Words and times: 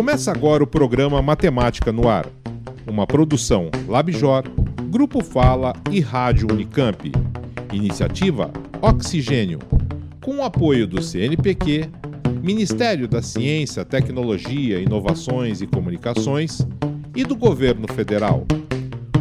Começa 0.00 0.32
agora 0.32 0.64
o 0.64 0.66
programa 0.66 1.20
Matemática 1.20 1.92
no 1.92 2.08
Ar, 2.08 2.26
uma 2.86 3.06
produção 3.06 3.70
LabJor, 3.86 4.44
Grupo 4.88 5.22
Fala 5.22 5.74
e 5.90 6.00
Rádio 6.00 6.48
Unicamp. 6.50 7.12
Iniciativa 7.70 8.50
Oxigênio, 8.80 9.58
com 10.22 10.36
o 10.36 10.42
apoio 10.42 10.86
do 10.86 11.02
CNPq, 11.02 11.90
Ministério 12.42 13.06
da 13.06 13.20
Ciência, 13.20 13.84
Tecnologia, 13.84 14.80
Inovações 14.80 15.60
e 15.60 15.66
Comunicações 15.66 16.66
e 17.14 17.22
do 17.22 17.36
Governo 17.36 17.86
Federal. 17.92 18.46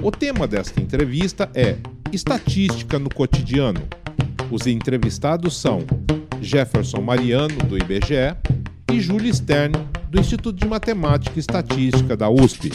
O 0.02 0.10
tema 0.12 0.48
desta 0.48 0.82
entrevista 0.82 1.50
é 1.54 1.76
Estatística 2.14 2.98
no 2.98 3.14
Cotidiano. 3.14 3.82
Os 4.50 4.66
entrevistados 4.66 5.58
são 5.58 5.80
Jefferson 6.42 7.02
Mariano, 7.02 7.58
do 7.68 7.78
IBGE, 7.78 8.34
e 8.94 9.02
Júlia 9.02 9.34
Stern, 9.34 9.74
do 10.10 10.20
Instituto 10.20 10.58
de 10.58 10.68
Matemática 10.68 11.34
e 11.36 11.40
Estatística 11.40 12.18
da 12.18 12.30
USP. 12.30 12.72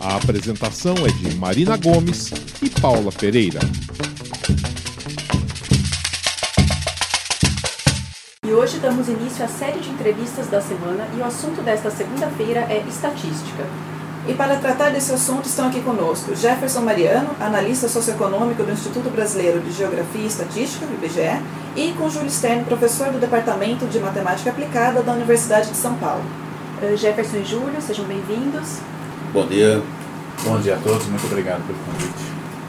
A 0.00 0.16
apresentação 0.16 0.94
é 0.98 1.10
de 1.10 1.34
Marina 1.34 1.76
Gomes 1.76 2.30
e 2.62 2.70
Paula 2.70 3.10
Pereira. 3.10 3.58
E 8.46 8.52
hoje 8.52 8.78
damos 8.78 9.08
início 9.08 9.44
à 9.44 9.48
série 9.48 9.80
de 9.80 9.90
entrevistas 9.90 10.46
da 10.46 10.60
semana 10.60 11.08
e 11.16 11.20
o 11.20 11.24
assunto 11.24 11.62
desta 11.62 11.90
segunda-feira 11.90 12.60
é 12.60 12.84
estatística. 12.88 13.66
E 14.28 14.34
para 14.34 14.56
tratar 14.56 14.90
desse 14.90 15.12
assunto 15.12 15.46
estão 15.46 15.66
aqui 15.66 15.82
conosco 15.82 16.36
Jefferson 16.36 16.82
Mariano, 16.82 17.30
analista 17.40 17.88
socioeconômico 17.88 18.62
do 18.62 18.70
Instituto 18.70 19.10
Brasileiro 19.10 19.58
de 19.60 19.72
Geografia 19.72 20.22
e 20.22 20.26
Estatística, 20.26 20.84
IBGE, 20.84 21.42
e 21.74 21.92
com 21.94 22.08
Júlio 22.08 22.30
Stern, 22.30 22.64
professor 22.64 23.10
do 23.10 23.18
Departamento 23.18 23.84
de 23.86 23.98
Matemática 23.98 24.50
Aplicada 24.50 25.02
da 25.02 25.12
Universidade 25.12 25.70
de 25.70 25.76
São 25.76 25.96
Paulo. 25.96 26.41
Uh, 26.82 26.96
Jefferson 26.96 27.36
e 27.36 27.44
Júlio, 27.44 27.80
sejam 27.80 28.04
bem-vindos. 28.06 28.80
Bom 29.32 29.46
dia. 29.46 29.80
Bom 30.42 30.58
dia 30.58 30.74
a 30.74 30.78
todos, 30.78 31.06
muito 31.06 31.24
obrigado 31.26 31.64
pelo 31.64 31.78
convite. 31.78 32.24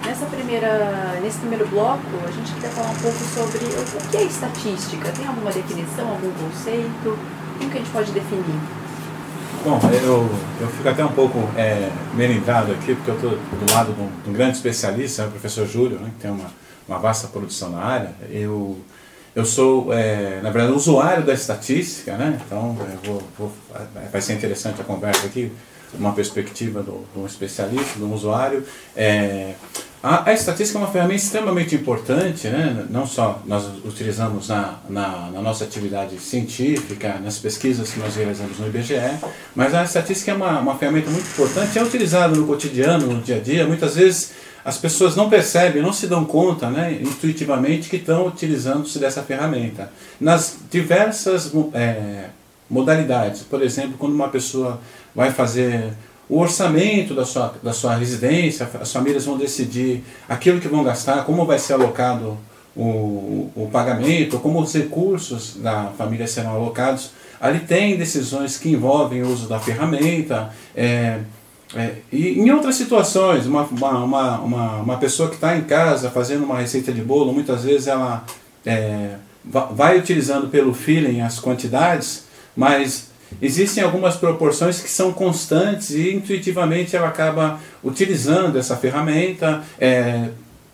Nessa 0.06 0.28
primeira, 0.28 1.20
nesse 1.20 1.40
primeiro 1.40 1.68
bloco, 1.68 2.04
a 2.24 2.30
gente 2.30 2.54
queria 2.54 2.70
falar 2.70 2.92
um 2.92 2.96
pouco 2.96 3.18
sobre 3.18 3.58
o 3.58 4.12
que 4.12 4.18
é 4.18 4.24
estatística. 4.26 5.12
Tem 5.14 5.26
alguma 5.26 5.52
definição, 5.52 6.08
algum 6.08 6.32
conceito? 6.32 7.18
Como 7.58 7.72
que 7.72 7.78
a 7.78 7.82
gente 7.82 7.90
pode 7.90 8.12
definir? 8.12 8.60
Bom, 9.66 9.80
eu, 9.92 10.30
eu 10.62 10.68
fico 10.68 10.90
até 10.90 11.04
um 11.04 11.14
pouco 11.14 11.40
é, 11.58 11.90
melindado 12.14 12.72
aqui, 12.72 12.94
porque 12.94 13.10
eu 13.10 13.16
estou 13.16 13.32
do 13.32 13.74
lado 13.74 13.94
de 13.94 14.00
um, 14.00 14.10
de 14.26 14.30
um, 14.30 14.34
grande 14.34 14.58
especialista, 14.58 15.26
o 15.26 15.32
professor 15.32 15.66
Júlio, 15.66 15.98
né, 15.98 16.12
que 16.16 16.22
tem 16.22 16.30
uma, 16.30 16.52
uma 16.88 17.00
vasta 17.00 17.28
produção 17.30 17.72
na 17.72 17.80
área. 17.84 18.12
Eu, 18.30 18.78
eu 19.36 19.46
sou, 19.46 19.92
é, 19.92 20.40
na 20.42 20.52
verdade, 20.52 20.76
usuário 20.76 21.24
da 21.24 21.34
estatística, 21.34 22.16
né? 22.16 22.40
então 22.46 22.78
vou, 23.04 23.24
vou, 23.38 23.52
vai 24.12 24.22
ser 24.22 24.34
interessante 24.34 24.80
a 24.80 24.84
conversa 24.84 25.26
aqui, 25.26 25.52
uma 25.96 26.14
perspectiva 26.14 26.82
do, 26.82 27.06
de 27.14 27.20
um 27.20 27.26
especialista, 27.26 27.98
de 27.98 28.04
um 28.04 28.14
usuário. 28.14 28.64
É, 28.96 29.54
a, 30.02 30.30
a, 30.30 30.34
estatística 30.34 30.78
é 30.78 30.82
uma 30.82 30.92
ferramenta 30.92 31.22
extremamente 31.22 31.76
importante, 31.76 32.48
né? 32.48 32.86
não 32.90 33.08
só 33.08 33.42
nós 33.46 33.66
utilizamos 33.86 34.50
na, 34.50 34.80
na, 34.90 35.32
na, 35.32 35.42
nossa 35.42 35.64
atividade 35.64 36.20
científica, 36.20 37.20
nas 37.24 37.40
pesquisas 37.40 37.92
que 37.92 38.00
nós 38.00 38.16
realizamos 38.16 38.60
no 38.60 38.68
IBGE, 38.68 39.18
mas 39.56 39.74
a 39.74 39.84
estatística 39.84 40.32
é 40.32 40.34
uma, 40.34 40.60
uma 40.60 40.78
ferramenta 40.78 41.10
muito 41.10 41.28
importante, 41.28 41.80
é 41.80 41.84
utilizada 41.84 42.36
no 42.36 42.46
cotidiano, 42.46 43.08
no 43.08 43.22
dia 43.22 43.38
a 43.38 43.40
dia. 43.40 43.66
Muitas 43.66 43.96
vezes 43.96 44.32
as 44.66 44.78
pessoas 44.78 45.16
não 45.16 45.30
percebem, 45.30 45.82
não 45.82 45.92
se 45.92 46.08
dão 46.08 46.24
conta 46.24 46.70
né, 46.70 47.00
intuitivamente 47.02 47.90
que 47.90 47.98
estão 47.98 48.28
utilizando-se 48.28 48.98
dessa 48.98 49.22
ferramenta. 49.22 49.92
Nas 50.20 50.58
diversas 50.72 51.52
é, 51.74 52.30
modalidades, 52.70 53.42
por 53.42 53.62
exemplo, 53.62 53.96
quando 53.98 54.14
uma 54.14 54.30
pessoa 54.30 54.80
vai 55.14 55.32
fazer 55.32 55.94
o 56.30 56.40
orçamento 56.40 57.14
da 57.14 57.26
sua, 57.26 57.54
da 57.62 57.74
sua 57.74 57.96
residência, 57.96 58.70
as 58.80 58.92
famílias 58.92 59.26
vão 59.26 59.38
decidir 59.38 60.04
aquilo 60.28 60.60
que 60.62 60.68
vão 60.68 60.84
gastar, 60.84 61.26
como 61.26 61.46
vai 61.46 61.60
ser 61.60 61.74
alocado 61.74 62.38
o, 62.76 63.52
o 63.56 63.70
pagamento, 63.72 64.40
como 64.40 64.62
os 64.62 64.74
recursos 64.74 65.58
da 65.58 65.92
família 65.98 66.26
serão 66.26 66.56
alocados. 66.56 67.12
Ali 67.40 67.60
tem 67.60 67.98
decisões 67.98 68.58
que 68.58 68.70
envolvem 68.70 69.22
o 69.22 69.30
uso 69.30 69.48
da 69.48 69.60
ferramenta. 69.60 70.50
É, 70.76 71.20
é, 71.76 71.96
e 72.12 72.40
em 72.40 72.52
outras 72.52 72.76
situações, 72.76 73.46
uma, 73.46 73.64
uma, 73.64 74.40
uma, 74.40 74.78
uma 74.78 74.98
pessoa 74.98 75.30
que 75.30 75.36
está 75.36 75.58
em 75.58 75.64
casa 75.64 76.10
fazendo 76.10 76.44
uma 76.44 76.60
receita 76.60 76.92
de 76.92 77.02
bolo, 77.02 77.34
muitas 77.34 77.64
vezes 77.64 77.88
ela 77.88 78.24
é, 78.66 79.16
vai 79.44 79.98
utilizando 79.98 80.48
pelo 80.48 80.74
feeling 80.74 81.22
as 81.22 81.40
quantidades, 81.40 82.26
mas 82.56 83.12
existem 83.42 83.84
algumas 83.84 84.16
proporções 84.16 84.80
que 84.80 84.90
são 84.90 85.12
constantes 85.12 85.90
e 85.90 86.14
intuitivamente 86.14 86.96
ela 86.96 87.08
acaba 87.08 87.60
utilizando 87.84 88.58
essa 88.58 88.78
ferramenta. 88.78 89.64
É, 89.80 90.30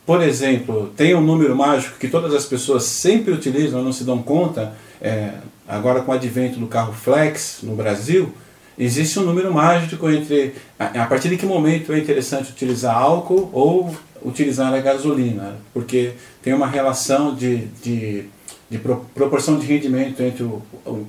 por 0.06 0.22
exemplo, 0.22 0.92
tem 0.98 1.16
um 1.16 1.22
número 1.22 1.56
mágico 1.56 1.98
que 1.98 2.10
todas 2.10 2.34
as 2.34 2.46
pessoas 2.46 2.84
sempre 2.84 3.32
utilizam, 3.32 3.82
não 3.84 3.94
se 3.94 4.04
dão 4.04 4.22
conta, 4.22 4.74
é, 5.02 5.34
agora 5.68 6.02
com 6.02 6.12
o 6.12 6.16
advento 6.16 6.60
do 6.60 6.68
carro 6.68 6.92
flex 6.92 7.60
no 7.64 7.76
Brasil, 7.76 8.34
existe 8.80 9.20
um 9.20 9.24
número 9.24 9.54
mágico 9.54 10.10
entre 10.10 10.54
a, 10.80 11.06
partir 11.06 11.30
de 11.30 11.38
que 11.38 11.46
momento 11.46 11.92
é 11.92 12.00
interessante 12.00 12.52
utilizar 12.52 12.96
álcool 12.96 13.50
ou 13.52 13.96
utilizar 14.24 14.74
a 14.74 14.80
gasolina, 14.80 15.58
porque 15.74 16.14
tem 16.42 16.54
uma 16.54 16.68
relação 16.68 17.36
de, 17.36 17.66
de 17.84 18.26
de 18.70 18.78
pro, 18.78 19.06
proporção 19.16 19.58
de 19.58 19.66
rendimento 19.66 20.22
entre 20.22 20.44
o, 20.44 20.62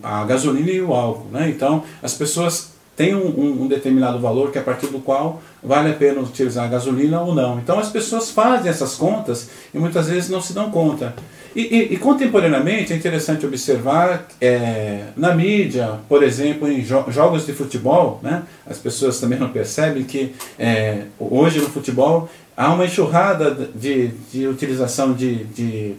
a 0.03 0.25
gasolina 0.25 0.71
e 0.71 0.81
o 0.81 0.95
álcool. 0.95 1.29
Né? 1.31 1.51
Então, 1.51 1.85
as 2.03 2.15
pessoas 2.15 2.70
um, 3.15 3.27
um, 3.27 3.63
um, 3.63 3.67
determinado 3.67 4.19
valor 4.19 4.51
que 4.51 4.59
é 4.59 4.61
a 4.61 4.65
partir 4.65 4.89
do 4.89 4.99
qual 4.99 5.43
vale 5.63 5.91
a 5.91 5.95
pena 5.95 6.21
utilizar 6.21 6.65
a 6.65 6.69
gasolina 6.69 7.21
ou 7.21 7.35
não. 7.35 7.59
Então, 7.59 7.79
as 7.79 7.89
pessoas 7.89 8.31
fazem 8.31 8.71
essas 8.71 8.95
contas 8.95 9.49
e 9.73 9.79
muitas 9.79 10.09
vezes 10.09 10.29
não 10.29 10.41
se 10.41 10.53
dão 10.53 10.71
conta. 10.71 11.15
E, 11.55 11.63
e, 11.63 11.95
e 11.95 11.97
contemporaneamente 11.97 12.93
é 12.93 12.97
interessante 12.97 13.45
observar 13.45 14.27
é, 14.41 15.07
na 15.17 15.35
mídia, 15.35 15.99
por 16.09 16.23
exemplo, 16.23 16.71
em 16.71 16.83
jo 16.83 17.05
jogos 17.09 17.45
de 17.45 17.53
futebol, 17.53 18.21
né? 18.23 18.43
as 18.67 18.79
pessoas 18.79 19.19
também 19.19 19.39
não 19.39 19.49
percebem 19.49 20.05
que 20.05 20.33
é, 20.59 21.05
hoje 21.19 21.59
no 21.59 21.69
futebol 21.69 22.29
há 22.57 22.73
uma 22.73 22.85
enxurrada 22.85 23.69
de, 23.75 24.09
de 24.33 24.47
utilização 24.47 25.13
de, 25.13 25.45
de 25.45 25.97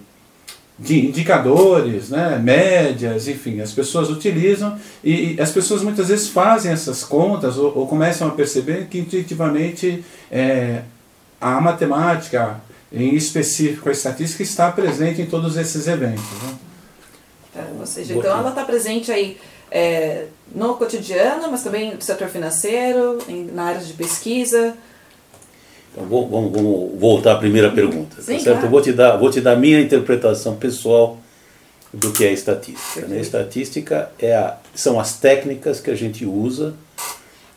de 0.78 1.06
indicadores, 1.06 2.10
né, 2.10 2.40
médias, 2.42 3.28
enfim, 3.28 3.62
as 3.62 3.72
pessoas 3.72 4.10
utilizam 4.10 4.80
e, 5.04 5.40
as 5.40 5.52
pessoas 5.52 5.84
muitas 5.84 6.08
vezes 6.08 6.30
fazem 6.30 6.72
essas 6.72 7.04
contas 7.04 7.58
ou, 7.58 7.78
ou 7.78 7.88
começam 7.88 8.28
a 8.28 8.32
perceber 8.32 8.88
que 8.88 8.98
intuitivamente 8.98 10.04
é, 10.32 10.82
a 11.40 11.62
matemática, 11.62 12.60
em 12.92 13.16
específico 13.16 13.90
a 13.90 13.92
estatística, 13.92 14.42
está 14.42 14.72
presente 14.72 15.22
em 15.22 15.26
todos 15.26 15.56
esses 15.56 15.88
eventos. 15.88 16.24
Né? 16.44 16.56
É, 17.58 17.80
ou 17.80 17.86
seja, 17.86 18.16
então 18.16 18.38
ela 18.38 18.50
está 18.50 18.64
presente 18.64 19.12
aí 19.12 19.38
é, 19.70 20.26
no 20.54 20.76
cotidiano, 20.76 21.50
mas 21.52 21.64
também 21.64 21.96
no 21.96 22.02
setor 22.02 22.28
financeiro, 22.28 23.20
em, 23.28 23.46
na 23.46 23.66
área 23.66 23.82
de 23.82 23.94
pesquisa, 23.94 24.76
então, 25.92 26.06
vamos, 26.08 26.52
vamos, 26.52 27.00
voltar 27.00 27.34
à 27.34 27.38
primeira 27.38 27.70
pergunta, 27.70 28.16
tá 28.16 28.22
Sim, 28.22 28.38
tá 28.38 28.40
certo? 28.40 28.60
Claro. 28.60 28.66
Eu 28.66 28.70
vou 28.72 28.82
te 28.82 28.94
dar, 28.94 29.18
vou 29.18 29.30
te 29.30 29.42
dar 29.42 29.56
minha 29.58 29.80
interpretação 29.80 30.56
pessoal 30.56 31.18
do 31.94 32.12
que 32.12 32.24
é 32.24 32.32
estatística. 32.32 33.06
Né? 33.08 33.20
Estatística 33.20 34.10
é 34.18 34.36
a, 34.36 34.58
são 34.74 35.00
as 35.00 35.20
técnicas 35.20 35.82
que 35.82 35.92
a 35.92 35.96
gente 35.96 36.26
usa 36.26 36.74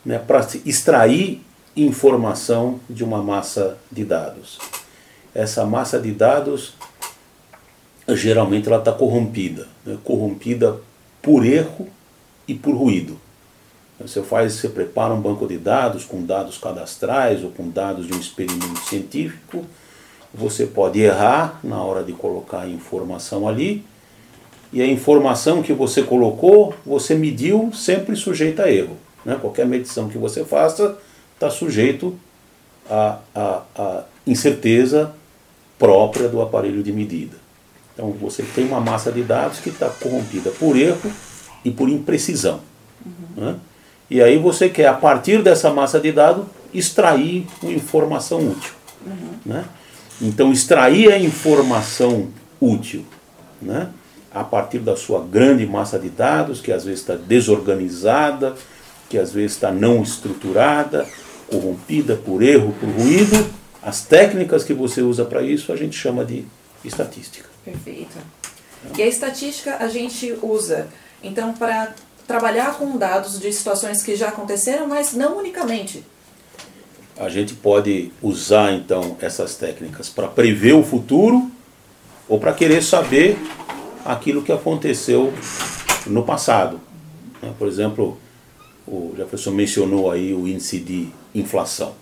né, 0.05 0.19
para 0.19 0.45
extrair 0.65 1.41
informação 1.75 2.79
de 2.89 3.03
uma 3.03 3.23
massa 3.23 3.77
de 3.89 4.03
dados. 4.03 4.59
Essa 5.33 5.65
massa 5.65 5.99
de 5.99 6.11
dados 6.11 6.73
geralmente 8.09 8.67
ela 8.67 8.77
está 8.77 8.91
corrompida, 8.91 9.67
né? 9.85 9.97
corrompida 10.03 10.77
por 11.21 11.45
erro 11.45 11.87
e 12.47 12.53
por 12.53 12.75
ruído. 12.75 13.19
Você 13.99 14.21
faz, 14.21 14.53
você 14.53 14.67
prepara 14.67 15.13
um 15.13 15.21
banco 15.21 15.47
de 15.47 15.57
dados 15.57 16.03
com 16.03 16.21
dados 16.21 16.57
cadastrais 16.57 17.43
ou 17.43 17.51
com 17.51 17.69
dados 17.69 18.07
de 18.07 18.13
um 18.13 18.19
experimento 18.19 18.79
científico. 18.81 19.65
Você 20.33 20.65
pode 20.65 20.99
errar 20.99 21.59
na 21.63 21.81
hora 21.81 22.03
de 22.03 22.11
colocar 22.11 22.61
a 22.61 22.67
informação 22.67 23.47
ali. 23.47 23.85
E 24.73 24.81
a 24.81 24.87
informação 24.87 25.63
que 25.63 25.71
você 25.71 26.03
colocou, 26.03 26.73
você 26.85 27.15
mediu 27.15 27.71
sempre 27.73 28.15
sujeita 28.17 28.63
a 28.63 28.71
erro. 28.71 28.97
Né? 29.23 29.37
Qualquer 29.39 29.65
medição 29.65 30.09
que 30.09 30.17
você 30.17 30.43
faça 30.43 30.97
está 31.33 31.49
sujeito 31.49 32.17
à, 32.89 33.19
à, 33.33 33.61
à 33.77 34.03
incerteza 34.27 35.13
própria 35.79 36.27
do 36.27 36.41
aparelho 36.41 36.83
de 36.83 36.91
medida. 36.91 37.37
Então 37.93 38.11
você 38.11 38.43
tem 38.43 38.65
uma 38.65 38.81
massa 38.81 39.09
de 39.09 39.23
dados 39.23 39.59
que 39.59 39.69
está 39.69 39.89
corrompida 39.89 40.51
por 40.51 40.77
erro 40.77 41.09
e 41.63 41.71
por 41.71 41.87
imprecisão. 41.87 42.59
Uhum. 43.05 43.45
Né? 43.45 43.55
E 44.09 44.21
aí 44.21 44.37
você 44.37 44.69
quer, 44.69 44.87
a 44.87 44.93
partir 44.93 45.41
dessa 45.41 45.71
massa 45.71 45.99
de 45.99 46.11
dados, 46.11 46.45
extrair 46.73 47.47
uma 47.61 47.71
informação 47.71 48.39
útil. 48.39 48.73
Uhum. 49.05 49.33
Né? 49.45 49.65
Então, 50.21 50.51
extrair 50.51 51.11
a 51.11 51.19
informação 51.19 52.29
útil 52.61 53.05
né? 53.61 53.89
a 54.33 54.43
partir 54.43 54.79
da 54.79 54.95
sua 54.95 55.21
grande 55.21 55.65
massa 55.65 55.97
de 55.97 56.09
dados, 56.09 56.61
que 56.61 56.71
às 56.71 56.85
vezes 56.85 57.01
está 57.01 57.15
desorganizada, 57.15 58.55
que 59.09 59.17
às 59.17 59.31
vezes 59.31 59.53
está 59.53 59.71
não 59.71 60.03
estruturada, 60.03 61.07
corrompida 61.47 62.15
por 62.15 62.41
erro, 62.41 62.73
por 62.79 62.89
ruído, 62.89 63.47
as 63.81 64.01
técnicas 64.01 64.63
que 64.63 64.73
você 64.73 65.01
usa 65.01 65.23
para 65.25 65.43
isso 65.43 65.71
a 65.71 65.75
gente 65.75 65.95
chama 65.95 66.25
de 66.25 66.45
estatística. 66.83 67.47
Perfeito. 67.63 68.17
E 68.97 69.01
a 69.01 69.07
estatística 69.07 69.77
a 69.77 69.87
gente 69.87 70.35
usa, 70.41 70.87
então, 71.23 71.53
para 71.53 71.93
trabalhar 72.27 72.77
com 72.77 72.97
dados 72.97 73.39
de 73.39 73.51
situações 73.51 74.03
que 74.03 74.15
já 74.15 74.29
aconteceram, 74.29 74.87
mas 74.87 75.13
não 75.13 75.37
unicamente. 75.37 76.03
A 77.17 77.29
gente 77.29 77.53
pode 77.53 78.11
usar, 78.21 78.73
então, 78.73 79.15
essas 79.21 79.55
técnicas 79.55 80.09
para 80.09 80.27
prever 80.27 80.73
o 80.73 80.83
futuro 80.83 81.49
ou 82.27 82.39
para 82.39 82.53
querer 82.53 82.83
saber 82.83 83.37
aquilo 84.03 84.41
que 84.41 84.51
aconteceu 84.51 85.33
no 86.05 86.23
passado. 86.23 86.81
Né? 87.41 87.53
Por 87.57 87.67
exemplo, 87.67 88.17
o 88.87 89.13
Jefferson 89.15 89.51
mencionou 89.51 90.11
aí 90.11 90.33
o 90.33 90.47
índice 90.47 90.79
de 90.79 91.07
inflação. 91.33 91.93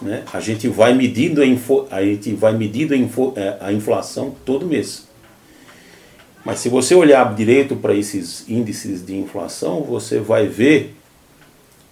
Né? 0.00 0.24
A 0.32 0.40
gente 0.40 0.68
vai 0.68 0.94
medindo 0.94 1.40
a, 1.40 1.46
info, 1.46 1.86
a, 1.90 2.02
gente 2.02 2.32
vai 2.34 2.52
medindo 2.52 2.94
a, 2.94 2.96
info, 2.96 3.32
é, 3.36 3.56
a 3.60 3.72
inflação 3.72 4.34
todo 4.44 4.66
mês. 4.66 5.05
Mas 6.46 6.60
se 6.60 6.68
você 6.68 6.94
olhar 6.94 7.34
direito 7.34 7.74
para 7.74 7.92
esses 7.92 8.48
índices 8.48 9.04
de 9.04 9.16
inflação, 9.16 9.82
você 9.82 10.20
vai 10.20 10.46
ver 10.46 10.94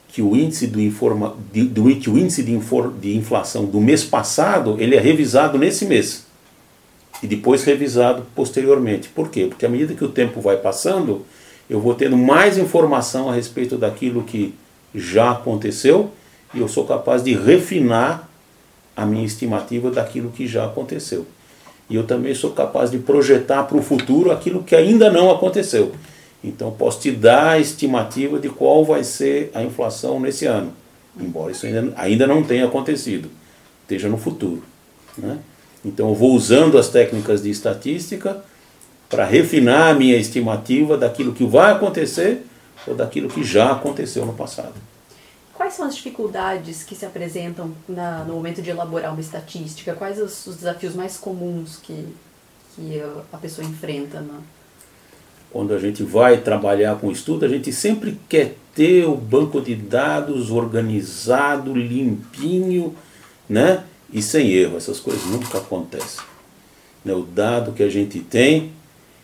que 0.07 0.23
o 0.23 0.37
índice, 0.37 0.69
do 0.69 0.81
informa, 0.81 1.35
de, 1.53 1.65
do, 1.65 1.87
o 1.87 1.91
índice 1.91 2.41
de, 2.45 2.53
infor, 2.53 2.93
de 2.93 3.17
inflação 3.17 3.65
do 3.65 3.81
mês 3.81 4.05
passado 4.05 4.77
ele 4.79 4.95
é 4.95 5.01
revisado 5.01 5.59
nesse 5.59 5.85
mês 5.85 6.25
e 7.21 7.27
depois 7.27 7.65
revisado 7.65 8.25
posteriormente. 8.33 9.09
Por 9.09 9.29
quê? 9.29 9.47
Porque 9.49 9.67
à 9.67 9.69
medida 9.69 9.93
que 9.93 10.05
o 10.05 10.09
tempo 10.09 10.41
vai 10.41 10.57
passando, 10.57 11.27
eu 11.69 11.81
vou 11.81 11.97
tendo 11.97 12.17
mais 12.17 12.57
informação 12.57 13.29
a 13.29 13.35
respeito 13.35 13.77
daquilo 13.77 14.23
que 14.23 14.55
já 14.95 15.33
aconteceu 15.33 16.13
e 16.55 16.61
eu 16.61 16.69
sou 16.69 16.87
capaz 16.87 17.25
de 17.25 17.35
refinar 17.35 18.31
a 18.97 19.05
minha 19.05 19.27
estimativa 19.27 19.91
daquilo 19.91 20.31
que 20.31 20.47
já 20.47 20.65
aconteceu. 20.65 21.27
E 21.89 21.97
eu 21.97 22.05
também 22.05 22.35
sou 22.35 22.51
capaz 22.51 22.91
de 22.91 22.99
projetar 22.99 23.65
para 23.65 23.77
o 23.77 23.83
futuro 23.83 24.31
aquilo 24.31 24.63
que 24.63 24.75
ainda 24.75 25.11
não 25.11 25.31
aconteceu. 25.31 25.93
Então 26.43 26.71
posso 26.71 27.01
te 27.01 27.11
dar 27.11 27.53
a 27.53 27.59
estimativa 27.59 28.39
de 28.39 28.49
qual 28.49 28.85
vai 28.85 29.03
ser 29.03 29.51
a 29.55 29.63
inflação 29.63 30.21
nesse 30.21 30.47
ano, 30.47 30.73
embora 31.19 31.53
isso 31.53 31.65
ainda, 31.67 31.93
ainda 31.97 32.27
não 32.27 32.43
tenha 32.43 32.67
acontecido, 32.67 33.31
esteja 33.83 34.09
no 34.09 34.19
futuro. 34.19 34.63
Né? 35.17 35.39
Então 35.85 36.09
eu 36.11 36.15
vou 36.15 36.33
usando 36.33 36.79
as 36.79 36.89
técnicas 36.89 37.43
de 37.43 37.51
estatística 37.51 38.43
para 39.09 39.25
refinar 39.25 39.91
a 39.91 39.95
minha 39.95 40.17
estimativa 40.17 40.99
daquilo 40.99 41.33
que 41.33 41.45
vai 41.45 41.73
acontecer 41.73 42.45
ou 42.87 42.95
daquilo 42.95 43.29
que 43.29 43.43
já 43.43 43.73
aconteceu 43.73 44.27
no 44.27 44.33
passado. 44.33 44.75
Quais 45.65 45.77
são 45.77 45.87
as 45.87 45.97
dificuldades 45.97 46.83
que 46.83 46.95
se 46.95 47.07
apresentam 47.07 47.73
na, 47.89 48.23
no 48.25 48.35
momento 48.35 48.61
de 48.61 48.69
elaborar 48.69 49.13
uma 49.13 49.21
estatística? 49.23 49.95
Quais 49.95 50.21
os, 50.21 50.47
os 50.47 50.57
desafios 50.57 50.95
mais 50.95 51.17
comuns 51.17 51.79
que, 51.83 52.07
que 52.77 53.03
a 53.33 53.39
pessoa 53.39 53.67
enfrenta? 53.67 54.21
Né? 54.21 54.41
Quando 55.51 55.73
a 55.73 55.79
gente 55.79 56.03
vai 56.03 56.37
trabalhar 56.43 56.97
com 56.97 57.11
estudo, 57.11 57.47
a 57.47 57.49
gente 57.49 57.73
sempre 57.73 58.21
quer 58.29 58.59
ter 58.75 59.07
o 59.07 59.17
banco 59.17 59.59
de 59.59 59.75
dados 59.75 60.51
organizado, 60.51 61.75
limpinho, 61.75 62.95
né? 63.49 63.85
E 64.13 64.21
sem 64.21 64.51
erro. 64.53 64.77
Essas 64.77 65.01
coisas 65.01 65.25
nunca 65.25 65.57
acontecem. 65.57 66.23
Né? 67.03 67.15
O 67.15 67.23
dado 67.23 67.73
que 67.73 67.83
a 67.83 67.89
gente 67.89 68.21
tem 68.21 68.71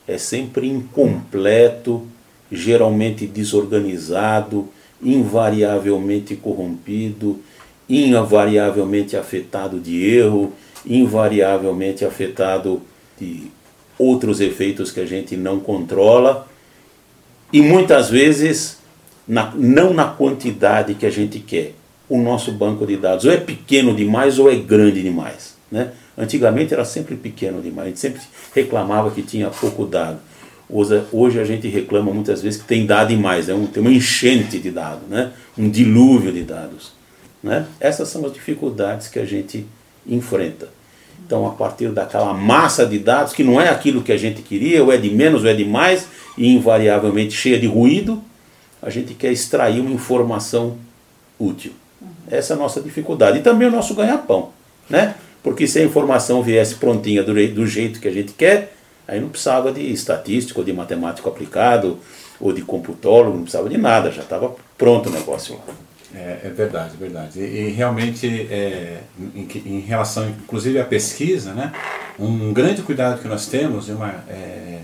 é 0.09 0.17
sempre 0.17 0.67
incompleto, 0.67 2.09
geralmente 2.51 3.27
desorganizado, 3.27 4.71
invariavelmente 5.03 6.37
corrompido, 6.37 7.41
invariavelmente 7.89 9.17
afetado 9.17 9.81
de 9.81 10.05
erro, 10.05 10.53
invariavelmente 10.87 12.05
afetado 12.05 12.83
de 13.19 13.51
outros 13.99 14.41
efeitos 14.41 14.91
que 14.91 15.01
a 15.01 15.07
gente 15.07 15.37
não 15.37 15.61
controla 15.61 16.49
e 17.53 17.61
muitas 17.61 18.09
vezes 18.09 18.79
na, 19.27 19.53
não 19.55 19.93
na 19.93 20.07
quantidade 20.07 20.95
que 20.95 21.07
a 21.07 21.11
gente 21.11 21.39
quer. 21.39 21.75
O 22.09 22.19
nosso 22.19 22.51
banco 22.51 22.85
de 22.87 22.97
dados 22.97 23.25
ou 23.25 23.31
é 23.31 23.37
pequeno 23.37 23.95
demais 23.95 24.39
ou 24.39 24.51
é 24.51 24.57
grande 24.57 25.03
demais. 25.03 25.55
Né? 25.71 25.93
Antigamente 26.19 26.75
era 26.75 26.85
sempre 26.85 27.15
pequeno 27.15 27.63
demais, 27.63 27.87
a 27.87 27.89
gente 27.91 28.01
sempre 28.01 28.21
reclamava 28.53 29.11
que 29.13 29.23
tinha 29.23 29.49
pouco 29.49 29.87
dado. 29.87 30.19
Hoje, 30.73 31.03
hoje 31.13 31.41
a 31.41 31.45
gente 31.45 31.69
reclama 31.69 32.13
muitas 32.13 32.43
vezes 32.43 32.61
que 32.61 32.67
tem 32.67 32.87
dado 32.87 33.09
demais, 33.09 33.49
é 33.49 33.55
um, 33.55 33.67
tem 33.67 33.83
uma 33.83 33.93
enchente 33.93 34.59
de 34.59 34.71
dados, 34.71 35.09
né? 35.09 35.33
um 35.59 35.69
dilúvio 35.69 36.33
de 36.33 36.43
dados. 36.43 36.93
Né? 37.43 37.67
Essas 37.81 38.09
são 38.09 38.25
as 38.25 38.33
dificuldades 38.33 39.09
que 39.09 39.19
a 39.19 39.25
gente 39.25 39.67
enfrenta. 40.07 40.69
Então, 41.27 41.47
a 41.47 41.51
partir 41.51 41.89
daquela 41.91 42.33
massa 42.33 42.87
de 42.87 42.99
dados, 42.99 43.33
que 43.33 43.45
não 43.45 43.61
é 43.61 43.69
aquilo 43.69 44.03
que 44.03 44.13
a 44.13 44.17
gente 44.17 44.43
queria, 44.43 44.83
ou 44.83 44.93
é 44.93 44.97
de 44.97 45.11
menos 45.11 45.43
ou 45.43 45.49
é 45.49 45.55
de 45.55 45.65
mais, 45.65 46.07
e 46.37 46.49
invariavelmente 46.49 47.35
cheia 47.35 47.59
de 47.59 47.67
ruído, 47.67 48.23
a 48.83 48.91
gente 48.91 49.15
quer 49.15 49.31
extrair 49.31 49.81
uma 49.81 49.91
informação 49.91 50.77
útil. 51.39 51.73
Essa 52.31 52.55
é 52.55 52.57
a 52.57 52.59
nossa 52.59 52.81
dificuldade. 52.81 53.39
E 53.39 53.43
também 53.43 53.69
o 53.69 53.71
nosso 53.71 53.95
ganha-pão. 53.95 54.51
Né? 54.89 55.15
Porque 55.43 55.67
se 55.67 55.79
a 55.79 55.85
informação 55.85 56.43
viesse 56.43 56.77
prontinha 56.77 57.23
do, 57.23 57.35
do 57.49 57.67
jeito 57.67 58.01
que 58.01 58.09
a 58.09 58.13
gente 58.13 58.33
quer, 58.33 58.75
Aí 59.11 59.21
não 59.21 59.29
precisava 59.29 59.73
de 59.73 59.81
estatístico, 59.93 60.63
de 60.63 60.73
matemático 60.73 61.29
aplicado, 61.29 61.99
ou 62.41 62.53
de 62.53 62.63
computólogo, 62.63 63.37
não 63.37 63.43
precisava 63.43 63.69
de 63.69 63.77
nada, 63.77 64.13
já 64.13 64.23
estava 64.23 64.55
pronto 64.79 65.09
o 65.09 65.13
negócio 65.13 65.57
lá. 65.57 65.75
É, 66.15 66.43
é 66.45 66.49
verdade, 66.49 66.93
é 66.95 66.97
verdade. 66.97 67.41
E, 67.41 67.43
e 67.43 67.71
realmente, 67.71 68.29
é, 68.49 69.01
em, 69.35 69.49
em, 69.67 69.81
relação 69.81 70.29
inclusive 70.29 70.79
à 70.79 70.85
pesquisa, 70.85 71.53
né, 71.53 71.73
um 72.19 72.53
grande 72.53 72.83
cuidado 72.83 73.21
que 73.21 73.27
nós 73.27 73.47
temos, 73.47 73.89
uma, 73.89 74.15
é, 74.29 74.79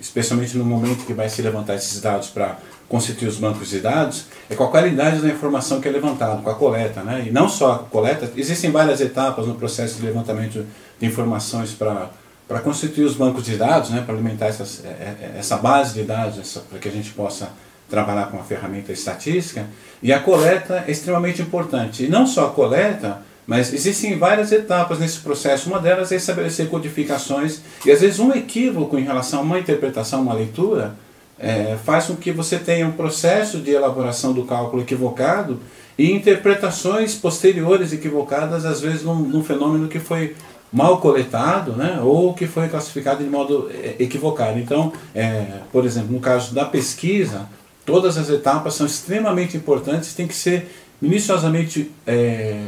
especialmente 0.00 0.56
no 0.56 0.64
momento 0.64 1.04
que 1.04 1.12
vai 1.12 1.28
se 1.28 1.42
levantar 1.42 1.74
esses 1.74 2.00
dados 2.00 2.28
para 2.28 2.56
constituir 2.88 3.26
os 3.26 3.36
bancos 3.36 3.70
de 3.70 3.80
dados, 3.80 4.26
é 4.48 4.54
com 4.54 4.62
a 4.62 4.70
qualidade 4.70 5.20
da 5.20 5.28
informação 5.28 5.80
que 5.80 5.88
é 5.88 5.90
levantada, 5.90 6.40
com 6.40 6.50
a 6.50 6.54
coleta. 6.54 7.02
Né? 7.02 7.24
E 7.26 7.32
não 7.32 7.48
só 7.48 7.72
a 7.72 7.78
coleta, 7.78 8.30
existem 8.36 8.70
várias 8.70 9.00
etapas 9.00 9.44
no 9.48 9.56
processo 9.56 9.96
de 9.96 10.06
levantamento 10.06 10.64
de 11.00 11.06
informações 11.06 11.72
para 11.72 12.10
para 12.46 12.60
constituir 12.60 13.04
os 13.04 13.14
bancos 13.14 13.44
de 13.44 13.56
dados, 13.56 13.90
né, 13.90 14.02
para 14.04 14.14
alimentar 14.14 14.46
essas, 14.46 14.84
é, 14.84 14.88
é, 14.88 15.34
essa 15.38 15.56
base 15.56 15.94
de 15.94 16.02
dados, 16.02 16.58
para 16.68 16.78
que 16.78 16.88
a 16.88 16.92
gente 16.92 17.10
possa 17.10 17.48
trabalhar 17.88 18.26
com 18.26 18.38
a 18.38 18.42
ferramenta 18.42 18.92
estatística, 18.92 19.66
e 20.02 20.12
a 20.12 20.20
coleta 20.20 20.84
é 20.86 20.90
extremamente 20.90 21.40
importante. 21.40 22.04
E 22.04 22.08
não 22.08 22.26
só 22.26 22.46
a 22.46 22.50
coleta, 22.50 23.22
mas 23.46 23.72
existem 23.72 24.18
várias 24.18 24.52
etapas 24.52 24.98
nesse 24.98 25.18
processo. 25.20 25.68
Uma 25.68 25.78
delas 25.78 26.10
é 26.12 26.16
estabelecer 26.16 26.68
codificações, 26.68 27.60
e 27.84 27.90
às 27.90 28.00
vezes 28.00 28.18
um 28.18 28.32
equívoco 28.32 28.98
em 28.98 29.04
relação 29.04 29.40
a 29.40 29.42
uma 29.42 29.58
interpretação, 29.58 30.22
uma 30.22 30.34
leitura, 30.34 30.94
é, 31.38 31.76
faz 31.84 32.06
com 32.06 32.16
que 32.16 32.30
você 32.30 32.58
tenha 32.58 32.86
um 32.86 32.92
processo 32.92 33.58
de 33.58 33.70
elaboração 33.70 34.32
do 34.32 34.44
cálculo 34.44 34.82
equivocado 34.82 35.60
e 35.98 36.10
interpretações 36.10 37.14
posteriores 37.14 37.92
equivocadas, 37.92 38.64
às 38.64 38.80
vezes 38.80 39.02
num, 39.02 39.16
num 39.16 39.44
fenômeno 39.44 39.88
que 39.88 39.98
foi 39.98 40.34
mal 40.74 40.98
coletado, 40.98 41.72
né, 41.72 42.00
ou 42.02 42.34
que 42.34 42.48
foi 42.48 42.68
classificado 42.68 43.22
de 43.22 43.30
modo 43.30 43.70
é, 43.72 43.94
equivocado. 44.00 44.58
Então, 44.58 44.92
é, 45.14 45.60
por 45.70 45.86
exemplo, 45.86 46.12
no 46.12 46.18
caso 46.18 46.52
da 46.52 46.64
pesquisa, 46.64 47.48
todas 47.86 48.18
as 48.18 48.28
etapas 48.28 48.74
são 48.74 48.84
extremamente 48.84 49.56
importantes, 49.56 50.14
têm 50.14 50.26
que 50.26 50.34
ser 50.34 50.68
minuciosamente 51.00 51.92
é, 52.04 52.66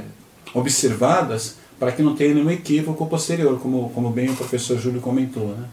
observadas 0.55 1.57
para 1.81 1.91
que 1.91 2.01
não 2.01 2.15
tenha 2.15 2.33
nenhum 2.33 2.51
equívoco 2.51 3.05
posterior, 3.07 3.59
como, 3.59 3.91
como 3.91 4.11
bem 4.11 4.31
o 4.31 4.37
professor 4.37 4.79
Júlio 4.79 5.01
comentou. 5.01 5.49
Né? 5.49 5.67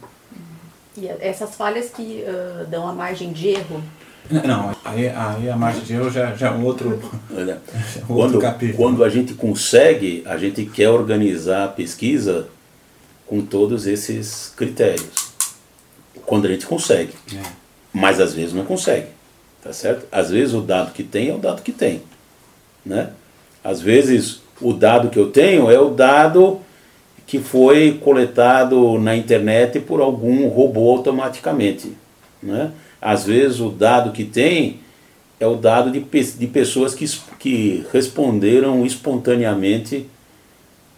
E 0.98 1.08
essas 1.08 1.54
falhas 1.54 1.92
que 1.92 2.24
uh, 2.24 2.66
dão 2.66 2.88
a 2.88 2.94
margem 2.94 3.32
de 3.32 3.50
erro 3.50 3.82
não, 4.30 4.76
aí, 4.86 5.10
aí 5.10 5.50
a 5.50 5.56
margem 5.56 5.84
de 5.84 5.94
erro 5.94 6.10
já, 6.10 6.34
já 6.34 6.48
é 6.48 6.52
um 6.52 6.64
outro, 6.64 7.00
Olha, 7.36 7.62
outro 8.08 8.16
quando, 8.16 8.40
capítulo. 8.40 8.78
Quando 8.78 9.04
a 9.04 9.10
gente 9.10 9.34
consegue, 9.34 10.24
a 10.26 10.38
gente 10.38 10.66
quer 10.66 10.90
organizar 10.90 11.66
a 11.66 11.68
pesquisa 11.68 12.48
com 13.28 13.42
todos 13.42 13.86
esses 13.86 14.54
critérios. 14.56 15.34
Quando 16.26 16.46
a 16.46 16.50
gente 16.50 16.66
consegue. 16.66 17.14
É. 17.34 17.42
Mas 17.92 18.20
às 18.20 18.34
vezes 18.34 18.54
não 18.54 18.66
consegue. 18.66 19.08
Tá 19.62 19.72
certo? 19.72 20.06
Às 20.12 20.30
vezes 20.30 20.54
o 20.54 20.62
dado 20.62 20.92
que 20.92 21.04
tem 21.04 21.30
é 21.30 21.34
o 21.34 21.38
dado 21.38 21.62
que 21.62 21.72
tem. 21.72 22.02
Né? 22.86 23.10
Às 23.64 23.82
vezes 23.82 24.42
o 24.60 24.74
dado 24.74 25.10
que 25.10 25.18
eu 25.18 25.32
tenho 25.32 25.72
é 25.72 25.80
o 25.80 25.90
dado 25.90 26.60
que 27.26 27.40
foi 27.40 28.00
coletado 28.04 29.00
na 29.00 29.16
internet 29.16 29.80
por 29.80 30.02
algum 30.02 30.48
robô 30.48 30.92
automaticamente. 30.92 31.94
Né? 32.42 32.72
Às 33.04 33.26
vezes 33.26 33.60
o 33.60 33.68
dado 33.68 34.14
que 34.14 34.24
tem 34.24 34.80
é 35.38 35.46
o 35.46 35.56
dado 35.56 35.92
de, 35.92 36.00
de 36.00 36.48
pessoas 36.48 36.96
que, 36.96 37.06
que 37.38 37.86
responderam 37.92 38.86
espontaneamente 38.86 40.08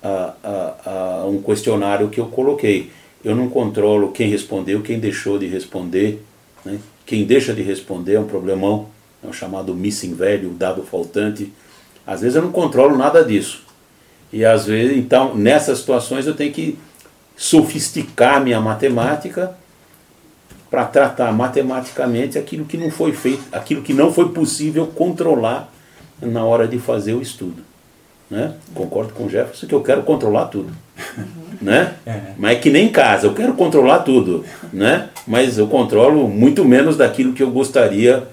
a, 0.04 0.34
a, 0.44 1.22
a 1.22 1.26
um 1.26 1.42
questionário 1.42 2.10
que 2.10 2.20
eu 2.20 2.28
coloquei. 2.28 2.92
Eu 3.24 3.36
não 3.36 3.50
controlo 3.50 4.12
quem 4.12 4.30
respondeu, 4.30 4.84
quem 4.84 5.00
deixou 5.00 5.40
de 5.40 5.48
responder. 5.48 6.24
Né? 6.64 6.78
Quem 7.08 7.26
deixa 7.26 7.56
de 7.56 7.64
responder 7.64 8.14
é 8.14 8.20
um 8.20 8.28
problemão. 8.28 8.88
é 9.24 9.28
o 9.28 9.34
chamado 9.34 9.74
missing 9.74 10.14
value, 10.14 10.52
o 10.52 10.54
dado 10.54 10.84
faltante. 10.84 11.52
Às 12.06 12.22
vezes 12.22 12.36
eu 12.36 12.44
não 12.44 12.52
controlo 12.52 12.96
nada 12.96 13.24
disso. 13.24 13.64
E 14.32 14.46
às 14.46 14.68
vezes, 14.68 14.96
então, 14.96 15.34
nessas 15.34 15.80
situações 15.80 16.28
eu 16.28 16.36
tenho 16.36 16.54
que 16.54 16.78
sofisticar 17.36 18.44
minha 18.44 18.62
matemática 18.62 19.58
para 20.70 20.86
tratar 20.86 21.32
matematicamente 21.32 22.38
aquilo 22.38 22.66
que 22.66 22.78
não 22.78 22.90
foi 22.90 23.14
feito, 23.14 23.44
aquilo 23.52 23.82
que 23.82 23.94
não 23.94 24.12
foi 24.12 24.30
possível 24.30 24.88
controlar 24.88 25.72
na 26.22 26.44
hora 26.44 26.68
de 26.68 26.80
fazer 26.80 27.14
o 27.14 27.22
estudo. 27.22 27.64
Né? 28.30 28.54
Concordo 28.74 29.14
com 29.14 29.26
o 29.26 29.30
Jefferson 29.30 29.68
que 29.68 29.76
eu 29.76 29.84
quero 29.84 30.04
controlar 30.04 30.46
tudo. 30.46 30.72
Né? 31.62 31.94
É. 32.06 32.34
Mas 32.38 32.58
é 32.58 32.60
que 32.60 32.70
nem 32.70 32.88
em 32.88 32.92
casa, 32.92 33.28
eu 33.28 33.34
quero 33.34 33.54
controlar 33.54 34.00
tudo. 34.00 34.44
Né? 34.74 35.10
Mas 35.26 35.58
eu 35.58 35.68
controlo 35.68 36.28
muito 36.28 36.66
menos 36.66 36.98
daquilo 36.98 37.34
que 37.34 37.42
eu 37.42 37.50
gostaria 37.50 38.28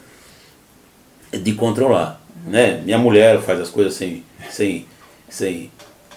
de 1.32 1.52
controlar. 1.52 2.20
Né? 2.46 2.80
Minha 2.84 2.98
mulher 2.98 3.40
faz 3.40 3.60
as 3.60 3.70
coisas 3.70 3.94
sem, 3.94 4.24
sem, 4.50 4.86
sem 5.28 5.70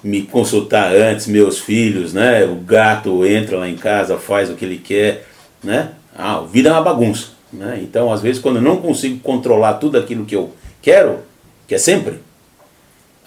me 0.06 0.22
consultar 0.22 0.96
antes, 0.96 1.26
meus 1.26 1.60
filhos, 1.60 2.14
né? 2.14 2.46
O 2.46 2.56
gato 2.56 3.26
entra 3.26 3.58
lá 3.58 3.68
em 3.68 3.76
casa, 3.76 4.18
faz 4.18 4.52
o 4.52 4.54
que 4.54 4.64
ele 4.64 4.78
quer, 4.78 5.26
né? 5.64 5.90
Ah, 6.18 6.42
vida 6.42 6.70
é 6.70 6.72
uma 6.72 6.82
bagunça, 6.82 7.28
né? 7.52 7.80
Então, 7.82 8.12
às 8.12 8.22
vezes, 8.22 8.42
quando 8.42 8.58
eu 8.58 8.62
não 8.62 8.78
consigo 8.78 9.20
controlar 9.20 9.76
tudo 9.76 9.98
aquilo 9.98 10.26
que 10.26 10.36
eu 10.36 10.54
quero, 10.82 11.20
que 11.68 11.76
é 11.76 11.78
sempre, 11.78 12.22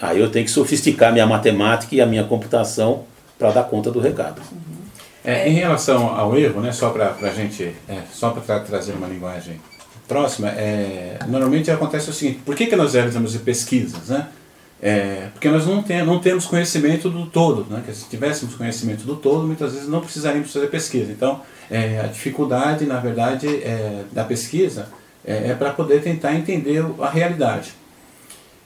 aí 0.01 0.19
eu 0.19 0.31
tenho 0.31 0.45
que 0.45 0.51
sofisticar 0.51 1.13
minha 1.13 1.27
matemática 1.27 1.93
e 1.93 2.01
a 2.01 2.05
minha 2.05 2.23
computação 2.23 3.03
para 3.37 3.51
dar 3.51 3.63
conta 3.63 3.91
do 3.91 3.99
recado. 3.99 4.41
É, 5.23 5.47
em 5.47 5.53
relação 5.53 6.17
ao 6.17 6.35
erro, 6.37 6.61
né? 6.61 6.71
Só 6.71 6.89
para 6.89 7.15
a 7.21 7.29
gente, 7.29 7.75
é, 7.87 8.01
só 8.11 8.31
para 8.31 8.41
tra 8.41 8.59
trazer 8.61 8.93
uma 8.93 9.07
linguagem 9.07 9.61
próxima, 10.07 10.49
é, 10.49 11.19
normalmente 11.27 11.69
acontece 11.69 12.09
o 12.09 12.13
seguinte: 12.13 12.39
por 12.43 12.55
que, 12.55 12.65
que 12.65 12.75
nós 12.75 12.93
realizamos 12.95 13.35
pesquisas, 13.37 14.07
né? 14.07 14.27
É, 14.81 15.27
porque 15.33 15.49
nós 15.49 15.65
não, 15.65 15.83
tem, 15.83 16.05
não 16.05 16.19
temos 16.19 16.45
conhecimento 16.45 17.09
do 17.09 17.25
todo, 17.25 17.69
né? 17.69 17.83
que 17.85 17.93
se 17.93 18.07
tivéssemos 18.09 18.55
conhecimento 18.55 19.03
do 19.03 19.15
todo, 19.15 19.45
muitas 19.45 19.73
vezes 19.73 19.89
não 19.89 19.99
precisaríamos 19.99 20.53
fazer 20.53 20.67
pesquisa. 20.67 21.11
Então, 21.11 21.41
é, 21.69 21.99
a 21.99 22.07
dificuldade, 22.07 22.85
na 22.85 22.99
verdade, 22.99 23.47
é, 23.47 24.03
da 24.11 24.23
pesquisa 24.23 24.87
é, 25.25 25.49
é 25.49 25.53
para 25.53 25.71
poder 25.71 26.01
tentar 26.01 26.33
entender 26.33 26.83
a 27.01 27.09
realidade. 27.09 27.73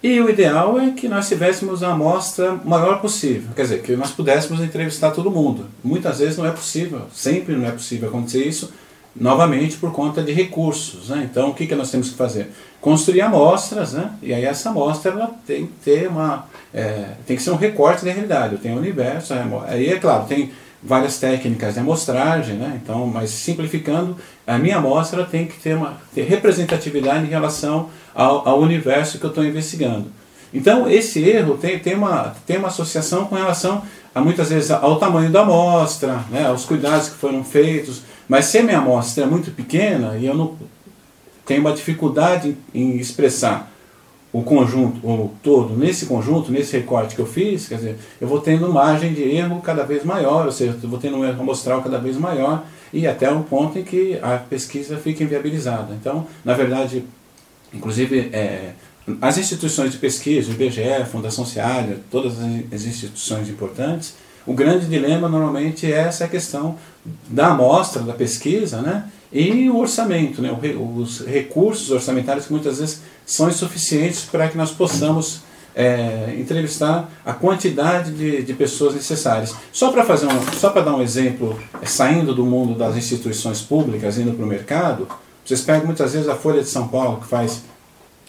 E 0.04 0.20
o 0.20 0.30
ideal 0.30 0.78
é 0.80 0.92
que 0.92 1.08
nós 1.08 1.30
tivéssemos 1.30 1.82
a 1.82 1.94
amostra 1.94 2.60
maior 2.66 3.00
possível, 3.00 3.50
quer 3.56 3.62
dizer, 3.62 3.82
que 3.82 3.96
nós 3.96 4.12
pudéssemos 4.12 4.62
entrevistar 4.62 5.12
todo 5.12 5.32
mundo. 5.32 5.68
Muitas 5.82 6.20
vezes 6.20 6.38
não 6.38 6.46
é 6.46 6.52
possível, 6.52 7.04
sempre 7.14 7.56
não 7.56 7.66
é 7.66 7.72
possível 7.72 8.10
acontecer 8.10 8.46
isso, 8.46 8.74
novamente 9.16 9.78
por 9.78 9.92
conta 9.92 10.22
de 10.24 10.32
recursos. 10.32 11.10
Né? 11.10 11.28
Então, 11.30 11.50
o 11.50 11.54
que, 11.54 11.68
que 11.68 11.76
nós 11.76 11.92
temos 11.92 12.10
que 12.10 12.16
fazer? 12.16 12.52
Construir 12.82 13.22
amostras, 13.22 13.94
né? 13.94 14.12
e 14.22 14.34
aí 14.34 14.44
essa 14.46 14.70
amostra 14.70 15.12
ela 15.12 15.32
tem 15.46 15.68
que 15.68 15.74
ter 15.84 16.08
uma. 16.08 16.48
É, 16.74 17.12
tem 17.26 17.38
que 17.38 17.44
ser 17.44 17.52
um 17.52 17.56
recorte 17.56 18.04
da 18.04 18.12
realidade. 18.12 18.54
Eu 18.54 18.60
tenho 18.60 18.76
o 18.76 18.80
universo, 18.80 19.34
aí 19.68 19.90
é 19.90 20.00
claro, 20.00 20.26
tem 20.26 20.52
várias 20.82 21.18
técnicas 21.18 21.76
de 21.76 21.80
amostragem, 21.80 22.56
né? 22.56 22.80
então, 22.84 23.08
mas 23.08 23.30
simplificando, 23.30 24.18
a 24.46 24.58
minha 24.58 24.78
amostra 24.78 25.24
tem 25.24 25.46
que 25.46 25.58
ter 25.58 25.78
uma 25.78 25.98
ter 26.14 26.24
representatividade 26.24 27.26
em 27.26 27.30
relação 27.30 27.90
ao, 28.14 28.48
ao 28.48 28.60
universo 28.60 29.18
que 29.18 29.24
eu 29.24 29.30
estou 29.30 29.46
investigando. 29.46 30.08
Então, 30.54 30.88
esse 30.90 31.24
erro 31.24 31.58
tem, 31.58 31.80
tem, 31.80 31.96
uma, 31.96 32.36
tem 32.46 32.58
uma 32.58 32.68
associação 32.68 33.26
com 33.26 33.36
relação 33.36 33.82
a 34.14 34.22
muitas 34.22 34.50
vezes 34.50 34.70
ao 34.70 35.00
tamanho 35.00 35.32
da 35.32 35.42
amostra, 35.42 36.20
né, 36.30 36.46
aos 36.46 36.66
cuidados 36.66 37.10
que 37.10 37.16
foram 37.16 37.44
feitos, 37.44 38.04
mas 38.28 38.46
se 38.46 38.58
a 38.58 38.64
minha 38.64 38.78
amostra 38.78 39.24
é 39.24 39.28
muito 39.28 39.52
pequena 39.52 40.18
e 40.18 40.26
eu 40.26 40.34
não 40.34 40.58
tenho 41.46 41.62
uma 41.62 41.74
dificuldade 41.74 42.56
em 42.74 42.98
expressar 42.98 43.72
o 44.32 44.42
conjunto, 44.42 45.06
o 45.08 45.32
todo, 45.44 45.76
nesse 45.78 46.08
conjunto, 46.08 46.52
nesse 46.52 46.76
recorte 46.76 47.16
que 47.16 47.22
eu 47.22 47.28
fiz, 47.28 47.68
quer 47.68 47.76
dizer, 47.76 47.98
eu 48.20 48.28
vou 48.28 48.42
tendo 48.42 48.68
margem 48.74 49.14
de 49.14 49.22
erro 49.22 49.62
cada 49.62 49.84
vez 49.84 50.04
maior, 50.04 50.48
ou 50.48 50.52
seja, 50.52 50.76
eu 50.82 50.90
vou 50.90 50.98
tendo 50.98 51.18
um 51.18 51.26
erro 51.26 51.40
amostral 51.40 51.84
cada 51.84 52.00
vez 52.00 52.18
maior 52.18 52.66
e 52.92 53.06
até 53.06 53.32
um 53.32 53.44
ponto 53.44 53.78
em 53.78 53.84
que 53.84 54.18
a 54.24 54.38
pesquisa 54.38 54.98
fica 54.98 55.24
inviabilizada. 55.24 55.94
Então, 55.94 56.26
na 56.44 56.56
verdade, 56.56 57.04
inclusive, 57.72 58.32
é, 58.34 58.72
as 59.22 59.38
instituições 59.38 59.92
de 59.92 60.00
pesquisa, 60.00 60.50
o 60.50 60.54
IBGE, 60.54 61.06
Fundação 61.12 61.46
Seara, 61.46 62.00
todas 62.10 62.40
as 62.40 62.86
instituições 62.86 63.48
importantes, 63.50 64.16
o 64.48 64.54
grande 64.54 64.88
dilema 64.88 65.30
normalmente 65.30 65.86
é 65.86 65.98
essa 65.98 66.28
questão 66.28 66.78
da 67.28 67.48
amostra, 67.48 68.02
da 68.02 68.14
pesquisa, 68.14 68.82
né? 68.82 69.06
e 69.32 69.70
o 69.70 69.78
orçamento, 69.78 70.42
né? 70.42 70.56
os 70.78 71.26
recursos 71.26 71.90
orçamentários 71.90 72.46
que 72.46 72.52
muitas 72.54 72.80
vezes 72.80 73.02
são 73.26 73.50
insuficientes 73.50 74.26
para 74.26 74.48
que 74.48 74.58
nós 74.58 74.72
possamos 74.72 75.42
é, 75.76 76.36
entrevistar 76.38 77.10
a 77.26 77.34
quantidade 77.34 78.12
de, 78.12 78.44
de 78.44 78.54
pessoas 78.54 78.94
necessárias. 78.94 79.56
Só 79.72 79.92
para 79.92 80.06
fazer 80.06 80.28
um, 80.28 80.54
só 80.54 80.70
para 80.70 80.84
dar 80.84 80.96
um 80.96 81.02
exemplo, 81.02 81.60
é, 81.82 81.86
saindo 81.86 82.34
do 82.34 82.46
mundo 82.46 82.78
das 82.78 82.96
instituições 82.96 83.62
públicas, 83.62 84.18
indo 84.18 84.34
para 84.34 84.46
o 84.46 84.48
mercado, 84.48 85.08
vocês 85.44 85.62
pegam 85.62 85.88
muitas 85.88 86.14
vezes 86.14 86.30
a 86.30 86.36
Folha 86.36 86.62
de 86.62 86.70
São 86.70 86.88
Paulo 86.88 87.20
que 87.20 87.28
faz 87.28 87.64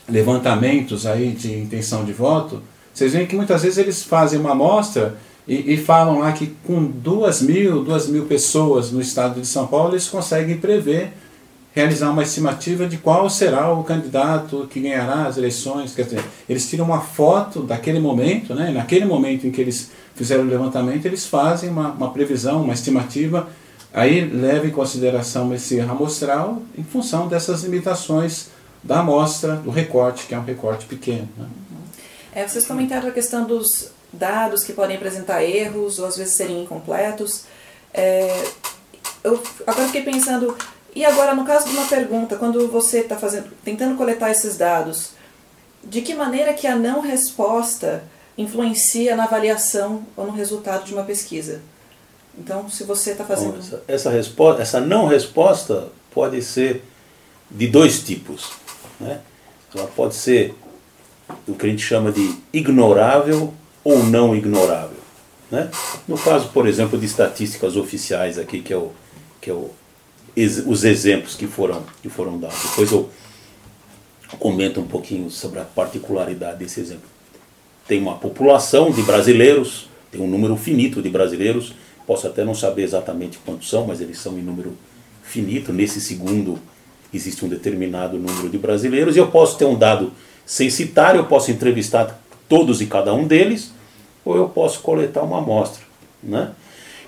levantamentos 0.08 1.06
aí 1.06 1.32
de 1.32 1.52
intenção 1.52 2.04
de 2.04 2.12
voto, 2.12 2.62
vocês 2.92 3.12
veem 3.12 3.26
que 3.26 3.36
muitas 3.36 3.62
vezes 3.62 3.78
eles 3.78 4.02
fazem 4.02 4.38
uma 4.38 4.52
amostra 4.52 5.16
e, 5.46 5.74
e, 5.74 5.76
falam 5.76 6.20
lá 6.20 6.32
que 6.32 6.54
com 6.66 6.82
duas 6.84 7.42
mil, 7.42 7.84
duas 7.84 8.08
mil 8.08 8.24
pessoas 8.24 8.90
no 8.90 9.00
estado 9.00 9.40
de 9.40 9.46
São 9.46 9.66
Paulo, 9.66 9.92
eles 9.92 10.08
conseguem 10.08 10.56
prever, 10.56 11.12
realizar 11.74 12.10
uma 12.10 12.22
estimativa 12.22 12.86
de 12.86 12.96
qual 12.96 13.28
será 13.28 13.70
o 13.70 13.84
candidato 13.84 14.66
que 14.70 14.80
ganhará 14.80 15.26
as 15.26 15.36
eleições. 15.36 15.94
Quer 15.94 16.04
dizer, 16.04 16.24
eles 16.48 16.68
tiram 16.68 16.86
uma 16.86 17.00
foto 17.00 17.62
daquele 17.62 18.00
momento, 18.00 18.54
né? 18.54 18.70
naquele 18.70 19.04
momento 19.04 19.46
em 19.46 19.50
que 19.50 19.60
eles 19.60 19.90
fizeram 20.14 20.44
o 20.44 20.46
levantamento, 20.46 21.04
eles 21.04 21.26
fazem 21.26 21.68
uma, 21.68 21.90
uma 21.90 22.10
previsão, 22.10 22.62
uma 22.62 22.72
estimativa, 22.72 23.48
aí 23.92 24.24
leva 24.24 24.66
em 24.66 24.70
consideração 24.70 25.52
esse 25.52 25.78
amostral 25.80 26.62
em 26.78 26.84
função 26.84 27.28
dessas 27.28 27.64
limitações 27.64 28.48
da 28.82 29.00
amostra, 29.00 29.56
do 29.56 29.70
recorte, 29.70 30.26
que 30.26 30.34
é 30.34 30.38
um 30.38 30.44
recorte 30.44 30.86
pequeno. 30.86 31.28
Né? 31.36 31.46
É, 32.34 32.48
vocês 32.48 32.66
comentaram 32.66 33.08
a 33.08 33.12
questão 33.12 33.46
dos 33.46 33.93
dados 34.14 34.64
que 34.64 34.72
podem 34.72 34.96
apresentar 34.96 35.42
erros 35.42 35.98
ou 35.98 36.06
às 36.06 36.16
vezes 36.16 36.34
serem 36.34 36.62
incompletos. 36.62 37.44
É, 37.92 38.44
eu 39.22 39.42
agora 39.66 39.86
fiquei 39.86 40.02
pensando, 40.02 40.56
e 40.94 41.04
agora 41.04 41.34
no 41.34 41.44
caso 41.44 41.68
de 41.68 41.76
uma 41.76 41.86
pergunta, 41.86 42.36
quando 42.36 42.68
você 42.68 43.00
está 43.00 43.16
fazendo, 43.16 43.50
tentando 43.64 43.96
coletar 43.96 44.30
esses 44.30 44.56
dados, 44.56 45.10
de 45.82 46.00
que 46.00 46.14
maneira 46.14 46.52
que 46.54 46.66
a 46.66 46.76
não 46.76 47.00
resposta 47.00 48.04
influencia 48.36 49.14
na 49.14 49.24
avaliação 49.24 50.04
ou 50.16 50.26
no 50.26 50.32
resultado 50.32 50.84
de 50.84 50.94
uma 50.94 51.04
pesquisa? 51.04 51.60
Então, 52.36 52.68
se 52.68 52.82
você 52.84 53.12
está 53.12 53.24
fazendo. 53.24 53.52
Bom, 53.52 53.58
essa, 53.58 53.82
essa, 53.86 54.10
resposta, 54.10 54.62
essa 54.62 54.80
não 54.80 55.06
resposta 55.06 55.88
pode 56.10 56.42
ser 56.42 56.82
de 57.50 57.68
dois 57.68 58.02
tipos. 58.02 58.52
Né? 58.98 59.20
Ela 59.74 59.86
pode 59.88 60.14
ser 60.14 60.54
o 61.46 61.54
que 61.54 61.66
a 61.66 61.68
gente 61.68 61.82
chama 61.82 62.10
de 62.10 62.36
ignorável 62.52 63.54
ou 63.84 64.02
não 64.02 64.34
ignorável. 64.34 64.96
Né? 65.50 65.70
No 66.08 66.18
caso, 66.18 66.48
por 66.48 66.66
exemplo, 66.66 66.98
de 66.98 67.06
estatísticas 67.06 67.76
oficiais 67.76 68.38
aqui, 68.38 68.60
que 68.60 68.72
é, 68.72 68.76
o, 68.76 68.90
que 69.40 69.50
é 69.50 69.52
o, 69.52 69.70
os 70.66 70.84
exemplos 70.84 71.36
que 71.36 71.46
foram, 71.46 71.84
que 72.02 72.08
foram 72.08 72.38
dados. 72.38 72.60
Depois 72.70 72.90
eu 72.90 73.10
comento 74.38 74.80
um 74.80 74.86
pouquinho 74.86 75.30
sobre 75.30 75.60
a 75.60 75.64
particularidade 75.64 76.58
desse 76.58 76.80
exemplo. 76.80 77.08
Tem 77.86 78.00
uma 78.00 78.16
população 78.16 78.90
de 78.90 79.02
brasileiros, 79.02 79.88
tem 80.10 80.20
um 80.20 80.26
número 80.26 80.56
finito 80.56 81.02
de 81.02 81.08
brasileiros, 81.08 81.74
posso 82.06 82.26
até 82.26 82.44
não 82.44 82.54
saber 82.54 82.82
exatamente 82.82 83.38
quantos 83.44 83.68
são, 83.68 83.86
mas 83.86 84.00
eles 84.00 84.18
são 84.18 84.38
em 84.38 84.42
número 84.42 84.76
finito. 85.22 85.72
Nesse 85.72 86.00
segundo 86.00 86.58
existe 87.12 87.44
um 87.44 87.48
determinado 87.48 88.18
número 88.18 88.48
de 88.48 88.58
brasileiros, 88.58 89.14
e 89.14 89.18
eu 89.18 89.28
posso 89.28 89.56
ter 89.56 89.66
um 89.66 89.76
dado 89.76 90.12
censitário, 90.44 91.20
eu 91.20 91.26
posso 91.26 91.50
entrevistar 91.50 92.20
todos 92.48 92.80
e 92.80 92.86
cada 92.86 93.12
um 93.14 93.26
deles, 93.26 93.72
ou 94.24 94.36
eu 94.36 94.48
posso 94.48 94.80
coletar 94.80 95.22
uma 95.22 95.38
amostra. 95.38 95.82
Né? 96.22 96.50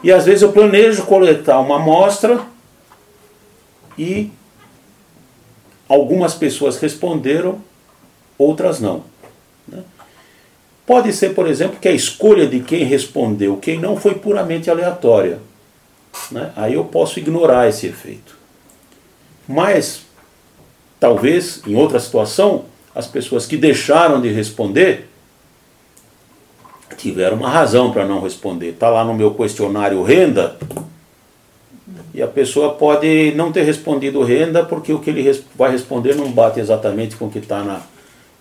E 0.03 0.13
às 0.13 0.27
vezes 0.27 0.43
eu 0.43 0.53
planejo 0.53 1.05
coletar 1.05 1.59
uma 1.61 1.77
amostra 1.77 2.45
e 3.99 4.31
algumas 5.89 6.35
pessoas 6.35 6.79
responderam, 6.79 7.61
outras 8.39 8.81
não. 8.81 9.05
Né? 9.67 9.83
Pode 10.85 11.13
ser, 11.13 11.35
por 11.35 11.49
exemplo, 11.49 11.79
que 11.81 11.89
a 11.89 11.93
escolha 11.93 12.47
de 12.47 12.61
quem 12.61 12.85
respondeu, 12.85 13.57
quem 13.57 13.79
não, 13.79 13.97
foi 13.97 14.15
puramente 14.15 14.71
aleatória. 14.71 15.41
Né? 16.31 16.53
Aí 16.55 16.75
eu 16.75 16.85
posso 16.85 17.19
ignorar 17.19 17.69
esse 17.69 17.87
efeito. 17.87 18.37
Mas, 19.49 20.03
talvez, 21.01 21.63
em 21.67 21.75
outra 21.75 22.01
situação, 22.01 22.65
as 22.95 23.07
pessoas 23.07 23.47
que 23.47 23.57
deixaram 23.57 24.21
de 24.21 24.29
responder 24.29 25.09
tiveram 26.97 27.37
uma 27.37 27.49
razão 27.49 27.93
para 27.93 28.07
não 28.07 28.21
responder. 28.21 28.71
Está 28.71 28.89
lá 28.89 29.05
no 29.05 29.15
meu 29.15 29.35
questionário 29.35 30.03
renda 30.03 30.57
E 32.13 32.23
a 32.23 32.27
pessoa 32.27 32.75
pode 32.75 33.33
não 33.37 33.53
ter 33.53 33.63
respondido 33.63 34.23
renda 34.23 34.65
porque 34.65 34.93
o 34.93 34.99
que 34.99 35.11
ele 35.11 35.45
vai 35.55 35.71
responder 35.71 36.15
não 36.15 36.31
bate 36.31 36.59
exatamente 36.59 37.17
com 37.17 37.27
o 37.27 37.31
que 37.31 37.39
está 37.39 37.63
na 37.63 37.81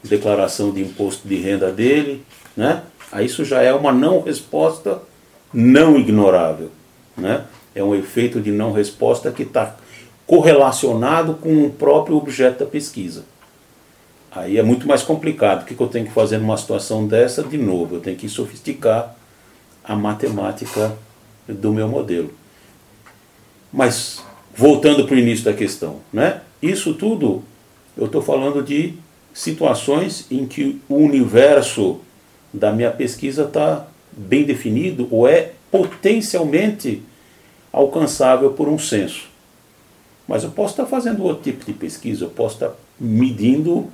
declaração 0.04 0.72
de 0.72 0.82
imposto 0.82 1.28
de 1.28 1.36
renda 1.36 1.72
dele, 1.72 2.24
né? 2.56 2.84
Aí 3.12 3.26
isso 3.26 3.44
já 3.44 3.62
é 3.62 3.74
uma 3.74 3.92
não 3.92 4.22
resposta 4.22 5.02
não 5.54 5.98
ignorável, 5.98 6.72
né? 7.18 7.46
É 7.74 7.84
um 7.84 7.94
efeito 7.94 8.40
de 8.40 8.52
não 8.52 8.72
resposta 8.72 9.32
que 9.32 9.44
está 9.44 9.76
correlacionado 10.26 11.36
com 11.36 11.66
o 11.66 11.70
próprio 11.70 12.18
objeto 12.18 12.60
da 12.60 12.66
pesquisa. 12.66 13.24
Aí 14.36 14.58
é 14.58 14.64
muito 14.64 14.86
mais 14.86 15.02
complicado. 15.02 15.62
O 15.62 15.66
que 15.66 15.80
eu 15.80 15.88
tenho 15.88 16.06
que 16.06 16.12
fazer 16.12 16.38
numa 16.38 16.58
situação 16.58 17.08
dessa? 17.08 17.42
De 17.42 17.58
novo, 17.58 17.96
eu 17.96 18.02
tenho 18.02 18.18
que 18.18 18.28
sofisticar 18.28 19.16
a 19.82 19.96
matemática 19.96 20.96
do 21.48 21.72
meu 21.72 21.88
modelo. 21.88 22.32
Mas, 23.72 24.22
voltando 24.54 25.06
para 25.06 25.16
o 25.16 25.20
início 25.20 25.46
da 25.46 25.54
questão, 25.54 26.02
né? 26.12 26.42
isso 26.62 26.94
tudo 26.94 27.44
eu 27.98 28.08
estou 28.08 28.22
falando 28.22 28.62
de 28.62 28.94
situações 29.34 30.26
em 30.30 30.46
que 30.46 30.82
o 30.90 30.96
universo 30.96 32.02
da 32.54 32.72
minha 32.72 32.92
pesquisa 32.92 33.44
está 33.44 33.88
bem 34.12 34.44
definido 34.44 35.08
ou 35.12 35.28
é 35.28 35.54
potencialmente 35.72 37.04
alcançável 37.72 38.52
por 38.52 38.68
um 38.68 38.78
censo. 38.80 39.30
Mas 40.28 40.44
eu 40.44 40.52
posso 40.52 40.74
estar 40.74 40.86
fazendo 40.86 41.24
outro 41.24 41.44
tipo 41.44 41.64
de 41.66 41.74
pesquisa, 41.74 42.26
eu 42.26 42.30
posso 42.30 42.56
estar 42.56 42.74
medindo 43.00 43.92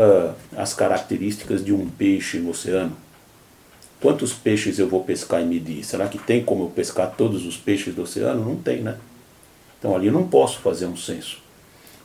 uh, 0.00 0.34
as 0.56 0.72
características 0.72 1.62
de 1.62 1.72
um 1.72 1.88
peixe 1.88 2.38
no 2.38 2.50
oceano. 2.50 2.96
Quantos 4.00 4.32
peixes 4.32 4.78
eu 4.78 4.88
vou 4.88 5.04
pescar 5.04 5.42
e 5.42 5.44
medir? 5.44 5.84
Será 5.84 6.08
que 6.08 6.18
tem 6.18 6.42
como 6.42 6.64
eu 6.64 6.70
pescar 6.70 7.14
todos 7.16 7.44
os 7.44 7.58
peixes 7.58 7.94
do 7.94 8.02
oceano? 8.02 8.42
Não 8.42 8.56
tem, 8.56 8.80
né? 8.80 8.96
Então 9.78 9.94
ali 9.94 10.06
eu 10.06 10.12
não 10.12 10.26
posso 10.26 10.60
fazer 10.60 10.86
um 10.86 10.96
censo. 10.96 11.38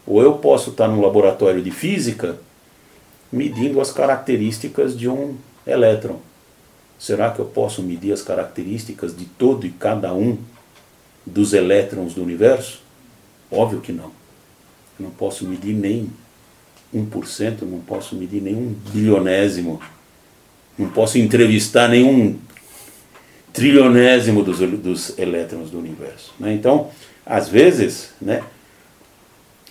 Ou 0.05 0.21
eu 0.21 0.33
posso 0.33 0.71
estar 0.71 0.89
num 0.89 1.01
laboratório 1.01 1.61
de 1.61 1.71
física 1.71 2.37
medindo 3.31 3.79
as 3.79 3.91
características 3.91 4.97
de 4.97 5.07
um 5.09 5.35
elétron. 5.65 6.19
Será 6.99 7.31
que 7.31 7.39
eu 7.39 7.45
posso 7.45 7.81
medir 7.81 8.13
as 8.13 8.21
características 8.21 9.15
de 9.15 9.25
todo 9.25 9.65
e 9.65 9.71
cada 9.71 10.13
um 10.13 10.37
dos 11.25 11.53
elétrons 11.53 12.13
do 12.13 12.21
universo? 12.21 12.81
Óbvio 13.49 13.81
que 13.81 13.91
não. 13.91 14.11
Eu 14.99 15.05
não 15.05 15.11
posso 15.11 15.45
medir 15.45 15.73
nem 15.73 16.09
1%, 16.93 17.61
não 17.61 17.79
posso 17.79 18.15
medir 18.15 18.41
nenhum 18.41 18.75
bilionésimo, 18.91 19.79
não 20.77 20.89
posso 20.89 21.17
entrevistar 21.17 21.89
nenhum 21.89 22.37
trilionésimo 23.53 24.43
dos, 24.43 24.59
dos 24.59 25.17
elétrons 25.17 25.71
do 25.71 25.79
universo. 25.79 26.33
Né? 26.39 26.53
Então, 26.53 26.89
às 27.25 27.47
vezes, 27.47 28.09
né, 28.21 28.43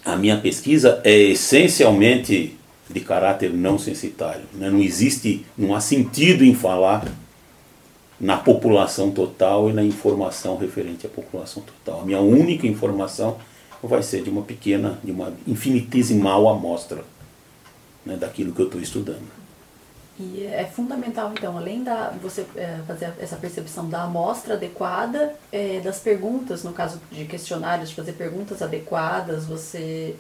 a 0.05 0.17
minha 0.17 0.39
pesquisa 0.39 1.01
é 1.05 1.15
essencialmente 1.15 2.57
de 2.89 3.01
caráter 3.01 3.53
não 3.53 3.79
censitário. 3.79 4.45
Né? 4.55 4.71
Não 4.71 4.81
existe, 4.81 5.45
não 5.57 5.75
há 5.75 5.81
sentido 5.81 6.45
em 6.45 6.55
falar 6.55 7.07
na 8.21 8.37
população 8.37 9.11
total 9.11 9.69
e 9.69 9.73
na 9.73 9.83
informação 9.83 10.57
referente 10.57 11.07
à 11.07 11.11
população 11.11 11.63
total. 11.63 12.03
A 12.03 12.05
minha 12.05 12.21
única 12.21 12.67
informação 12.67 13.37
vai 13.87 14.03
ser 14.03 14.23
de 14.23 14.31
uma 14.31 14.43
pequena, 14.43 14.99
de 15.03 15.11
uma 15.11 15.33
infinitesimal 15.47 16.49
amostra 16.49 17.05
né, 18.05 18.17
daquilo 18.17 18.53
que 18.53 18.61
eu 18.61 18.67
estou 18.67 18.81
estudando. 18.81 19.45
E 20.19 20.47
é 20.47 20.65
fundamental, 20.65 21.33
então, 21.33 21.59
além 21.59 21.83
da 21.83 22.11
você 22.23 22.47
é, 22.55 22.79
fazer 22.87 23.13
essa 23.19 23.35
percepção 23.35 23.89
da 23.89 24.05
amostra 24.05 24.55
adequada, 24.55 25.35
é, 25.51 25.81
das 25.81 25.99
perguntas, 25.99 26.63
no 26.63 26.73
caso 26.73 27.01
de 27.11 27.25
questionários, 27.25 27.89
de 27.89 27.97
fazer 27.97 28.13
perguntas 28.13 28.63
adequadas, 28.63 29.45
você 29.45 30.15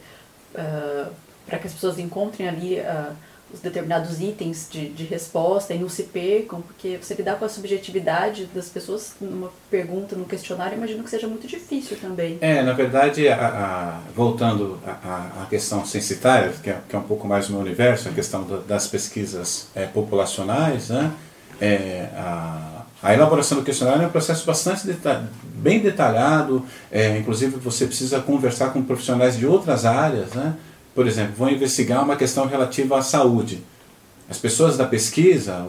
uh, 0.54 1.12
para 1.46 1.58
que 1.58 1.68
as 1.68 1.72
pessoas 1.72 1.98
encontrem 1.98 2.48
ali 2.48 2.80
uh, 2.80 3.14
os 3.52 3.60
determinados 3.60 4.20
itens 4.20 4.68
de, 4.70 4.88
de 4.88 5.04
resposta 5.04 5.72
e 5.72 5.78
não 5.78 5.88
se 5.88 6.04
percam, 6.04 6.60
porque 6.60 6.98
você 7.00 7.14
lidar 7.14 7.36
com 7.36 7.44
a 7.44 7.48
subjetividade 7.48 8.46
das 8.54 8.68
pessoas 8.68 9.14
numa 9.20 9.50
pergunta, 9.70 10.16
num 10.16 10.24
questionário, 10.24 10.76
imagino 10.76 11.04
que 11.04 11.10
seja 11.10 11.28
muito 11.28 11.46
difícil 11.46 11.96
também. 12.00 12.38
É, 12.40 12.62
na 12.62 12.72
verdade, 12.72 13.28
a, 13.28 13.36
a, 13.36 14.00
voltando 14.14 14.78
à 14.84 15.46
questão 15.48 15.84
censitária, 15.86 16.52
que 16.62 16.70
é, 16.70 16.78
que 16.88 16.96
é, 16.96 16.98
um 16.98 17.02
pouco 17.02 17.28
mais 17.28 17.48
o 17.48 17.52
meu 17.52 17.60
universo, 17.60 18.08
a 18.08 18.12
questão 18.12 18.42
do, 18.42 18.60
das 18.62 18.88
pesquisas 18.88 19.68
é, 19.74 19.86
populacionais, 19.86 20.88
né? 20.88 21.12
É, 21.60 22.08
a, 22.16 22.84
a 23.04 23.12
elaboração 23.12 23.58
do 23.58 23.64
questionário 23.64 24.02
é 24.02 24.06
um 24.06 24.10
processo 24.10 24.44
bastante 24.46 24.88
bem 25.44 25.78
detalhado, 25.78 26.64
é, 26.90 27.16
inclusive 27.18 27.56
você 27.58 27.86
precisa 27.86 28.18
conversar 28.20 28.70
com 28.72 28.82
profissionais 28.82 29.36
de 29.36 29.46
outras 29.46 29.84
áreas, 29.84 30.32
né? 30.32 30.54
Por 30.94 31.06
exemplo, 31.06 31.34
vão 31.36 31.50
investigar 31.50 32.02
uma 32.02 32.16
questão 32.16 32.46
relativa 32.46 32.98
à 32.98 33.02
saúde. 33.02 33.62
As 34.28 34.38
pessoas 34.38 34.76
da 34.76 34.86
pesquisa, 34.86 35.66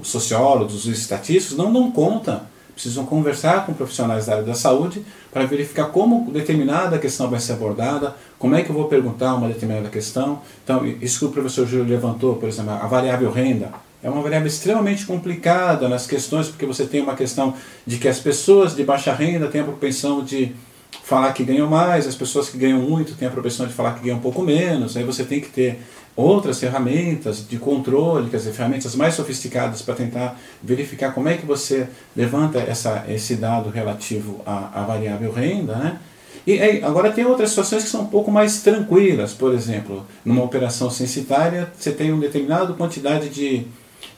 os 0.00 0.08
sociólogos, 0.08 0.74
os 0.74 0.86
estatísticos, 0.86 1.58
não 1.58 1.72
dão 1.72 1.90
conta. 1.90 2.42
Precisam 2.72 3.04
conversar 3.04 3.66
com 3.66 3.74
profissionais 3.74 4.24
da 4.24 4.32
área 4.32 4.44
da 4.44 4.54
saúde 4.54 5.04
para 5.30 5.44
verificar 5.44 5.86
como 5.86 6.30
determinada 6.30 6.98
questão 6.98 7.28
vai 7.28 7.38
ser 7.38 7.52
abordada, 7.52 8.16
como 8.38 8.54
é 8.54 8.62
que 8.62 8.70
eu 8.70 8.74
vou 8.74 8.86
perguntar 8.86 9.34
uma 9.34 9.48
determinada 9.48 9.90
questão. 9.90 10.40
Então, 10.64 10.86
isso 10.86 11.18
que 11.18 11.24
o 11.26 11.28
professor 11.28 11.66
Júlio 11.66 11.84
levantou, 11.84 12.36
por 12.36 12.48
exemplo, 12.48 12.70
a 12.70 12.86
variável 12.86 13.30
renda, 13.30 13.70
é 14.02 14.08
uma 14.08 14.22
variável 14.22 14.48
extremamente 14.48 15.04
complicada 15.04 15.86
nas 15.88 16.06
questões, 16.06 16.48
porque 16.48 16.64
você 16.64 16.86
tem 16.86 17.02
uma 17.02 17.14
questão 17.14 17.54
de 17.86 17.98
que 17.98 18.08
as 18.08 18.18
pessoas 18.18 18.74
de 18.74 18.82
baixa 18.82 19.12
renda 19.12 19.48
têm 19.48 19.60
a 19.60 19.64
propensão 19.64 20.24
de 20.24 20.54
falar 21.02 21.32
que 21.32 21.44
ganham 21.44 21.68
mais, 21.68 22.06
as 22.06 22.14
pessoas 22.14 22.48
que 22.48 22.58
ganham 22.58 22.80
muito 22.80 23.14
têm 23.14 23.28
a 23.28 23.30
propensão 23.30 23.66
de 23.66 23.72
falar 23.72 23.94
que 23.94 24.04
ganham 24.04 24.18
um 24.18 24.22
pouco 24.22 24.42
menos, 24.42 24.96
aí 24.96 25.04
você 25.04 25.24
tem 25.24 25.40
que 25.40 25.48
ter 25.48 25.80
outras 26.16 26.58
ferramentas 26.60 27.46
de 27.48 27.56
controle, 27.56 28.30
quer 28.30 28.36
dizer, 28.36 28.52
ferramentas 28.52 28.94
mais 28.94 29.14
sofisticadas 29.14 29.82
para 29.82 29.94
tentar 29.94 30.38
verificar 30.62 31.12
como 31.12 31.28
é 31.28 31.36
que 31.36 31.46
você 31.46 31.88
levanta 32.14 32.58
essa, 32.58 33.04
esse 33.08 33.36
dado 33.36 33.70
relativo 33.70 34.40
à, 34.44 34.82
à 34.82 34.84
variável 34.84 35.32
renda, 35.32 35.76
né? 35.76 35.98
E 36.46 36.58
aí, 36.58 36.82
agora 36.82 37.12
tem 37.12 37.24
outras 37.26 37.50
situações 37.50 37.84
que 37.84 37.90
são 37.90 38.02
um 38.02 38.06
pouco 38.06 38.30
mais 38.30 38.62
tranquilas, 38.62 39.34
por 39.34 39.52
exemplo, 39.52 40.06
numa 40.24 40.42
operação 40.42 40.90
censitária, 40.90 41.70
você 41.78 41.92
tem 41.92 42.12
uma 42.12 42.20
determinada 42.22 42.72
quantidade 42.72 43.28
de, 43.28 43.66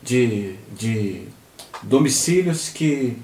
de, 0.02 0.54
de 0.76 1.22
domicílios 1.82 2.68
que 2.68 3.16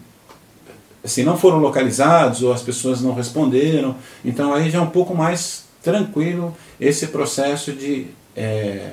assim, 1.04 1.22
não 1.22 1.36
foram 1.36 1.58
localizados 1.58 2.42
ou 2.42 2.52
as 2.52 2.62
pessoas 2.62 3.00
não 3.00 3.14
responderam. 3.14 3.96
Então 4.24 4.52
aí 4.52 4.70
já 4.70 4.78
é 4.78 4.82
um 4.82 4.90
pouco 4.90 5.14
mais 5.14 5.64
tranquilo 5.82 6.56
esse 6.80 7.08
processo 7.08 7.72
de 7.72 8.06
é, 8.36 8.92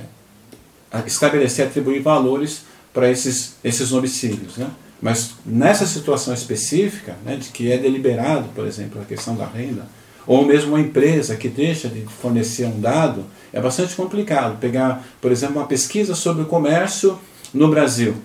estabelecer, 1.06 1.68
atribuir 1.68 2.02
valores 2.02 2.64
para 2.94 3.10
esses, 3.10 3.56
esses 3.64 3.90
domicílios. 3.90 4.58
Né? 4.58 4.70
Mas 5.02 5.32
nessa 5.46 5.86
situação 5.86 6.34
específica, 6.34 7.16
né, 7.26 7.36
de 7.36 7.50
que 7.50 7.72
é 7.72 7.78
deliberado, 7.78 8.50
por 8.56 8.66
exemplo, 8.66 9.02
a 9.02 9.06
questão 9.06 9.36
da 9.36 9.46
renda, 9.46 9.86
ou 10.26 10.44
mesmo 10.44 10.72
uma 10.72 10.80
empresa 10.80 11.36
que 11.36 11.48
deixa 11.48 11.88
de 11.88 12.02
fornecer 12.02 12.66
um 12.66 12.80
dado, 12.80 13.26
é 13.54 13.62
bastante 13.62 13.96
complicado. 13.96 14.58
Pegar, 14.60 15.06
por 15.22 15.32
exemplo, 15.32 15.58
uma 15.58 15.68
pesquisa 15.68 16.16
sobre 16.16 16.44
o 16.44 16.46
comércio 16.48 17.20
no 17.54 17.70
Brasil 17.70 18.16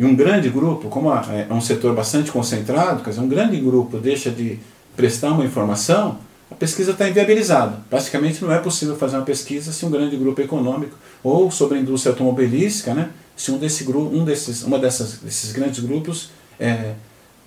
e 0.00 0.04
um 0.06 0.16
grande 0.16 0.48
grupo, 0.48 0.88
como 0.88 1.12
é 1.12 1.46
um 1.52 1.60
setor 1.60 1.94
bastante 1.94 2.32
concentrado, 2.32 3.04
quer 3.04 3.10
dizer, 3.10 3.20
um 3.20 3.28
grande 3.28 3.60
grupo 3.60 3.98
deixa 3.98 4.30
de 4.30 4.58
prestar 4.96 5.30
uma 5.30 5.44
informação, 5.44 6.18
a 6.50 6.54
pesquisa 6.54 6.92
está 6.92 7.06
inviabilizada. 7.06 7.82
Basicamente 7.90 8.42
não 8.42 8.50
é 8.50 8.58
possível 8.58 8.96
fazer 8.96 9.18
uma 9.18 9.26
pesquisa 9.26 9.74
se 9.74 9.84
um 9.84 9.90
grande 9.90 10.16
grupo 10.16 10.40
econômico, 10.40 10.96
ou 11.22 11.50
sobre 11.50 11.76
a 11.76 11.80
indústria 11.82 12.12
automobilística, 12.12 12.94
né, 12.94 13.10
se 13.36 13.52
um, 13.52 13.58
desse 13.58 13.84
grupo, 13.84 14.16
um 14.16 14.24
desses, 14.24 14.62
uma 14.62 14.78
dessas, 14.78 15.18
desses 15.18 15.52
grandes 15.52 15.80
grupos 15.80 16.30
é, 16.58 16.94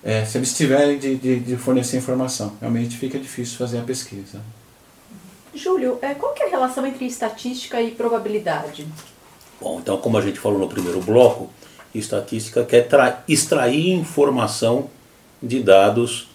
é, 0.04 0.24
se 0.24 0.38
eles 0.38 0.56
tiverem 0.56 0.96
de, 0.96 1.16
de, 1.16 1.40
de, 1.40 1.56
fornecer 1.56 1.96
informação. 1.96 2.52
Realmente 2.60 2.96
fica 2.96 3.18
difícil 3.18 3.58
fazer 3.58 3.78
a 3.78 3.82
pesquisa. 3.82 4.40
Júlio, 5.52 5.98
é, 6.00 6.14
qual 6.14 6.32
é 6.38 6.46
a 6.46 6.50
relação 6.50 6.86
entre 6.86 7.04
estatística 7.04 7.82
e 7.82 7.90
probabilidade? 7.90 8.86
Bom, 9.60 9.80
então 9.80 9.96
como 9.96 10.16
a 10.16 10.20
gente 10.20 10.38
falou 10.38 10.60
no 10.60 10.68
primeiro 10.68 11.00
bloco, 11.00 11.50
estatística 11.94 12.64
quer 12.64 12.88
extrair 13.28 13.92
informação 13.92 14.90
de 15.42 15.62
dados 15.62 16.28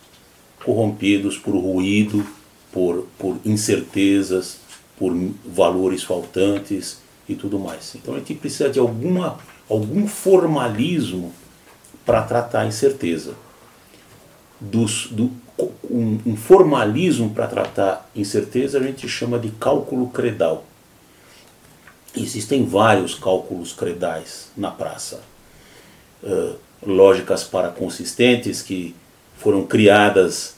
corrompidos 0.63 1.37
por 1.37 1.55
ruído, 1.55 2.25
por, 2.71 3.07
por 3.17 3.37
incertezas, 3.45 4.59
por 4.97 5.13
valores 5.45 6.03
faltantes 6.03 6.99
e 7.27 7.35
tudo 7.35 7.59
mais. 7.59 7.95
Então 7.95 8.15
a 8.15 8.17
gente 8.19 8.35
precisa 8.35 8.69
de 8.69 8.79
alguma, 8.79 9.37
algum 9.69 10.07
formalismo 10.07 11.33
para 12.05 12.21
tratar 12.23 12.61
a 12.61 12.67
incerteza. 12.67 13.33
Dos, 14.59 15.07
do, 15.11 15.31
um, 15.89 16.19
um 16.25 16.35
formalismo 16.35 17.29
para 17.29 17.47
tratar 17.47 18.09
incerteza 18.15 18.77
a 18.77 18.83
gente 18.83 19.07
chama 19.07 19.39
de 19.39 19.49
cálculo 19.51 20.07
credal. 20.09 20.65
Existem 22.15 22.65
vários 22.65 23.15
cálculos 23.15 23.71
credais 23.71 24.51
na 24.57 24.71
praça 24.71 25.21
uh, 26.23 26.55
lógicas 26.85 27.43
para 27.43 27.69
consistentes 27.69 28.61
que 28.61 28.95
foram 29.37 29.65
criadas 29.65 30.55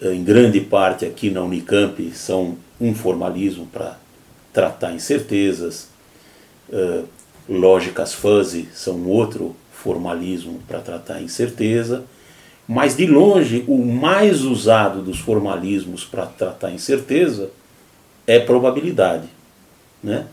em 0.00 0.22
grande 0.22 0.60
parte 0.60 1.06
aqui 1.06 1.30
na 1.30 1.42
Unicamp, 1.42 2.10
são 2.12 2.58
um 2.80 2.94
formalismo 2.94 3.66
para 3.66 3.96
tratar 4.52 4.92
incertezas. 4.92 5.88
Uh, 6.68 7.04
lógicas 7.48 8.12
fuzzy 8.14 8.68
são 8.74 9.06
outro 9.06 9.54
formalismo 9.72 10.60
para 10.66 10.80
tratar 10.80 11.22
incerteza. 11.22 12.04
Mas 12.66 12.96
de 12.96 13.06
longe, 13.06 13.64
o 13.68 13.84
mais 13.84 14.42
usado 14.42 15.02
dos 15.02 15.18
formalismos 15.18 16.04
para 16.04 16.24
tratar 16.24 16.72
incerteza 16.72 17.50
é 18.26 18.38
probabilidade. 18.38 19.28
Né? 20.02 20.26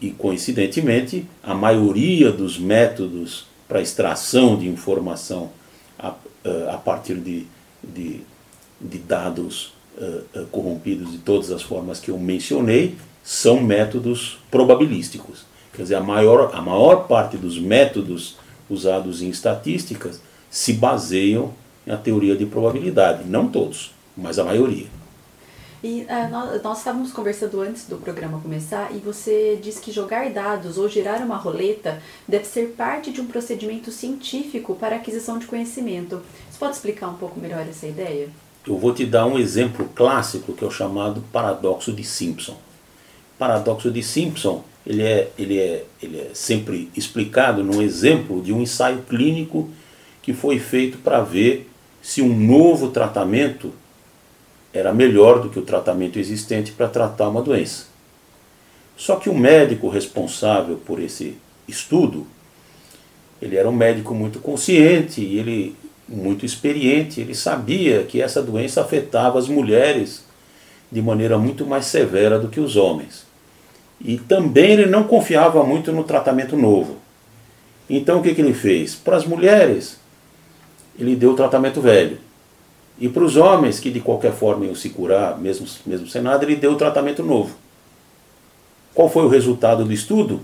E 0.00 0.10
coincidentemente, 0.10 1.26
a 1.42 1.54
maioria 1.54 2.30
dos 2.30 2.58
métodos 2.58 3.46
para 3.68 3.80
extração 3.80 4.56
de 4.56 4.68
informação 4.68 5.50
a, 5.98 6.14
eh, 6.44 6.68
a 6.70 6.76
partir 6.76 7.16
de, 7.16 7.46
de, 7.82 8.20
de 8.80 8.98
dados 8.98 9.72
uh, 9.96 10.46
corrompidos 10.46 11.12
de 11.12 11.18
todas 11.18 11.50
as 11.50 11.62
formas 11.62 12.00
que 12.00 12.10
eu 12.10 12.18
mencionei 12.18 12.96
são 13.22 13.60
métodos 13.60 14.38
probabilísticos. 14.50 15.46
Quer 15.72 15.82
dizer, 15.82 15.94
a 15.94 16.00
maior, 16.00 16.50
a 16.54 16.60
maior 16.60 17.08
parte 17.08 17.36
dos 17.36 17.58
métodos 17.58 18.36
usados 18.68 19.22
em 19.22 19.28
estatísticas 19.28 20.20
se 20.50 20.74
baseiam 20.74 21.52
na 21.86 21.96
teoria 21.96 22.36
de 22.36 22.46
probabilidade. 22.46 23.24
Não 23.24 23.48
todos, 23.48 23.92
mas 24.16 24.38
a 24.38 24.44
maioria. 24.44 24.86
E 25.84 26.06
uh, 26.08 26.30
nós, 26.30 26.62
nós, 26.62 26.78
estávamos 26.78 27.12
conversando 27.12 27.60
antes 27.60 27.86
do 27.86 27.98
programa 27.98 28.40
começar 28.40 28.90
e 28.96 29.00
você 29.00 29.58
disse 29.62 29.82
que 29.82 29.92
jogar 29.92 30.30
dados 30.30 30.78
ou 30.78 30.88
girar 30.88 31.22
uma 31.22 31.36
roleta 31.36 32.00
deve 32.26 32.46
ser 32.46 32.68
parte 32.68 33.12
de 33.12 33.20
um 33.20 33.26
procedimento 33.26 33.90
científico 33.90 34.74
para 34.76 34.96
aquisição 34.96 35.38
de 35.38 35.44
conhecimento. 35.44 36.22
Você 36.50 36.58
pode 36.58 36.74
explicar 36.74 37.08
um 37.08 37.16
pouco 37.16 37.38
melhor 37.38 37.66
essa 37.68 37.86
ideia? 37.86 38.30
Eu 38.66 38.78
vou 38.78 38.94
te 38.94 39.04
dar 39.04 39.26
um 39.26 39.38
exemplo 39.38 39.86
clássico 39.94 40.54
que 40.54 40.64
é 40.64 40.66
o 40.66 40.70
chamado 40.70 41.22
paradoxo 41.30 41.92
de 41.92 42.02
Simpson. 42.02 42.56
paradoxo 43.38 43.90
de 43.90 44.02
Simpson 44.02 44.64
ele 44.86 45.02
é, 45.02 45.30
ele 45.38 45.58
é, 45.58 45.84
ele 46.02 46.18
é 46.18 46.30
sempre 46.32 46.90
explicado 46.96 47.62
num 47.62 47.82
exemplo 47.82 48.40
de 48.40 48.54
um 48.54 48.62
ensaio 48.62 49.02
clínico 49.02 49.68
que 50.22 50.32
foi 50.32 50.58
feito 50.58 50.96
para 50.96 51.20
ver 51.20 51.70
se 52.00 52.22
um 52.22 52.34
novo 52.34 52.88
tratamento 52.88 53.70
era 54.74 54.92
melhor 54.92 55.40
do 55.40 55.48
que 55.48 55.58
o 55.58 55.62
tratamento 55.62 56.18
existente 56.18 56.72
para 56.72 56.88
tratar 56.88 57.28
uma 57.28 57.40
doença. 57.40 57.86
Só 58.96 59.16
que 59.16 59.30
o 59.30 59.34
médico 59.34 59.88
responsável 59.88 60.76
por 60.84 61.00
esse 61.00 61.38
estudo, 61.68 62.26
ele 63.40 63.56
era 63.56 63.70
um 63.70 63.72
médico 63.72 64.12
muito 64.12 64.40
consciente 64.40 65.20
e 65.20 65.38
ele 65.38 65.76
muito 66.08 66.44
experiente, 66.44 67.20
ele 67.20 67.34
sabia 67.34 68.02
que 68.02 68.20
essa 68.20 68.42
doença 68.42 68.80
afetava 68.80 69.38
as 69.38 69.48
mulheres 69.48 70.24
de 70.90 71.00
maneira 71.00 71.38
muito 71.38 71.64
mais 71.64 71.86
severa 71.86 72.38
do 72.38 72.48
que 72.48 72.60
os 72.60 72.76
homens. 72.76 73.24
E 74.00 74.18
também 74.18 74.72
ele 74.72 74.86
não 74.86 75.04
confiava 75.04 75.64
muito 75.64 75.92
no 75.92 76.04
tratamento 76.04 76.56
novo. 76.56 76.96
Então 77.88 78.18
o 78.18 78.22
que, 78.22 78.34
que 78.34 78.40
ele 78.40 78.52
fez? 78.52 78.94
Para 78.94 79.16
as 79.16 79.24
mulheres, 79.24 79.98
ele 80.98 81.16
deu 81.16 81.30
o 81.30 81.36
tratamento 81.36 81.80
velho. 81.80 82.18
E 82.98 83.08
para 83.08 83.24
os 83.24 83.36
homens 83.36 83.80
que 83.80 83.90
de 83.90 84.00
qualquer 84.00 84.32
forma 84.32 84.66
iam 84.66 84.74
se 84.74 84.90
curar, 84.90 85.38
mesmo, 85.38 85.66
mesmo 85.84 86.06
sem 86.06 86.22
nada, 86.22 86.44
ele 86.44 86.56
deu 86.56 86.72
o 86.72 86.76
tratamento 86.76 87.22
novo. 87.22 87.56
Qual 88.94 89.08
foi 89.08 89.24
o 89.24 89.28
resultado 89.28 89.84
do 89.84 89.92
estudo? 89.92 90.40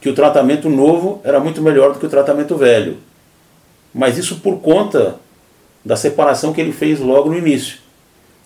Que 0.00 0.08
o 0.08 0.14
tratamento 0.14 0.70
novo 0.70 1.20
era 1.22 1.38
muito 1.38 1.60
melhor 1.60 1.92
do 1.92 1.98
que 1.98 2.06
o 2.06 2.10
tratamento 2.10 2.56
velho. 2.56 2.98
Mas 3.94 4.16
isso 4.16 4.36
por 4.40 4.60
conta 4.60 5.16
da 5.84 5.96
separação 5.96 6.52
que 6.52 6.60
ele 6.60 6.72
fez 6.72 6.98
logo 6.98 7.28
no 7.28 7.36
início. 7.36 7.78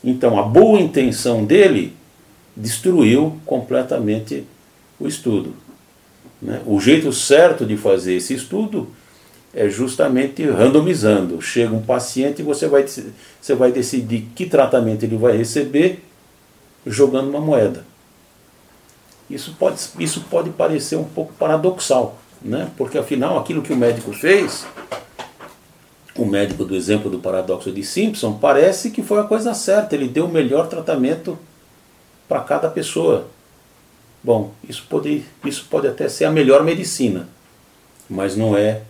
Então 0.03 0.39
a 0.39 0.43
boa 0.43 0.81
intenção 0.81 1.45
dele 1.45 1.95
destruiu 2.57 3.37
completamente 3.47 4.45
o 4.99 5.07
estudo. 5.07 5.55
Né? 6.41 6.61
O 6.67 6.81
jeito 6.81 7.13
certo 7.13 7.65
de 7.65 7.77
fazer 7.77 8.15
esse 8.15 8.35
estudo 8.35 8.89
é 9.57 9.71
justamente 9.71 10.45
randomizando. 10.45 11.41
Chega 11.41 11.75
um 11.75 11.81
paciente 11.81 12.41
e 12.41 12.45
você 12.45 12.69
vai, 12.69 12.87
você 12.87 13.55
vai 13.55 13.73
decidir 13.73 14.29
que 14.35 14.45
tratamento 14.45 15.03
ele 15.05 15.17
vai 15.17 15.35
receber 15.35 16.05
jogando 16.87 17.31
uma 17.31 17.41
moeda. 17.41 17.83
Isso 19.31 19.57
pode, 19.59 19.81
isso 19.99 20.21
pode 20.31 20.51
parecer 20.51 20.97
um 20.97 21.05
pouco 21.05 21.33
paradoxal, 21.33 22.19
né? 22.41 22.71
porque 22.77 22.99
afinal 22.99 23.39
aquilo 23.39 23.63
que 23.63 23.73
o 23.73 23.77
médico 23.77 24.13
fez, 24.13 24.67
o 26.15 26.27
médico 26.27 26.63
do 26.63 26.77
exemplo 26.77 27.11
do 27.11 27.19
paradoxo 27.19 27.73
de 27.73 27.83
Simpson, 27.83 28.35
parece 28.35 28.91
que 28.91 29.03
foi 29.03 29.19
a 29.19 29.25
coisa 29.25 29.55
certa, 29.55 29.95
ele 29.95 30.07
deu 30.07 30.27
o 30.27 30.31
melhor 30.33 30.69
tratamento 30.69 31.37
para 32.29 32.41
cada 32.41 32.69
pessoa. 32.69 33.27
Bom, 34.23 34.53
isso 34.69 34.85
pode, 34.89 35.25
isso 35.45 35.67
pode 35.71 35.89
até 35.89 36.09
ser 36.11 36.27
a 36.27 36.31
melhor 36.31 36.63
medicina, 36.63 37.27
mas 38.09 38.37
não 38.37 38.57
é 38.57 38.83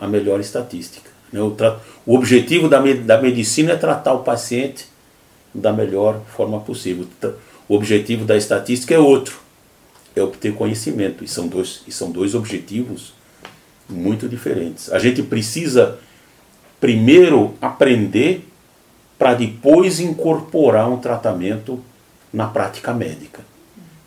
a 0.00 0.08
melhor 0.08 0.40
estatística. 0.40 1.10
Né? 1.32 1.40
O, 1.40 1.54
o 2.06 2.14
objetivo 2.16 2.68
da, 2.68 2.80
da 2.80 3.20
medicina 3.20 3.72
é 3.72 3.76
tratar 3.76 4.14
o 4.14 4.22
paciente 4.22 4.86
da 5.54 5.72
melhor 5.72 6.20
forma 6.34 6.60
possível. 6.60 7.06
O 7.68 7.74
objetivo 7.74 8.24
da 8.24 8.36
estatística 8.36 8.94
é 8.94 8.98
outro, 8.98 9.38
é 10.16 10.22
obter 10.22 10.54
conhecimento. 10.54 11.22
E 11.22 11.28
são 11.28 11.46
dois, 11.46 11.82
e 11.86 11.92
são 11.92 12.10
dois 12.10 12.34
objetivos 12.34 13.12
muito 13.88 14.28
diferentes. 14.28 14.90
A 14.92 14.98
gente 14.98 15.22
precisa 15.22 15.98
primeiro 16.80 17.54
aprender 17.60 18.48
para 19.18 19.34
depois 19.34 20.00
incorporar 20.00 20.88
um 20.88 20.96
tratamento 20.96 21.78
na 22.32 22.46
prática 22.46 22.94
médica. 22.94 23.42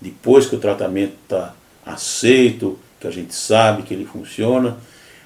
Depois 0.02 0.48
que 0.48 0.56
o 0.56 0.60
tratamento 0.60 1.14
está 1.24 1.54
aceito, 1.86 2.80
que 3.00 3.08
a 3.08 3.12
gente 3.12 3.36
sabe 3.36 3.84
que 3.84 3.94
ele 3.94 4.06
funciona, 4.06 4.78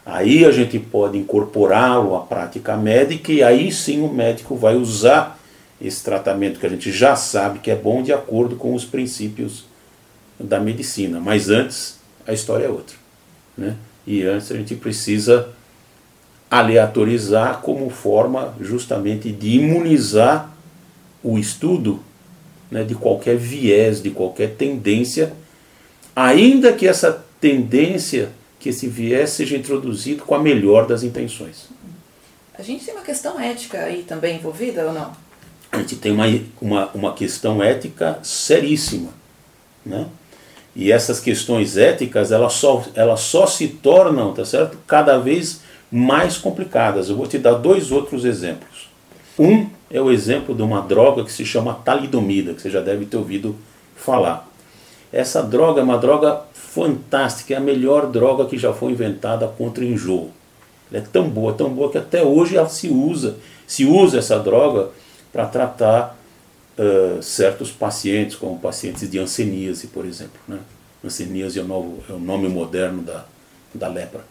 Aí 0.09 0.45
a 0.45 0.51
gente 0.51 0.79
pode 0.79 1.17
incorporá-lo 1.17 2.15
à 2.15 2.21
prática 2.21 2.77
médica 2.77 3.29
e 3.29 3.43
aí 3.43 3.69
sim 3.73 4.01
o 4.01 4.07
médico 4.07 4.55
vai 4.55 4.77
usar 4.77 5.37
esse 5.81 6.01
tratamento 6.01 6.61
que 6.61 6.65
a 6.65 6.69
gente 6.69 6.89
já 6.93 7.13
sabe 7.17 7.59
que 7.59 7.69
é 7.69 7.75
bom 7.75 8.01
de 8.01 8.13
acordo 8.13 8.55
com 8.55 8.73
os 8.73 8.85
princípios 8.85 9.65
da 10.39 10.61
medicina. 10.61 11.19
Mas 11.19 11.49
antes 11.49 11.99
a 12.25 12.31
história 12.31 12.67
é 12.67 12.69
outra. 12.69 12.95
Né? 13.57 13.75
E 14.07 14.23
antes 14.23 14.49
a 14.49 14.55
gente 14.55 14.75
precisa 14.75 15.49
aleatorizar 16.49 17.59
como 17.59 17.89
forma 17.89 18.55
justamente 18.61 19.29
de 19.29 19.57
imunizar 19.57 20.55
o 21.21 21.37
estudo 21.37 21.99
né, 22.71 22.85
de 22.85 22.95
qualquer 22.95 23.35
viés, 23.35 24.01
de 24.01 24.11
qualquer 24.11 24.55
tendência, 24.55 25.33
ainda 26.15 26.71
que 26.71 26.87
essa 26.87 27.25
tendência 27.41 28.29
que 28.67 28.71
esse 28.71 28.86
viés 28.86 29.30
seja 29.30 29.56
introduzido 29.56 30.25
com 30.25 30.36
a 30.36 30.39
melhor 30.39 30.86
das 30.86 31.01
intenções. 31.01 31.69
A 32.53 32.62
gente 32.62 32.84
tem 32.84 32.93
uma 32.93 33.03
questão 33.03 33.39
ética 33.39 33.80
aí 33.80 34.03
também 34.03 34.36
envolvida 34.36 34.86
ou 34.88 34.91
não? 34.91 35.13
A 35.71 35.77
gente 35.77 35.95
tem 35.95 36.12
uma, 36.12 36.25
uma, 36.60 36.88
uma 36.93 37.13
questão 37.13 37.63
ética 37.63 38.19
seríssima. 38.21 39.12
Né? 39.86 40.06
E 40.75 40.91
essas 40.91 41.21
questões 41.21 41.77
éticas 41.77 42.34
elas 42.34 42.53
só, 42.53 42.84
elas 42.93 43.21
só 43.21 43.47
se 43.47 43.69
tornam 43.69 44.34
tá 44.34 44.43
certo? 44.43 44.77
cada 44.86 45.17
vez 45.17 45.62
mais 45.89 46.38
complicadas. 46.38 47.10
Eu 47.10 47.15
vou 47.15 47.25
te 47.25 47.38
dar 47.38 47.53
dois 47.53 47.89
outros 47.89 48.25
exemplos. 48.25 48.89
Um 49.39 49.69
é 49.89 50.01
o 50.01 50.12
exemplo 50.12 50.53
de 50.53 50.62
uma 50.62 50.82
droga 50.82 51.23
que 51.23 51.32
se 51.32 51.45
chama 51.45 51.73
talidomida, 51.73 52.53
que 52.53 52.62
você 52.62 52.69
já 52.69 52.82
deve 52.82 53.06
ter 53.06 53.15
ouvido 53.15 53.56
falar. 53.95 54.46
Essa 55.17 55.41
droga 55.41 55.82
é 55.82 55.84
uma 55.84 55.97
droga 55.97 56.43
fantástica, 56.53 57.56
é 57.56 57.58
a 57.58 57.60
melhor 57.60 58.06
droga 58.06 58.45
que 58.45 58.56
já 58.56 58.71
foi 58.71 58.91
inventada 58.91 59.47
contra 59.47 59.84
enjoo. 59.84 60.30
Ela 60.91 61.01
é 61.01 61.08
tão 61.08 61.27
boa, 61.27 61.53
tão 61.53 61.73
boa 61.73 61.91
que 61.91 61.97
até 61.97 62.21
hoje 62.21 62.56
ela 62.56 62.69
se 62.69 62.88
usa, 62.88 63.36
se 63.65 63.84
usa 63.84 64.19
essa 64.19 64.38
droga 64.38 64.91
para 65.34 65.47
tratar 65.47 66.15
uh, 66.77 67.23
certos 67.23 67.71
pacientes, 67.71 68.36
como 68.36 68.60
pacientes 68.60 69.10
de 69.10 69.17
anseníase, 69.17 69.88
por 69.88 70.06
exemplo. 70.06 70.39
Né? 70.47 70.60
Anseníase 71.03 71.58
é 71.58 71.63
o, 71.63 71.67
novo, 71.67 72.03
é 72.08 72.13
o 72.13 72.19
nome 72.19 72.47
moderno 72.47 73.01
da, 73.01 73.25
da 73.73 73.88
lepra. 73.88 74.21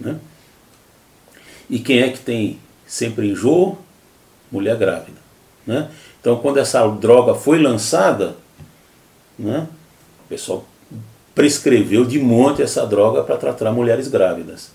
Né? 0.00 0.16
E 1.68 1.78
quem 1.78 2.00
é 2.00 2.08
que 2.08 2.20
tem 2.20 2.58
sempre 2.86 3.32
enjoo? 3.32 3.76
Mulher 4.50 4.78
grávida. 4.78 5.18
Né? 5.66 5.90
Então, 6.18 6.38
quando 6.38 6.56
essa 6.56 6.88
droga 6.88 7.34
foi 7.34 7.60
lançada, 7.60 8.34
né, 9.38 9.68
o 10.26 10.28
pessoal 10.28 10.66
prescreveu 11.34 12.04
de 12.04 12.18
monte 12.18 12.62
essa 12.62 12.86
droga 12.86 13.22
para 13.22 13.36
tratar 13.36 13.72
mulheres 13.72 14.08
grávidas. 14.08 14.70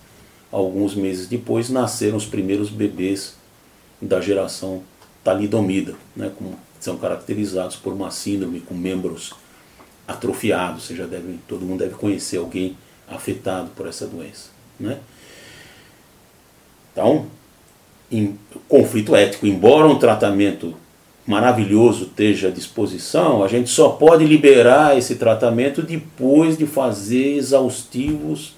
Alguns 0.52 0.96
meses 0.96 1.28
depois 1.28 1.70
nasceram 1.70 2.18
os 2.18 2.26
primeiros 2.26 2.70
bebês 2.70 3.36
da 4.02 4.20
geração 4.20 4.84
talidomida, 5.24 5.94
né, 6.16 6.32
são 6.80 6.98
caracterizados 6.98 7.76
por 7.76 7.94
uma 7.94 8.10
síndrome 8.10 8.60
com 8.60 8.74
membros 8.74 9.34
atrofiados. 10.08 10.86
Você 10.86 10.96
já 10.96 11.06
deve, 11.06 11.40
todo 11.48 11.66
mundo 11.66 11.80
deve 11.80 11.94
conhecer 11.94 12.38
alguém 12.38 12.76
afetado 13.08 13.70
por 13.76 13.88
essa 13.88 14.08
doença. 14.08 14.50
Né? 14.80 14.98
Então, 16.92 17.28
em 18.12 18.38
conflito 18.68 19.16
ético. 19.16 19.48
Embora 19.48 19.88
um 19.88 19.98
tratamento 19.98 20.76
maravilhoso 21.26 22.06
esteja 22.06 22.48
à 22.48 22.52
disposição, 22.52 23.44
a 23.44 23.48
gente 23.48 23.70
só 23.70 23.90
pode 23.90 24.26
liberar 24.26 24.98
esse 24.98 25.16
tratamento 25.16 25.82
depois 25.82 26.58
de 26.58 26.66
fazer 26.66 27.36
exaustivos 27.36 28.56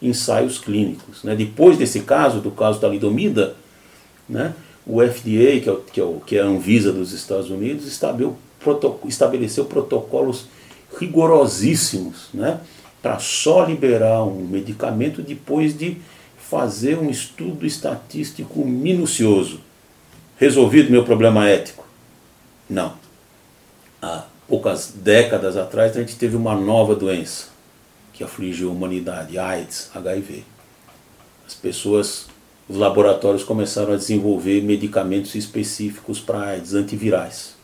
ensaios 0.00 0.58
clínicos. 0.58 1.22
Né? 1.22 1.36
Depois 1.36 1.76
desse 1.76 2.00
caso, 2.00 2.40
do 2.40 2.50
caso 2.50 2.80
da 2.80 2.88
lidomida, 2.88 3.54
né, 4.28 4.54
o 4.86 5.00
FDA, 5.02 5.60
que 5.60 5.68
é, 5.68 5.72
o, 5.72 5.76
que, 5.76 6.00
é 6.00 6.04
o, 6.04 6.22
que 6.26 6.36
é 6.36 6.40
a 6.40 6.46
Anvisa 6.46 6.92
dos 6.92 7.12
Estados 7.12 7.50
Unidos, 7.50 7.86
estabeleceu, 7.86 8.36
estabeleceu 9.06 9.64
protocolos 9.66 10.46
rigorosíssimos 10.98 12.28
né, 12.32 12.60
para 13.02 13.18
só 13.18 13.64
liberar 13.64 14.24
um 14.24 14.46
medicamento 14.46 15.22
depois 15.22 15.76
de 15.76 15.98
fazer 16.38 16.98
um 16.98 17.10
estudo 17.10 17.66
estatístico 17.66 18.64
minucioso. 18.64 19.60
Resolvido 20.36 20.90
meu 20.90 21.04
problema 21.04 21.46
ético? 21.48 21.79
Não. 22.70 22.94
Há 24.00 24.24
poucas 24.48 24.92
décadas 24.94 25.56
atrás 25.56 25.96
a 25.96 26.00
gente 26.00 26.16
teve 26.16 26.36
uma 26.36 26.54
nova 26.54 26.94
doença 26.94 27.48
que 28.12 28.22
afligiu 28.22 28.70
a 28.70 28.72
humanidade, 28.72 29.38
AIDS, 29.38 29.90
HIV. 29.94 30.44
As 31.46 31.54
pessoas, 31.54 32.26
os 32.68 32.76
laboratórios 32.76 33.42
começaram 33.42 33.92
a 33.92 33.96
desenvolver 33.96 34.62
medicamentos 34.62 35.34
específicos 35.34 36.20
para 36.20 36.40
AIDS, 36.40 36.72
antivirais, 36.74 37.56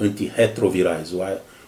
antirretrovirais. 0.00 1.12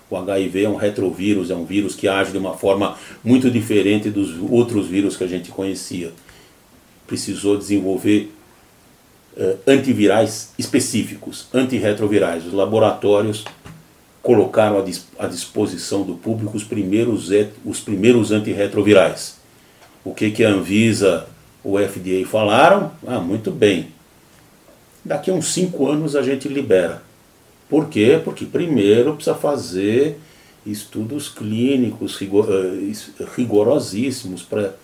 O 0.08 0.16
HIV 0.16 0.64
é 0.64 0.68
um 0.68 0.76
retrovírus, 0.76 1.50
é 1.50 1.54
um 1.54 1.66
vírus 1.66 1.94
que 1.94 2.08
age 2.08 2.32
de 2.32 2.38
uma 2.38 2.56
forma 2.56 2.96
muito 3.22 3.50
diferente 3.50 4.08
dos 4.08 4.38
outros 4.50 4.86
vírus 4.86 5.16
que 5.16 5.24
a 5.24 5.28
gente 5.28 5.50
conhecia 5.50 6.12
precisou 7.06 7.56
desenvolver 7.56 8.32
uh, 9.36 9.58
antivirais 9.66 10.52
específicos, 10.58 11.46
antirretrovirais. 11.52 12.46
Os 12.46 12.52
laboratórios 12.52 13.44
colocaram 14.22 14.78
à, 14.78 14.82
dis 14.82 15.06
à 15.18 15.26
disposição 15.26 16.02
do 16.02 16.14
público 16.14 16.56
os 16.56 16.64
primeiros, 16.64 17.30
os 17.64 17.80
primeiros 17.80 18.32
antirretrovirais. 18.32 19.36
O 20.04 20.12
que, 20.12 20.30
que 20.30 20.44
a 20.44 20.50
Anvisa, 20.50 21.26
o 21.62 21.78
FDA 21.78 22.26
falaram? 22.26 22.92
Ah, 23.06 23.20
muito 23.20 23.50
bem. 23.50 23.88
Daqui 25.04 25.30
a 25.30 25.34
uns 25.34 25.52
cinco 25.52 25.88
anos 25.88 26.16
a 26.16 26.22
gente 26.22 26.48
libera. 26.48 27.02
Por 27.68 27.88
quê? 27.88 28.20
Porque 28.24 28.44
primeiro 28.44 29.14
precisa 29.14 29.36
fazer 29.36 30.18
estudos 30.66 31.28
clínicos 31.28 32.16
rigor, 32.16 32.48
rigorosíssimos 33.36 34.42
para 34.42 34.74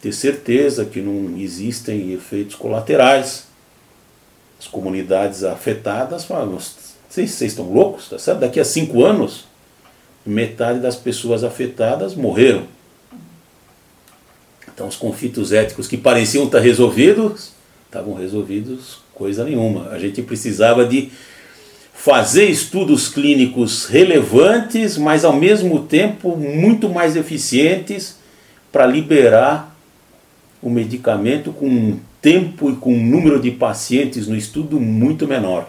ter 0.00 0.12
certeza 0.12 0.84
que 0.84 1.00
não 1.00 1.36
existem 1.36 2.12
efeitos 2.12 2.54
colaterais. 2.54 3.47
As 4.58 4.66
comunidades 4.66 5.44
afetadas 5.44 6.24
falam, 6.24 6.58
vocês, 6.58 7.30
vocês 7.30 7.52
estão 7.52 7.72
loucos? 7.72 8.08
Tá 8.08 8.18
certo? 8.18 8.40
Daqui 8.40 8.58
a 8.58 8.64
cinco 8.64 9.04
anos, 9.04 9.44
metade 10.26 10.80
das 10.80 10.96
pessoas 10.96 11.44
afetadas 11.44 12.14
morreram. 12.14 12.64
Então 14.72 14.86
os 14.86 14.96
conflitos 14.96 15.52
éticos 15.52 15.88
que 15.88 15.96
pareciam 15.96 16.44
estar 16.44 16.60
resolvidos, 16.60 17.52
estavam 17.86 18.14
resolvidos 18.14 19.00
coisa 19.14 19.44
nenhuma. 19.44 19.88
A 19.88 19.98
gente 19.98 20.22
precisava 20.22 20.84
de 20.84 21.10
fazer 21.92 22.46
estudos 22.46 23.08
clínicos 23.08 23.86
relevantes, 23.86 24.96
mas 24.96 25.24
ao 25.24 25.32
mesmo 25.32 25.80
tempo 25.84 26.36
muito 26.36 26.88
mais 26.88 27.16
eficientes 27.16 28.18
para 28.70 28.86
liberar 28.86 29.76
o 30.60 30.68
medicamento 30.68 31.52
com 31.52 31.68
um 31.68 32.00
tempo 32.20 32.70
e 32.70 32.76
com 32.76 32.94
um 32.94 33.04
número 33.04 33.40
de 33.40 33.50
pacientes 33.50 34.26
no 34.26 34.36
estudo 34.36 34.80
muito 34.80 35.26
menor. 35.26 35.68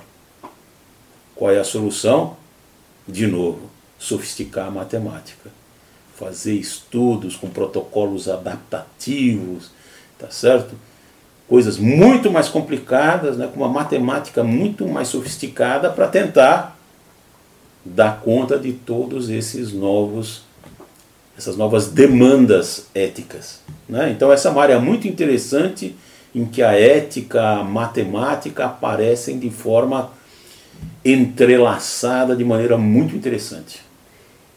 Qual 1.35 1.51
é 1.51 1.59
a 1.59 1.63
solução? 1.63 2.35
De 3.07 3.27
novo, 3.27 3.69
sofisticar 3.97 4.67
a 4.67 4.71
matemática. 4.71 5.49
Fazer 6.15 6.53
estudos 6.53 7.35
com 7.35 7.49
protocolos 7.49 8.27
adaptativos, 8.27 9.71
tá 10.17 10.29
certo? 10.29 10.75
Coisas 11.47 11.77
muito 11.77 12.29
mais 12.29 12.49
complicadas, 12.49 13.37
né, 13.37 13.47
com 13.47 13.61
uma 13.61 13.69
matemática 13.69 14.43
muito 14.43 14.87
mais 14.87 15.07
sofisticada 15.07 15.89
para 15.89 16.07
tentar 16.07 16.77
dar 17.85 18.19
conta 18.19 18.59
de 18.59 18.73
todos 18.73 19.29
esses 19.29 19.71
novos 19.71 20.43
essas 21.39 21.55
novas 21.55 21.87
demandas 21.87 22.87
éticas. 22.93 23.61
Né? 23.87 24.11
Então 24.11 24.31
essa 24.31 24.49
é 24.49 24.51
uma 24.51 24.61
área 24.61 24.77
muito 24.77 25.07
interessante 25.07 25.95
em 26.35 26.45
que 26.45 26.61
a 26.61 26.73
ética, 26.73 27.41
a 27.41 27.63
matemática 27.63 28.65
aparecem 28.65 29.39
de 29.39 29.49
forma 29.49 30.11
entrelaçada 31.03 32.35
de 32.35 32.43
maneira 32.43 32.77
muito 32.77 33.15
interessante. 33.15 33.81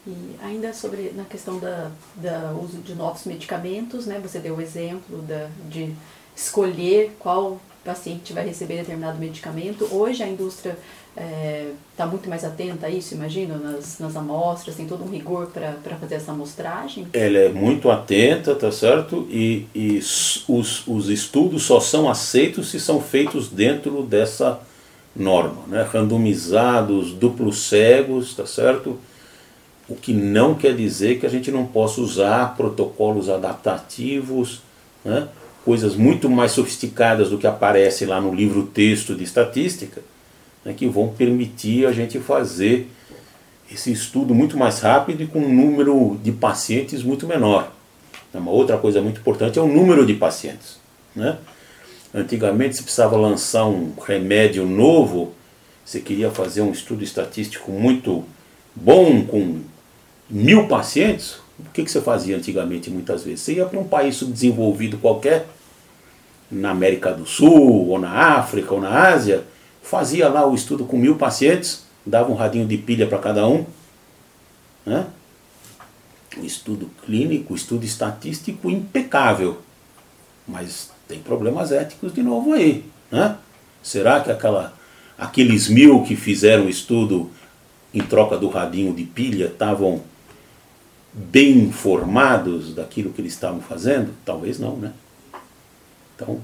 E 0.04 0.12
ainda 0.42 0.72
sobre 0.74 1.12
na 1.14 1.24
questão 1.24 1.60
da, 1.60 1.88
da 2.16 2.52
uso 2.60 2.78
de 2.78 2.94
novos 2.96 3.24
medicamentos, 3.24 4.04
né? 4.04 4.18
Você 4.20 4.40
deu 4.40 4.56
o 4.56 4.60
exemplo 4.60 5.22
da, 5.22 5.48
de 5.70 5.94
escolher 6.34 7.14
qual 7.20 7.60
paciente 7.84 8.32
vai 8.32 8.44
receber 8.44 8.78
determinado 8.78 9.18
medicamento. 9.18 9.88
Hoje 9.94 10.22
a 10.24 10.28
indústria 10.28 10.76
está 11.14 11.22
é, 11.22 11.72
tá 11.94 12.06
muito 12.06 12.28
mais 12.28 12.42
atenta 12.42 12.86
a 12.86 12.90
isso, 12.90 13.14
imagino, 13.14 13.58
nas, 13.58 13.98
nas 13.98 14.16
amostras, 14.16 14.76
tem 14.76 14.86
todo 14.86 15.04
um 15.04 15.08
rigor 15.08 15.48
para 15.48 15.96
fazer 15.96 16.14
essa 16.14 16.32
amostragem? 16.32 17.06
Ela 17.12 17.38
é 17.38 17.48
muito 17.50 17.90
atenta, 17.90 18.54
tá 18.54 18.72
certo? 18.72 19.26
E, 19.30 19.66
e 19.74 19.98
os, 20.48 20.86
os 20.86 21.08
estudos 21.10 21.64
só 21.64 21.80
são 21.80 22.08
aceitos 22.08 22.70
se 22.70 22.80
são 22.80 23.00
feitos 23.00 23.48
dentro 23.48 24.02
dessa 24.02 24.60
norma, 25.14 25.62
né? 25.68 25.86
randomizados, 25.92 27.12
duplos 27.12 27.68
cegos, 27.68 28.34
tá 28.34 28.46
certo? 28.46 28.98
O 29.86 29.94
que 29.94 30.14
não 30.14 30.54
quer 30.54 30.74
dizer 30.74 31.20
que 31.20 31.26
a 31.26 31.28
gente 31.28 31.50
não 31.50 31.66
possa 31.66 32.00
usar 32.00 32.56
protocolos 32.56 33.28
adaptativos, 33.28 34.62
né? 35.04 35.28
coisas 35.62 35.94
muito 35.94 36.30
mais 36.30 36.52
sofisticadas 36.52 37.28
do 37.28 37.36
que 37.36 37.46
aparece 37.46 38.06
lá 38.06 38.18
no 38.18 38.34
livro 38.34 38.62
texto 38.62 39.14
de 39.14 39.22
estatística, 39.22 40.00
né, 40.64 40.72
que 40.72 40.86
vão 40.86 41.08
permitir 41.08 41.86
a 41.86 41.92
gente 41.92 42.18
fazer 42.18 42.88
esse 43.70 43.90
estudo 43.90 44.34
muito 44.34 44.56
mais 44.56 44.80
rápido 44.80 45.22
e 45.22 45.26
com 45.26 45.40
um 45.40 45.52
número 45.52 46.18
de 46.22 46.32
pacientes 46.32 47.02
muito 47.02 47.26
menor. 47.26 47.72
Uma 48.34 48.50
outra 48.50 48.78
coisa 48.78 49.00
muito 49.00 49.20
importante 49.20 49.58
é 49.58 49.62
o 49.62 49.66
número 49.66 50.06
de 50.06 50.14
pacientes. 50.14 50.78
Né? 51.14 51.36
Antigamente 52.14 52.76
se 52.76 52.82
precisava 52.82 53.16
lançar 53.16 53.66
um 53.66 53.92
remédio 54.06 54.66
novo, 54.66 55.32
você 55.84 56.00
queria 56.00 56.30
fazer 56.30 56.62
um 56.62 56.70
estudo 56.70 57.02
estatístico 57.02 57.70
muito 57.70 58.24
bom 58.74 59.24
com 59.24 59.60
mil 60.30 60.66
pacientes, 60.66 61.42
o 61.58 61.70
que, 61.72 61.84
que 61.84 61.90
você 61.90 62.00
fazia 62.00 62.36
antigamente 62.36 62.90
muitas 62.90 63.24
vezes? 63.24 63.40
Você 63.40 63.54
ia 63.54 63.66
para 63.66 63.78
um 63.78 63.84
país 63.84 64.16
subdesenvolvido 64.16 64.98
qualquer, 64.98 65.46
na 66.50 66.70
América 66.70 67.12
do 67.12 67.26
Sul, 67.26 67.88
ou 67.88 67.98
na 67.98 68.10
África, 68.10 68.74
ou 68.74 68.80
na 68.80 69.08
Ásia, 69.08 69.44
fazia 69.82 70.28
lá 70.28 70.46
o 70.46 70.54
estudo 70.54 70.84
com 70.84 70.96
mil 70.96 71.16
pacientes, 71.16 71.84
dava 72.06 72.30
um 72.30 72.34
radinho 72.34 72.66
de 72.66 72.78
pilha 72.78 73.06
para 73.06 73.18
cada 73.18 73.46
um. 73.46 73.66
Né? 74.86 75.06
O 76.36 76.44
estudo 76.44 76.90
clínico, 77.04 77.52
o 77.52 77.56
estudo 77.56 77.84
estatístico 77.84 78.70
impecável. 78.70 79.60
Mas 80.46 80.90
tem 81.06 81.18
problemas 81.18 81.72
éticos 81.72 82.14
de 82.14 82.22
novo 82.22 82.54
aí. 82.54 82.84
Né? 83.10 83.36
Será 83.82 84.20
que 84.20 84.30
aquela, 84.30 84.72
aqueles 85.18 85.68
mil 85.68 86.02
que 86.04 86.16
fizeram 86.16 86.66
o 86.66 86.70
estudo 86.70 87.30
em 87.92 88.00
troca 88.00 88.38
do 88.38 88.48
radinho 88.48 88.94
de 88.94 89.04
pilha 89.04 89.46
estavam 89.46 90.02
bem 91.12 91.58
informados 91.58 92.74
daquilo 92.74 93.12
que 93.12 93.20
eles 93.20 93.34
estavam 93.34 93.60
fazendo? 93.60 94.14
Talvez 94.24 94.58
não, 94.58 94.76
né? 94.76 94.92
Então, 96.14 96.40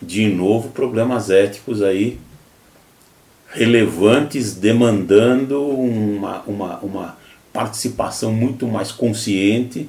de 0.00 0.28
novo, 0.28 0.70
problemas 0.70 1.28
éticos 1.30 1.82
aí 1.82 2.18
relevantes, 3.56 4.54
demandando 4.54 5.66
uma, 5.66 6.42
uma, 6.42 6.78
uma 6.80 7.18
participação 7.52 8.32
muito 8.32 8.66
mais 8.66 8.92
consciente 8.92 9.88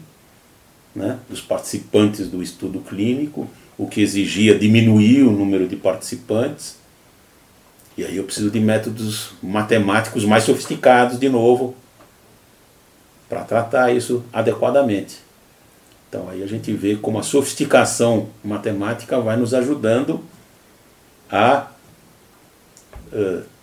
né, 0.96 1.20
dos 1.30 1.42
participantes 1.42 2.30
do 2.30 2.42
estudo 2.42 2.80
clínico, 2.80 3.48
o 3.78 3.86
que 3.86 4.02
exigia 4.02 4.58
diminuir 4.58 5.24
o 5.24 5.32
número 5.32 5.68
de 5.68 5.76
participantes. 5.76 6.78
E 7.98 8.06
aí 8.06 8.16
eu 8.16 8.24
preciso 8.24 8.50
de 8.50 8.60
métodos 8.60 9.32
matemáticos 9.44 10.24
mais 10.24 10.46
sofisticados, 10.46 11.20
de 11.20 11.28
novo, 11.28 11.76
para 13.28 13.44
tratar 13.44 13.94
isso 13.94 14.24
adequadamente. 14.32 15.18
Então 16.08 16.30
aí 16.30 16.42
a 16.42 16.48
gente 16.48 16.72
vê 16.72 16.96
como 16.96 17.20
a 17.20 17.24
sofisticação 17.24 18.30
matemática 18.42 19.20
vai 19.20 19.36
nos 19.36 19.54
ajudando 19.54 20.24
a 21.30 21.68
uh, 23.12 23.57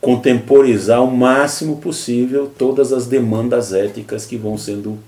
contemporizar 0.00 1.02
o 1.02 1.10
máximo 1.10 1.78
possível 1.78 2.50
todas 2.58 2.92
as 2.92 3.06
demandas 3.06 3.72
éticas 3.72 4.26
que 4.26 4.36
vão 4.36 4.56
sendo 4.56 4.98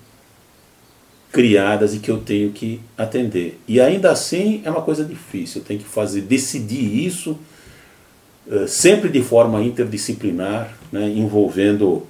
criadas 1.31 1.93
e 1.93 1.99
que 1.99 2.09
eu 2.09 2.17
tenho 2.17 2.51
que 2.51 2.81
atender. 2.97 3.59
E 3.67 3.79
ainda 3.79 4.11
assim 4.11 4.61
é 4.65 4.71
uma 4.71 4.81
coisa 4.81 5.05
difícil, 5.05 5.61
eu 5.61 5.65
tenho 5.65 5.79
que 5.79 5.85
fazer, 5.85 6.21
decidir 6.21 7.05
isso 7.05 7.37
uh, 8.47 8.67
sempre 8.67 9.09
de 9.09 9.21
forma 9.21 9.61
interdisciplinar, 9.61 10.73
né, 10.91 11.07
envolvendo 11.07 12.07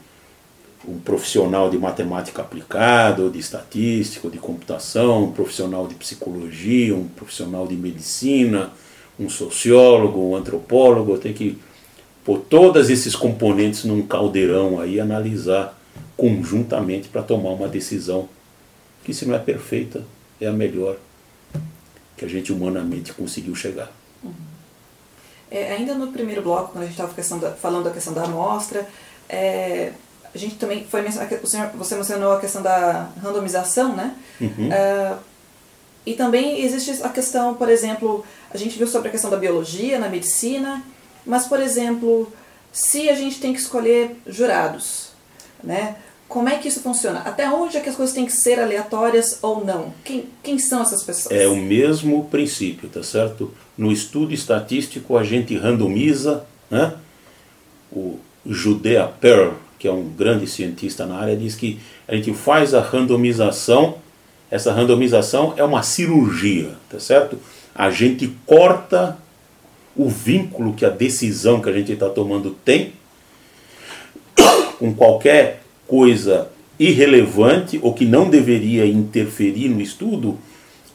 um 0.87 0.97
profissional 0.97 1.69
de 1.69 1.77
matemática 1.77 2.41
aplicada, 2.41 3.29
de 3.29 3.37
estatística, 3.37 4.29
de 4.29 4.37
computação, 4.37 5.25
um 5.25 5.31
profissional 5.31 5.85
de 5.85 5.95
psicologia, 5.95 6.95
um 6.95 7.07
profissional 7.07 7.67
de 7.67 7.75
medicina, 7.75 8.71
um 9.19 9.29
sociólogo, 9.29 10.29
um 10.29 10.35
antropólogo, 10.35 11.17
tem 11.17 11.33
que 11.33 11.57
pôr 12.23 12.39
todos 12.39 12.89
esses 12.89 13.15
componentes 13.15 13.86
num 13.86 14.01
caldeirão 14.05 14.79
aí, 14.79 14.99
analisar 14.99 15.77
conjuntamente 16.15 17.08
para 17.08 17.21
tomar 17.21 17.51
uma 17.51 17.67
decisão 17.67 18.27
que 19.03 19.13
se 19.13 19.25
não 19.25 19.36
é 19.36 19.39
perfeita, 19.39 20.03
é 20.39 20.47
a 20.47 20.53
melhor 20.53 20.97
que 22.17 22.25
a 22.25 22.27
gente 22.27 22.51
humanamente 22.51 23.13
conseguiu 23.13 23.55
chegar. 23.55 23.91
Uhum. 24.23 24.34
É, 25.49 25.73
ainda 25.73 25.95
no 25.95 26.12
primeiro 26.12 26.41
bloco, 26.41 26.73
quando 26.73 26.84
a 26.84 26.88
gente 26.88 26.99
estava 26.99 27.53
falando 27.55 27.86
da 27.86 27.91
questão 27.91 28.13
da 28.13 28.23
amostra, 28.23 28.88
é, 29.27 29.93
a 30.34 30.38
gente 30.38 30.55
também 30.55 30.86
foi 30.86 31.01
você 31.73 31.95
mencionou 31.95 32.34
a 32.34 32.39
questão 32.39 32.62
da 32.62 33.10
randomização, 33.21 33.95
né? 33.95 34.15
Uhum. 34.39 34.69
Uh, 34.69 35.17
e 36.05 36.13
também 36.13 36.63
existe 36.63 37.03
a 37.03 37.10
questão, 37.10 37.55
por 37.55 37.69
exemplo, 37.69 38.23
a 38.51 38.58
gente 38.58 38.77
viu 38.77 38.88
sobre 38.88 39.10
a 39.10 39.12
questão 39.12 39.29
da 39.29 39.38
biologia 39.38 39.99
na 39.99 40.10
medicina, 40.10 40.84
mas, 41.25 41.47
por 41.47 41.60
exemplo, 41.60 42.32
se 42.71 43.10
a 43.10 43.15
gente 43.15 43.39
tem 43.39 43.53
que 43.53 43.60
escolher 43.60 44.15
jurados, 44.27 45.10
né? 45.63 45.95
Como 46.27 46.47
é 46.47 46.58
que 46.58 46.67
isso 46.67 46.82
funciona? 46.82 47.21
Até 47.21 47.49
onde 47.49 47.75
é 47.75 47.79
que 47.79 47.89
as 47.89 47.95
coisas 47.95 48.13
têm 48.13 48.25
que 48.25 48.32
ser 48.32 48.60
aleatórias 48.60 49.39
ou 49.41 49.65
não? 49.65 49.91
Quem, 50.03 50.25
quem 50.43 50.60
são 50.60 50.84
essas 50.84 51.01
pessoas? 51.01 51.36
É 51.36 51.47
o 51.47 51.55
mesmo 51.55 52.25
princípio, 52.25 52.88
tá 52.88 53.01
certo? 53.01 53.51
No 53.75 53.91
estudo 53.91 54.32
estatístico 54.32 55.17
a 55.17 55.23
gente 55.23 55.58
randomiza, 55.58 56.45
né? 56.69 56.93
O 57.91 58.19
Judea 58.45 59.08
Pearl, 59.08 59.53
que 59.79 59.88
é 59.88 59.91
um 59.91 60.08
grande 60.08 60.45
cientista 60.45 61.03
na 61.08 61.17
área, 61.17 61.36
diz 61.36 61.55
que 61.55 61.79
a 62.08 62.15
gente 62.15 62.32
faz 62.34 62.75
a 62.75 62.82
randomização, 62.82 63.97
essa 64.51 64.71
randomização 64.71 65.55
é 65.58 65.63
uma 65.63 65.82
cirurgia, 65.82 66.75
tá 66.89 66.99
certo? 66.99 67.39
A 67.73 67.89
gente 67.89 68.27
corta 68.45 69.17
o 69.95 70.08
vínculo 70.08 70.73
que 70.73 70.86
a 70.86 70.89
decisão 70.89 71.62
que 71.62 71.69
a 71.69 71.73
gente 71.73 71.91
está 71.91 72.10
tomando 72.10 72.52
tem 72.63 72.93
com 74.78 74.93
qualquer 74.93 75.62
coisa 75.88 76.49
irrelevante 76.80 77.80
ou 77.82 77.93
que 77.93 78.06
não 78.06 78.30
deveria 78.30 78.86
interferir 78.86 79.67
no 79.67 79.82
estudo 79.82 80.38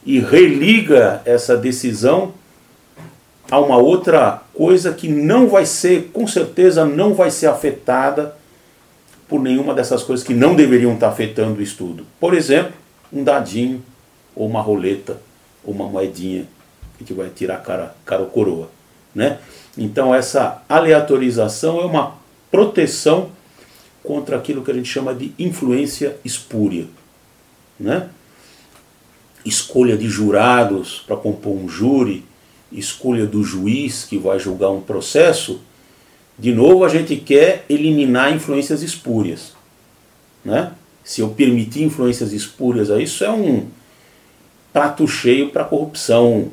e 0.07 0.19
religa 0.19 1.21
essa 1.25 1.57
decisão 1.57 2.33
a 3.51 3.61
uma 3.61 3.77
outra 3.77 4.43
coisa 4.55 4.93
que 4.93 5.09
não 5.09 5.49
vai 5.49 5.67
ser, 5.67 6.11
com 6.13 6.27
certeza, 6.27 6.85
não 6.85 7.13
vai 7.13 7.31
ser 7.31 7.47
afetada 7.47 8.35
por 9.29 9.41
nenhuma 9.41 9.75
dessas 9.75 10.03
coisas 10.03 10.25
que 10.25 10.35
não 10.35 10.55
deveriam 10.55 10.95
estar 10.95 11.09
afetando 11.09 11.61
o 11.61 11.63
estudo. 11.63 12.07
Por 12.19 12.35
exemplo, 12.35 12.73
um 13.13 13.23
dadinho, 13.23 13.83
ou 14.35 14.47
uma 14.47 14.61
roleta, 14.61 15.19
ou 15.63 15.75
uma 15.75 15.87
moedinha, 15.87 16.47
que 17.05 17.13
vai 17.13 17.29
tirar 17.29 17.59
cara, 17.59 17.95
cara 18.05 18.23
ou 18.23 18.29
coroa. 18.29 18.71
Né? 19.15 19.39
Então, 19.77 20.15
essa 20.15 20.63
aleatorização 20.69 21.81
é 21.81 21.85
uma 21.85 22.17
proteção 22.51 23.31
contra 24.03 24.37
aquilo 24.37 24.63
que 24.63 24.71
a 24.71 24.75
gente 24.75 24.89
chama 24.89 25.15
de 25.15 25.33
influência 25.39 26.17
espúria. 26.25 26.87
Né? 27.79 28.09
Escolha 29.45 29.97
de 29.97 30.09
jurados 30.09 31.03
para 31.07 31.17
compor 31.17 31.55
um 31.55 31.69
júri, 31.69 32.25
escolha 32.73 33.27
do 33.27 33.43
juiz 33.43 34.05
que 34.05 34.19
vai 34.19 34.39
julgar 34.39 34.71
um 34.71 34.81
processo 34.81 35.61
de 36.39 36.53
novo, 36.53 36.85
a 36.85 36.89
gente 36.89 37.17
quer 37.17 37.65
eliminar 37.69 38.35
influências 38.35 38.83
espúrias. 38.83 39.53
Né? 40.45 40.73
Se 41.05 41.21
eu 41.21 41.31
permitir 41.31 41.85
influências 41.85 42.33
espúrias, 42.33 42.89
isso 42.89 43.25
é 43.25 43.31
um 43.31 43.69
prato 44.73 45.07
cheio 45.07 45.51
para 45.51 45.65
corrupção 45.65 46.51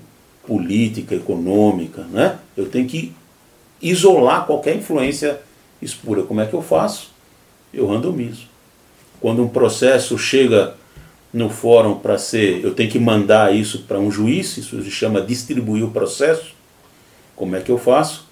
política, 0.51 1.15
econômica. 1.15 2.01
Né? 2.11 2.37
Eu 2.57 2.67
tenho 2.67 2.87
que 2.87 3.13
isolar 3.81 4.45
qualquer 4.45 4.75
influência 4.75 5.39
espúria. 5.81 6.23
Como 6.23 6.41
é 6.41 6.45
que 6.45 6.53
eu 6.53 6.61
faço? 6.61 7.11
Eu 7.73 7.87
randomizo. 7.87 8.47
Quando 9.21 9.43
um 9.43 9.47
processo 9.47 10.17
chega 10.17 10.75
no 11.33 11.49
fórum 11.49 11.99
para 11.99 12.17
ser, 12.17 12.63
eu 12.63 12.73
tenho 12.73 12.91
que 12.91 12.99
mandar 12.99 13.55
isso 13.55 13.83
para 13.83 13.99
um 13.99 14.11
juiz, 14.11 14.57
isso 14.57 14.81
se 14.83 14.91
chama 14.91 15.21
distribuir 15.21 15.85
o 15.85 15.91
processo. 15.91 16.53
Como 17.35 17.55
é 17.55 17.61
que 17.61 17.71
eu 17.71 17.77
faço? 17.77 18.29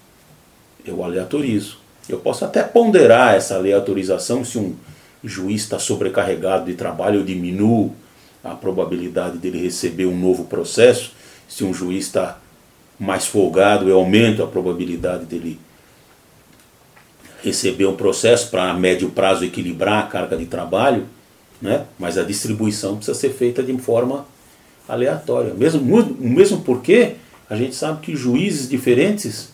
eu 0.84 1.04
aleatorizo. 1.04 1.78
Eu 2.08 2.18
posso 2.18 2.44
até 2.44 2.62
ponderar 2.62 3.34
essa 3.34 3.54
aleatorização 3.54 4.44
se 4.44 4.58
um 4.58 4.74
juiz 5.22 5.62
está 5.62 5.78
sobrecarregado 5.78 6.66
de 6.66 6.74
trabalho, 6.74 7.20
eu 7.20 7.24
diminuo 7.24 7.94
a 8.42 8.54
probabilidade 8.54 9.38
dele 9.38 9.62
receber 9.62 10.06
um 10.06 10.16
novo 10.16 10.44
processo. 10.44 11.12
Se 11.50 11.64
um 11.64 11.74
juiz 11.74 12.06
está 12.06 12.38
mais 12.98 13.26
folgado, 13.26 13.88
eu 13.88 13.96
aumento 13.96 14.40
a 14.40 14.46
probabilidade 14.46 15.24
dele 15.24 15.58
receber 17.42 17.86
um 17.86 17.96
processo 17.96 18.50
para 18.50 18.70
a 18.70 18.74
médio 18.74 19.10
prazo 19.10 19.44
equilibrar 19.44 20.04
a 20.04 20.06
carga 20.06 20.36
de 20.36 20.46
trabalho, 20.46 21.06
né? 21.60 21.86
mas 21.98 22.16
a 22.16 22.22
distribuição 22.22 22.96
precisa 22.96 23.18
ser 23.18 23.30
feita 23.30 23.64
de 23.64 23.76
forma 23.78 24.26
aleatória. 24.88 25.52
Mesmo, 25.52 25.82
mesmo 26.20 26.60
porque 26.60 27.16
a 27.48 27.56
gente 27.56 27.74
sabe 27.74 28.00
que 28.00 28.14
juízes 28.14 28.68
diferentes 28.68 29.48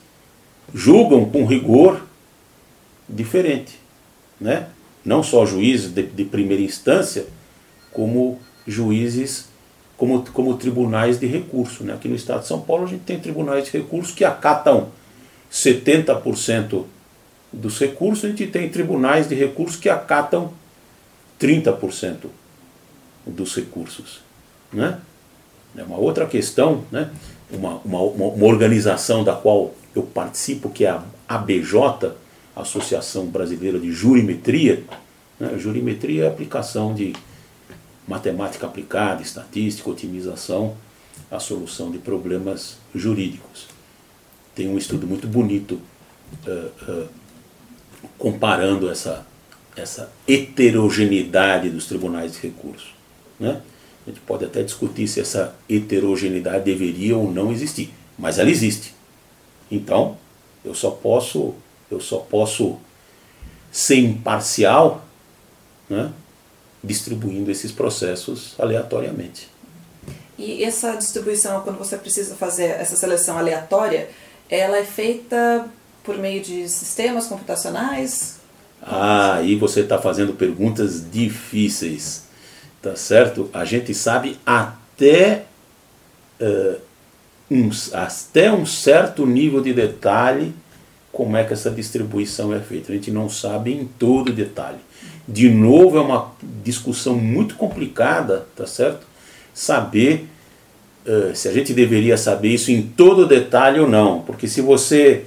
julgam 0.75 1.25
com 1.25 1.47
rigor 1.47 2.03
diferente. 3.09 3.79
Né? 4.39 4.67
Não 5.03 5.23
só 5.23 5.47
juízes 5.47 5.91
de, 5.93 6.03
de 6.03 6.25
primeira 6.27 6.63
instância, 6.63 7.27
como 7.91 8.39
juízes, 8.67 9.49
como, 9.97 10.25
como 10.33 10.57
tribunais 10.57 11.19
de 11.19 11.27
recurso. 11.27 11.85
Né? 11.85 11.95
Aqui 11.95 12.09
no 12.09 12.15
estado 12.15 12.41
de 12.41 12.49
São 12.49 12.61
Paulo 12.61 12.85
a 12.85 12.89
gente 12.89 13.05
tem 13.05 13.19
tribunais 13.19 13.65
de 13.65 13.71
recurso 13.71 14.15
que 14.15 14.25
acatam 14.25 14.89
70% 15.51 16.85
dos 17.53 17.79
recursos, 17.79 18.25
a 18.25 18.29
gente 18.29 18.47
tem 18.47 18.69
tribunais 18.69 19.29
de 19.29 19.35
recurso 19.35 19.79
que 19.79 19.89
acatam 19.89 20.53
30% 21.41 22.27
dos 23.27 23.55
recursos. 23.55 24.21
Né? 24.73 24.99
É 25.77 25.83
uma 25.83 25.97
outra 25.97 26.27
questão, 26.27 26.85
né? 26.91 27.11
uma, 27.51 27.81
uma, 27.85 28.01
uma 28.01 28.47
organização 28.47 29.25
da 29.25 29.35
qual 29.35 29.75
eu 29.95 30.03
participo, 30.03 30.69
que 30.69 30.85
é 30.85 30.91
a 30.91 31.03
ABJ, 31.29 32.13
Associação 32.55 33.27
Brasileira 33.27 33.79
de 33.79 33.93
Jurimetria. 33.93 34.83
Né? 35.39 35.57
Jurimetria 35.59 36.25
é 36.25 36.27
a 36.27 36.31
aplicação 36.31 36.95
de 36.95 37.15
matemática 38.07 38.67
aplicada, 38.67 39.23
estatística, 39.23 39.91
otimização, 39.91 40.77
a 41.31 41.41
solução 41.41 41.91
de 41.91 41.99
problemas 41.99 42.77
jurídicos. 42.95 43.67
Tem 44.55 44.69
um 44.69 44.79
estudo 44.79 45.07
muito 45.07 45.27
bonito 45.27 45.81
uh, 46.47 46.91
uh, 46.91 47.09
comparando 48.17 48.91
essa, 48.91 49.27
essa 49.77 50.11
heterogeneidade 50.27 51.69
dos 51.71 51.87
tribunais 51.87 52.33
de 52.33 52.41
recursos. 52.41 52.95
Né? 53.39 53.61
A 54.07 54.11
gente 54.11 54.21
pode 54.21 54.45
até 54.45 54.63
discutir 54.63 55.09
se 55.09 55.21
essa 55.21 55.55
heterogeneidade 55.69 56.65
deveria 56.65 57.17
ou 57.17 57.31
não 57.31 57.51
existir, 57.51 57.93
mas 58.19 58.39
ela 58.39 58.51
existe. 58.51 58.95
Então, 59.71 60.17
eu 60.65 60.75
só 60.75 60.91
posso, 60.91 61.55
eu 61.91 62.01
só 62.01 62.19
posso 62.19 62.79
ser 63.71 63.97
imparcial, 63.97 65.05
né, 65.89 66.13
distribuindo 66.87 67.51
esses 67.51 67.73
processos 67.73 68.55
aleatoriamente. 68.59 69.49
E 70.39 70.63
essa 70.63 70.95
distribuição, 70.97 71.63
quando 71.63 71.79
você 71.79 71.97
precisa 71.97 72.35
fazer 72.35 72.65
essa 72.65 72.95
seleção 72.95 73.39
aleatória, 73.39 74.09
ela 74.49 74.77
é 74.77 74.85
feita 74.85 75.67
por 76.05 76.17
meio 76.19 76.43
de 76.43 76.69
sistemas 76.69 77.27
computacionais? 77.27 78.37
Ah, 78.83 79.37
aí 79.37 79.57
você 79.57 79.81
está 79.81 79.99
fazendo 79.99 80.35
perguntas 80.35 81.11
difíceis, 81.11 82.25
tá 82.81 82.95
certo? 82.95 83.51
A 83.53 83.65
gente 83.65 83.93
sabe 83.95 84.39
até 84.45 85.45
uh, 86.41 86.81
um, 87.51 87.71
até 87.93 88.53
um 88.53 88.67
certo 88.67 89.27
nível 89.27 89.61
de 89.61 89.73
detalhe 89.73 90.55
como 91.11 91.37
é 91.37 91.45
que 91.45 91.55
essa 91.55 91.71
distribuição 91.71 92.55
é 92.55 92.61
feita. 92.61 92.93
A 92.93 92.95
gente 92.95 93.11
não 93.11 93.29
sabe 93.29 93.73
em 93.73 93.87
todo 93.87 94.33
detalhe. 94.33 94.79
De 95.29 95.49
novo, 95.49 95.99
é 95.99 96.01
uma 96.01 96.33
discussão 96.63 97.17
muito 97.17 97.57
complicada, 97.57 98.47
tá 98.55 98.67
certo? 98.67 99.07
Saber 99.53 100.29
uh, 101.07 101.35
se 101.35 101.49
a 101.49 101.53
gente 101.53 101.75
deveria 101.75 102.17
saber 102.17 102.51
isso 102.51 102.71
em 102.71 102.83
todo 102.83 103.27
detalhe 103.27 103.81
ou 103.81 103.89
não. 103.89 104.21
Porque 104.21 104.47
se 104.47 104.61
você 104.61 105.25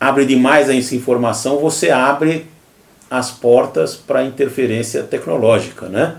abre 0.00 0.24
demais 0.24 0.68
essa 0.68 0.94
informação, 0.94 1.58
você 1.58 1.90
abre 1.90 2.46
as 3.10 3.30
portas 3.30 3.94
para 3.94 4.24
interferência 4.24 5.02
tecnológica, 5.02 5.88
né? 5.88 6.16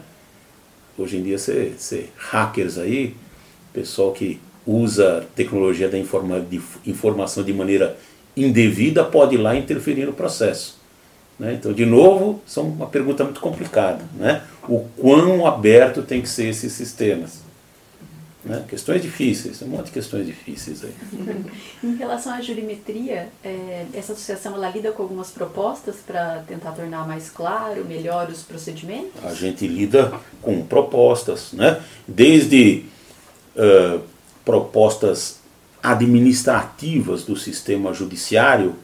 hoje 0.98 1.18
em 1.18 1.24
dia 1.24 1.38
você 1.38 2.10
hackers 2.18 2.78
aí, 2.78 3.16
pessoal 3.74 4.12
que 4.12 4.40
usa 4.66 5.26
tecnologia 5.36 5.90
da 5.90 5.98
informa, 5.98 6.40
de 6.40 6.62
informação 6.86 7.44
de 7.44 7.54
maneira 7.54 7.98
indevida 8.36 9.04
pode 9.04 9.36
ir 9.36 9.38
lá 9.38 9.56
interferir 9.56 10.06
no 10.06 10.14
processo. 10.14 10.80
Né? 11.38 11.54
Então, 11.54 11.74
de 11.74 11.86
novo, 11.86 12.42
são 12.46 12.68
uma 12.68 12.88
pergunta 12.88 13.24
muito 13.24 13.40
complicada. 13.40 14.04
Né? 14.14 14.42
O 14.68 14.86
quão 14.98 15.46
aberto 15.46 16.02
tem 16.02 16.22
que 16.22 16.30
ser 16.30 16.48
esses 16.48 16.72
sistemas? 16.74 17.44
Né? 18.46 18.64
Questões 18.70 19.02
difíceis, 19.02 19.62
um 19.64 19.68
monte 19.68 19.88
de 19.88 19.92
questões 19.92 20.26
difíceis 20.26 20.84
aí. 20.84 20.94
em 21.84 21.96
relação 21.96 22.32
à 22.32 22.42
jurimetria, 22.42 23.30
é, 23.44 23.86
essa 23.94 24.14
associação 24.14 24.54
ela 24.54 24.70
lida 24.70 24.92
com 24.92 25.02
algumas 25.02 25.32
propostas 25.32 25.96
para 26.06 26.44
tentar 26.48 26.72
tornar 26.74 27.08
mais 27.08 27.30
claro, 27.30 27.84
melhor 27.86 28.30
os 28.30 28.44
procedimentos? 28.44 29.24
A 29.24 29.34
gente 29.34 29.68
lida 29.68 30.14
com 30.44 30.64
propostas, 30.64 31.54
né? 31.54 31.82
desde 32.08 32.86
uh, 33.56 34.00
propostas 34.46 35.40
administrativas 35.82 37.24
do 37.24 37.36
sistema 37.36 37.94
judiciário, 37.94 38.76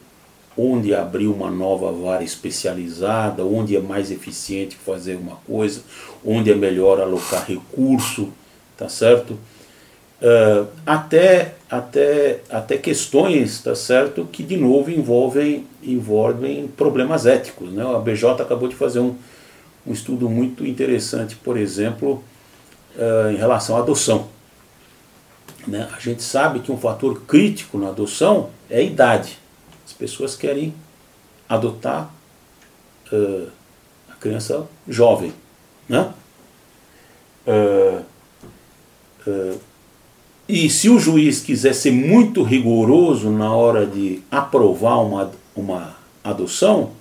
onde 0.56 0.94
abrir 0.94 1.26
uma 1.26 1.50
nova 1.50 1.90
vara 1.92 2.22
especializada, 2.22 3.44
onde 3.44 3.76
é 3.76 3.80
mais 3.80 4.10
eficiente 4.10 4.76
fazer 4.76 5.16
uma 5.16 5.36
coisa, 5.46 5.82
onde 6.24 6.50
é 6.50 6.54
melhor 6.54 7.00
alocar 7.00 7.44
recurso, 7.46 8.28
tá 8.76 8.88
certo? 8.88 9.38
Uh, 10.22 10.68
até, 10.86 11.54
até, 11.68 12.40
até 12.48 12.78
questões, 12.78 13.60
tá 13.60 13.74
certo, 13.74 14.24
que 14.30 14.44
de 14.44 14.56
novo 14.56 14.88
envolvem, 14.88 15.66
envolvem 15.82 16.68
problemas 16.68 17.26
éticos. 17.26 17.72
Né? 17.72 17.82
A 17.84 17.98
BJ 17.98 18.40
acabou 18.40 18.68
de 18.68 18.76
fazer 18.76 19.00
um, 19.00 19.16
um 19.84 19.92
estudo 19.92 20.30
muito 20.30 20.64
interessante, 20.64 21.34
por 21.34 21.56
exemplo, 21.56 22.22
uh, 22.96 23.32
em 23.32 23.36
relação 23.36 23.76
à 23.76 23.80
adoção. 23.80 24.28
Né? 25.66 25.88
A 25.92 25.98
gente 25.98 26.22
sabe 26.22 26.60
que 26.60 26.70
um 26.70 26.78
fator 26.78 27.22
crítico 27.22 27.76
na 27.76 27.88
adoção 27.88 28.50
é 28.70 28.78
a 28.78 28.82
idade. 28.82 29.41
As 29.92 29.98
pessoas 29.98 30.34
querem 30.34 30.74
adotar 31.46 32.10
uh, 33.12 33.46
a 34.10 34.14
criança 34.14 34.66
jovem. 34.88 35.34
Né? 35.86 36.10
Uh, 37.46 38.02
uh, 39.26 39.60
e 40.48 40.70
se 40.70 40.88
o 40.88 40.98
juiz 40.98 41.40
quiser 41.40 41.74
ser 41.74 41.90
muito 41.90 42.42
rigoroso 42.42 43.30
na 43.30 43.54
hora 43.54 43.86
de 43.86 44.22
aprovar 44.30 45.04
uma, 45.04 45.30
uma 45.54 45.94
adoção, 46.24 46.92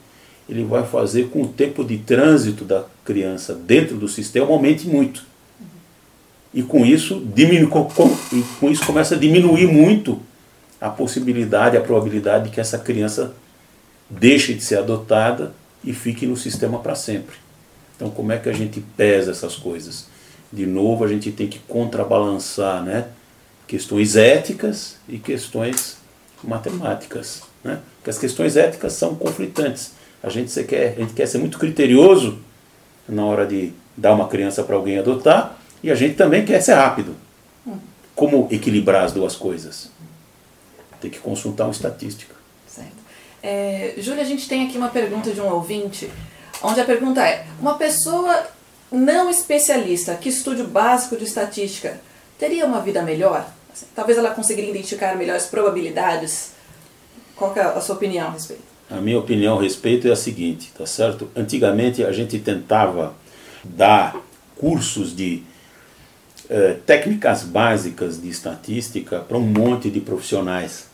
ele 0.50 0.66
vai 0.66 0.86
fazer 0.86 1.30
com 1.30 1.44
o 1.44 1.48
tempo 1.48 1.86
de 1.86 1.98
trânsito 1.98 2.66
da 2.66 2.84
criança 3.06 3.54
dentro 3.54 3.96
do 3.96 4.10
sistema 4.10 4.48
aumente 4.48 4.86
muito. 4.86 5.24
E 6.54 6.62
com 6.62 6.86
isso, 6.86 7.26
diminui, 7.34 7.68
com, 7.68 7.90
com 8.60 8.70
isso 8.70 8.86
começa 8.86 9.16
a 9.16 9.18
diminuir 9.18 9.68
muito 9.68 10.20
a 10.82 10.90
possibilidade, 10.90 11.78
a 11.78 11.82
probabilidade 11.82 12.46
de 12.46 12.50
que 12.50 12.60
essa 12.60 12.80
criança 12.80 13.34
deixe 14.10 14.54
de 14.56 14.64
ser 14.64 14.80
adotada 14.80 15.54
e 15.84 15.94
fique 15.94 16.26
no 16.26 16.36
sistema 16.36 16.80
para 16.80 16.96
sempre. 16.96 17.36
Então, 17.96 18.10
como 18.10 18.32
é 18.32 18.38
que 18.40 18.50
a 18.50 18.54
gente 18.54 18.82
pesa 18.98 19.30
essas 19.30 19.56
coisas? 19.56 20.08
De 20.52 20.66
novo, 20.66 21.04
a 21.04 21.08
gente 21.08 21.32
tem 21.32 21.48
que 21.48 21.60
contrabalançar 21.60 22.84
né? 22.84 23.10
questões 23.68 24.16
éticas 24.16 24.98
e 25.08 25.20
questões 25.20 25.98
matemáticas. 26.44 27.44
Né? 27.64 27.80
Porque 27.98 28.10
as 28.10 28.18
questões 28.18 28.58
éticas 28.58 28.94
são 28.94 29.14
conflitantes. 29.16 29.94
A 30.24 30.30
gente, 30.30 30.52
quer, 30.64 30.96
a 30.98 31.00
gente 31.00 31.14
quer 31.14 31.28
ser 31.28 31.38
muito 31.38 31.60
criterioso 31.60 32.40
na 33.08 33.24
hora 33.24 33.46
de 33.46 33.72
dar 33.96 34.14
uma 34.14 34.28
criança 34.28 34.64
para 34.64 34.76
alguém 34.76 34.98
adotar, 34.98 35.58
e 35.84 35.92
a 35.92 35.96
gente 35.96 36.16
também 36.16 36.46
quer 36.46 36.62
ser 36.62 36.74
rápido. 36.74 37.16
Como 38.16 38.48
equilibrar 38.52 39.04
as 39.04 39.14
duas 39.14 39.36
coisas? 39.36 39.90
Tem 41.02 41.10
que 41.10 41.20
consultar 41.20 41.66
uma 41.66 41.72
estatística. 41.72 42.36
Certo. 42.68 43.02
É, 43.44 43.96
Júlia, 43.98 44.22
a 44.22 44.26
gente 44.26 44.48
tem 44.48 44.68
aqui 44.68 44.78
uma 44.78 44.90
pergunta 44.90 45.32
de 45.32 45.42
um 45.42 45.52
ouvinte, 45.52 46.10
onde 46.62 46.80
a 46.80 46.86
pergunta 46.86 47.28
é: 47.28 47.46
uma 47.60 47.74
pessoa 47.74 48.46
não 48.92 49.30
especialista 49.30 50.16
que 50.16 50.30
estude 50.30 50.62
o 50.62 50.68
básico 50.68 51.18
de 51.18 51.24
estatística 51.24 52.00
teria 52.38 52.66
uma 52.66 52.82
vida 52.82 53.02
melhor? 53.02 53.50
Assim, 53.74 53.86
talvez 53.96 54.18
ela 54.18 54.32
conseguiria 54.32 54.70
identificar 54.70 55.16
melhores 55.16 55.46
probabilidades? 55.46 56.52
Qual 57.36 57.56
é 57.56 57.62
a 57.62 57.82
sua 57.82 57.96
opinião 57.96 58.28
a 58.28 58.32
respeito? 58.32 58.64
A 58.90 59.02
minha 59.02 59.18
opinião 59.18 59.58
a 59.58 59.62
respeito 59.62 60.08
é 60.08 60.12
a 60.12 60.16
seguinte, 60.16 60.72
tá 60.78 60.86
certo? 60.86 61.30
Antigamente 61.36 62.04
a 62.04 62.12
gente 62.12 62.38
tentava 62.38 63.16
dar 63.64 64.18
cursos 64.58 65.16
de 65.16 65.44
eh, 66.50 66.78
técnicas 66.86 67.44
básicas 67.44 68.22
de 68.22 68.28
estatística 68.28 69.20
para 69.20 69.38
um 69.38 69.42
monte 69.42 69.90
de 69.90 70.02
profissionais. 70.02 70.91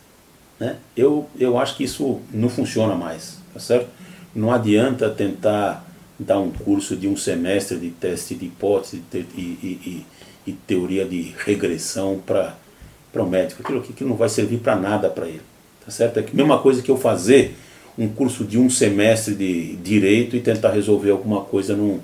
Né? 0.58 0.76
Eu, 0.96 1.28
eu 1.38 1.58
acho 1.58 1.76
que 1.76 1.84
isso 1.84 2.20
não 2.32 2.48
funciona 2.48 2.94
mais, 2.94 3.38
tá 3.52 3.60
certo? 3.60 3.88
Não 4.34 4.50
adianta 4.50 5.08
tentar 5.08 5.84
dar 6.18 6.38
um 6.40 6.50
curso 6.50 6.96
de 6.96 7.06
um 7.06 7.16
semestre 7.16 7.78
de 7.78 7.90
teste 7.90 8.34
de 8.34 8.46
hipótese 8.46 9.02
e, 9.14 9.18
e, 9.18 10.04
e, 10.46 10.50
e 10.50 10.52
teoria 10.52 11.04
de 11.04 11.34
regressão 11.44 12.20
para 12.26 12.56
o 13.14 13.24
médico. 13.24 13.62
Aquilo 13.62 13.82
que 13.82 14.04
não 14.04 14.16
vai 14.16 14.28
servir 14.28 14.58
para 14.58 14.74
nada 14.74 15.08
para 15.08 15.26
ele. 15.26 15.42
Tá 15.84 15.90
certo? 15.90 16.18
É 16.18 16.20
a 16.20 16.34
mesma 16.34 16.58
coisa 16.58 16.82
que 16.82 16.90
eu 16.90 16.96
fazer 16.96 17.54
um 17.96 18.08
curso 18.08 18.44
de 18.44 18.58
um 18.58 18.68
semestre 18.68 19.34
de 19.34 19.76
direito 19.76 20.36
e 20.36 20.40
tentar 20.40 20.70
resolver 20.70 21.10
alguma 21.10 21.42
coisa 21.42 21.76
num 21.76 22.00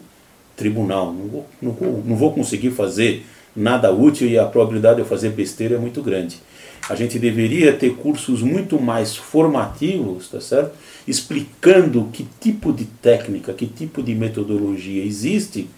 tribunal. 0.57 1.13
Não 1.13 1.29
vou, 1.29 1.47
não 1.61 1.73
não 2.05 2.17
vou 2.17 2.33
conseguir 2.33 2.71
fazer 2.71 3.27
nada 3.55 3.93
útil 3.93 4.29
e 4.29 4.39
a 4.39 4.45
probabilidade 4.45 4.97
de 4.97 5.03
eu 5.03 5.07
fazer 5.07 5.31
besteira 5.31 5.75
é 5.75 5.79
muito 5.79 6.03
grande. 6.03 6.41
A 6.89 6.95
gente 6.95 7.19
deveria 7.19 7.73
ter 7.73 7.95
cursos 7.97 8.43
muito 8.43 8.81
mais 8.81 9.17
formativos, 9.17 10.29
tá 10.29 10.41
certo? 10.41 10.73
Explicando 11.09 12.09
que 12.13 12.27
tipo 12.41 12.73
de 12.73 12.85
técnica, 12.85 13.53
que 13.55 13.67
tipo 13.67 14.03
de 14.03 14.15
metodologia 14.15 15.05
existe 15.05 15.69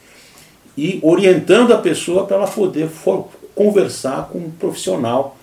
e 0.76 0.98
orientando 1.02 1.72
a 1.72 1.78
pessoa 1.78 2.26
para 2.26 2.36
ela 2.36 2.46
poder 2.46 2.90
conversar 3.54 4.28
com 4.28 4.38
um 4.38 4.50
profissional 4.50 5.36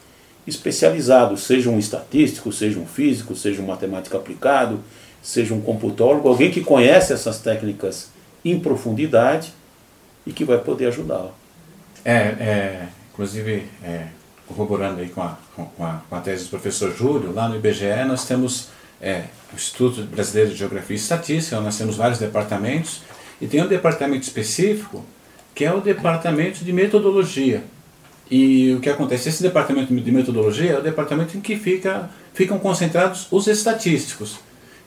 especializado, 0.45 1.37
seja 1.37 1.69
um 1.69 1.79
estatístico, 1.79 2.51
seja 2.51 2.77
um 2.77 2.85
físico, 2.85 3.35
seja 3.35 3.61
um 3.61 3.65
matemático 3.65 4.15
aplicado, 4.17 4.79
seja 5.21 5.53
um 5.53 5.61
computólogo, 5.61 6.27
alguém 6.27 6.51
que 6.51 6.61
conhece 6.61 7.13
essas 7.13 7.39
técnicas 7.39 8.09
em 8.43 8.59
profundidade 8.59 9.53
e 10.27 10.33
que 10.33 10.43
vai 10.43 10.57
poder 10.57 10.87
ajudá-la. 10.87 11.31
É, 12.03 12.13
é 12.13 12.87
inclusive, 13.13 13.63
é, 13.83 14.07
corroborando 14.47 15.01
aí 15.01 15.09
com 15.09 15.21
a, 15.21 15.37
com, 15.55 15.85
a, 15.85 16.01
com 16.09 16.15
a 16.15 16.19
tese 16.19 16.45
do 16.45 16.49
professor 16.49 16.95
Júlio, 16.95 17.33
lá 17.33 17.47
no 17.47 17.55
IBGE 17.55 18.05
nós 18.07 18.25
temos 18.25 18.69
é, 19.01 19.25
o 19.51 19.55
Instituto 19.55 20.01
Brasileiro 20.03 20.51
de 20.51 20.57
Geografia 20.57 20.95
e 20.95 20.99
Estatística, 20.99 21.59
nós 21.59 21.77
temos 21.77 21.95
vários 21.95 22.19
departamentos, 22.19 23.01
e 23.41 23.47
tem 23.47 23.61
um 23.61 23.67
departamento 23.67 24.23
específico 24.23 25.03
que 25.53 25.65
é 25.65 25.73
o 25.73 25.81
departamento 25.81 26.63
de 26.63 26.73
metodologia. 26.73 27.63
E 28.29 28.73
o 28.73 28.79
que 28.79 28.89
acontece? 28.89 29.29
Esse 29.29 29.43
departamento 29.43 29.93
de 29.93 30.11
metodologia 30.11 30.71
é 30.71 30.79
o 30.79 30.81
departamento 30.81 31.37
em 31.37 31.41
que 31.41 31.55
fica, 31.55 32.09
ficam 32.33 32.57
concentrados 32.57 33.27
os 33.29 33.47
estatísticos. 33.47 34.39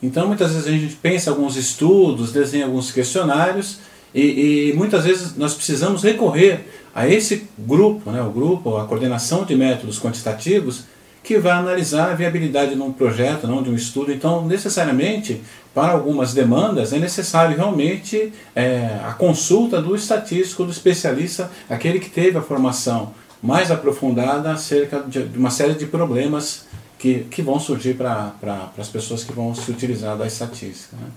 Então, 0.02 0.26
muitas 0.26 0.52
vezes 0.52 0.66
a 0.66 0.70
gente 0.70 0.94
pensa 0.96 1.30
alguns 1.30 1.56
estudos, 1.56 2.32
desenha 2.32 2.64
alguns 2.64 2.90
questionários, 2.90 3.78
e, 4.14 4.70
e, 4.70 4.72
muitas 4.72 5.04
vezes 5.04 5.36
nós 5.36 5.54
precisamos 5.54 6.02
recorrer 6.02 6.66
a 6.96 7.06
esse 7.06 7.46
grupo, 7.58 8.10
né, 8.10 8.22
o 8.22 8.30
grupo, 8.30 8.78
a 8.78 8.86
coordenação 8.86 9.44
de 9.44 9.54
métodos 9.54 10.00
quantitativos, 10.00 10.84
que 11.22 11.38
vai 11.38 11.52
analisar 11.52 12.10
a 12.10 12.14
viabilidade 12.14 12.74
de 12.74 12.80
um 12.80 12.90
projeto, 12.90 13.46
não 13.46 13.62
de 13.62 13.68
um 13.68 13.74
estudo. 13.74 14.10
Então, 14.10 14.46
necessariamente, 14.46 15.42
para 15.74 15.92
algumas 15.92 16.32
demandas, 16.32 16.94
é 16.94 16.98
necessário 16.98 17.54
realmente 17.54 18.32
é, 18.54 18.98
a 19.04 19.12
consulta 19.12 19.82
do 19.82 19.94
estatístico, 19.94 20.64
do 20.64 20.70
especialista, 20.70 21.50
aquele 21.68 22.00
que 22.00 22.08
teve 22.08 22.38
a 22.38 22.42
formação 22.42 23.12
mais 23.42 23.70
aprofundada 23.70 24.50
acerca 24.50 25.00
de, 25.00 25.18
uma 25.36 25.50
série 25.50 25.74
de 25.74 25.84
problemas 25.84 26.64
que, 26.98 27.26
que 27.30 27.42
vão 27.42 27.60
surgir 27.60 27.94
para 27.94 28.32
pra, 28.40 28.70
as 28.78 28.88
pessoas 28.88 29.22
que 29.22 29.34
vão 29.34 29.54
se 29.54 29.70
utilizar 29.70 30.16
da 30.16 30.26
estatística. 30.26 30.96
Né? 30.96 31.08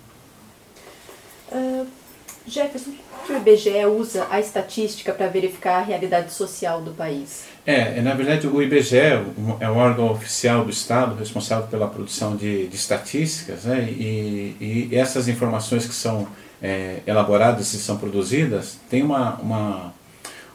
Uh 1.53 1.98
Jefferson, 2.49 2.91
o 3.29 3.33
IBGE 3.33 3.85
usa 3.85 4.27
a 4.29 4.39
estatística 4.39 5.13
para 5.13 5.27
verificar 5.27 5.79
a 5.79 5.81
realidade 5.81 6.33
social 6.33 6.81
do 6.81 6.91
país? 6.91 7.43
É, 7.65 7.99
é 7.99 8.01
na 8.01 8.13
verdade 8.13 8.47
o 8.47 8.61
IBGE 8.61 8.97
é 8.97 9.69
o 9.69 9.75
órgão 9.75 10.11
oficial 10.11 10.63
do 10.63 10.71
Estado 10.71 11.15
responsável 11.15 11.67
pela 11.67 11.87
produção 11.87 12.35
de, 12.35 12.67
de 12.67 12.75
estatísticas, 12.75 13.65
né? 13.65 13.83
e, 13.83 14.89
e 14.91 14.95
essas 14.95 15.27
informações 15.27 15.85
que 15.85 15.93
são 15.93 16.27
é, 16.61 16.99
elaboradas 17.05 17.73
e 17.73 17.77
são 17.77 17.97
produzidas 17.97 18.77
têm 18.89 19.03
uma, 19.03 19.35
uma, 19.35 19.93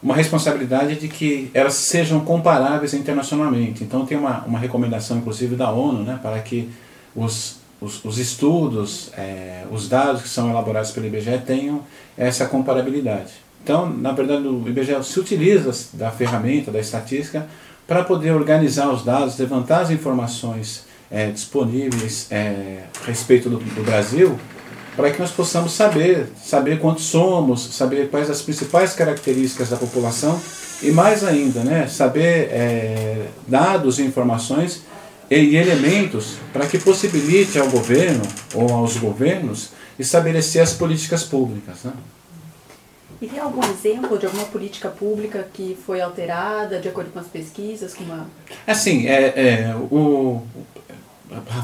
uma 0.02 0.14
responsabilidade 0.14 0.96
de 0.96 1.08
que 1.08 1.50
elas 1.54 1.74
sejam 1.74 2.20
comparáveis 2.20 2.92
internacionalmente. 2.94 3.84
Então 3.84 4.04
tem 4.04 4.18
uma, 4.18 4.44
uma 4.44 4.58
recomendação, 4.58 5.18
inclusive, 5.18 5.56
da 5.56 5.70
ONU 5.70 6.02
né, 6.02 6.18
para 6.22 6.38
que 6.40 6.70
os 7.14 7.63
os, 7.84 8.04
os 8.04 8.18
estudos, 8.18 9.10
é, 9.16 9.64
os 9.70 9.88
dados 9.88 10.22
que 10.22 10.28
são 10.28 10.50
elaborados 10.50 10.90
pelo 10.90 11.06
IBGE 11.06 11.38
tenham 11.46 11.82
essa 12.16 12.46
comparabilidade. 12.46 13.32
Então, 13.62 13.88
na 13.88 14.12
verdade, 14.12 14.46
o 14.46 14.68
IBGE 14.68 15.02
se 15.04 15.20
utiliza 15.20 15.72
da 15.94 16.10
ferramenta, 16.10 16.70
da 16.70 16.80
estatística, 16.80 17.46
para 17.86 18.02
poder 18.02 18.32
organizar 18.32 18.90
os 18.90 19.04
dados, 19.04 19.38
levantar 19.38 19.82
as 19.82 19.90
informações 19.90 20.84
é, 21.10 21.30
disponíveis 21.30 22.26
é, 22.30 22.84
a 23.02 23.06
respeito 23.06 23.48
do, 23.48 23.58
do 23.58 23.84
Brasil, 23.84 24.38
para 24.96 25.10
que 25.10 25.18
nós 25.18 25.30
possamos 25.30 25.72
saber, 25.72 26.28
saber 26.42 26.78
quantos 26.78 27.04
somos, 27.04 27.74
saber 27.74 28.08
quais 28.10 28.30
as 28.30 28.42
principais 28.42 28.94
características 28.94 29.70
da 29.70 29.76
população 29.76 30.40
e 30.82 30.90
mais 30.90 31.24
ainda, 31.24 31.60
né, 31.60 31.86
saber 31.86 32.48
é, 32.50 33.26
dados 33.46 33.98
e 33.98 34.02
informações 34.02 34.82
e, 35.30 35.36
e 35.36 35.56
elementos 35.56 36.36
para 36.52 36.66
que 36.66 36.78
possibilite 36.78 37.58
ao 37.58 37.68
governo 37.68 38.22
ou 38.54 38.72
aos 38.72 38.96
governos 38.96 39.70
estabelecer 39.98 40.62
as 40.62 40.72
políticas 40.72 41.22
públicas. 41.22 41.84
Né? 41.84 41.92
E 43.22 43.26
tem 43.26 43.38
algum 43.38 43.62
exemplo 43.64 44.18
de 44.18 44.26
alguma 44.26 44.44
política 44.44 44.88
pública 44.88 45.46
que 45.52 45.78
foi 45.86 46.00
alterada 46.00 46.80
de 46.80 46.88
acordo 46.88 47.10
com 47.10 47.18
as 47.18 47.26
pesquisas? 47.26 47.94
Com 47.94 48.04
uma... 48.04 48.26
Assim, 48.66 49.06
é, 49.06 49.22
é, 49.36 49.74
o, 49.90 50.42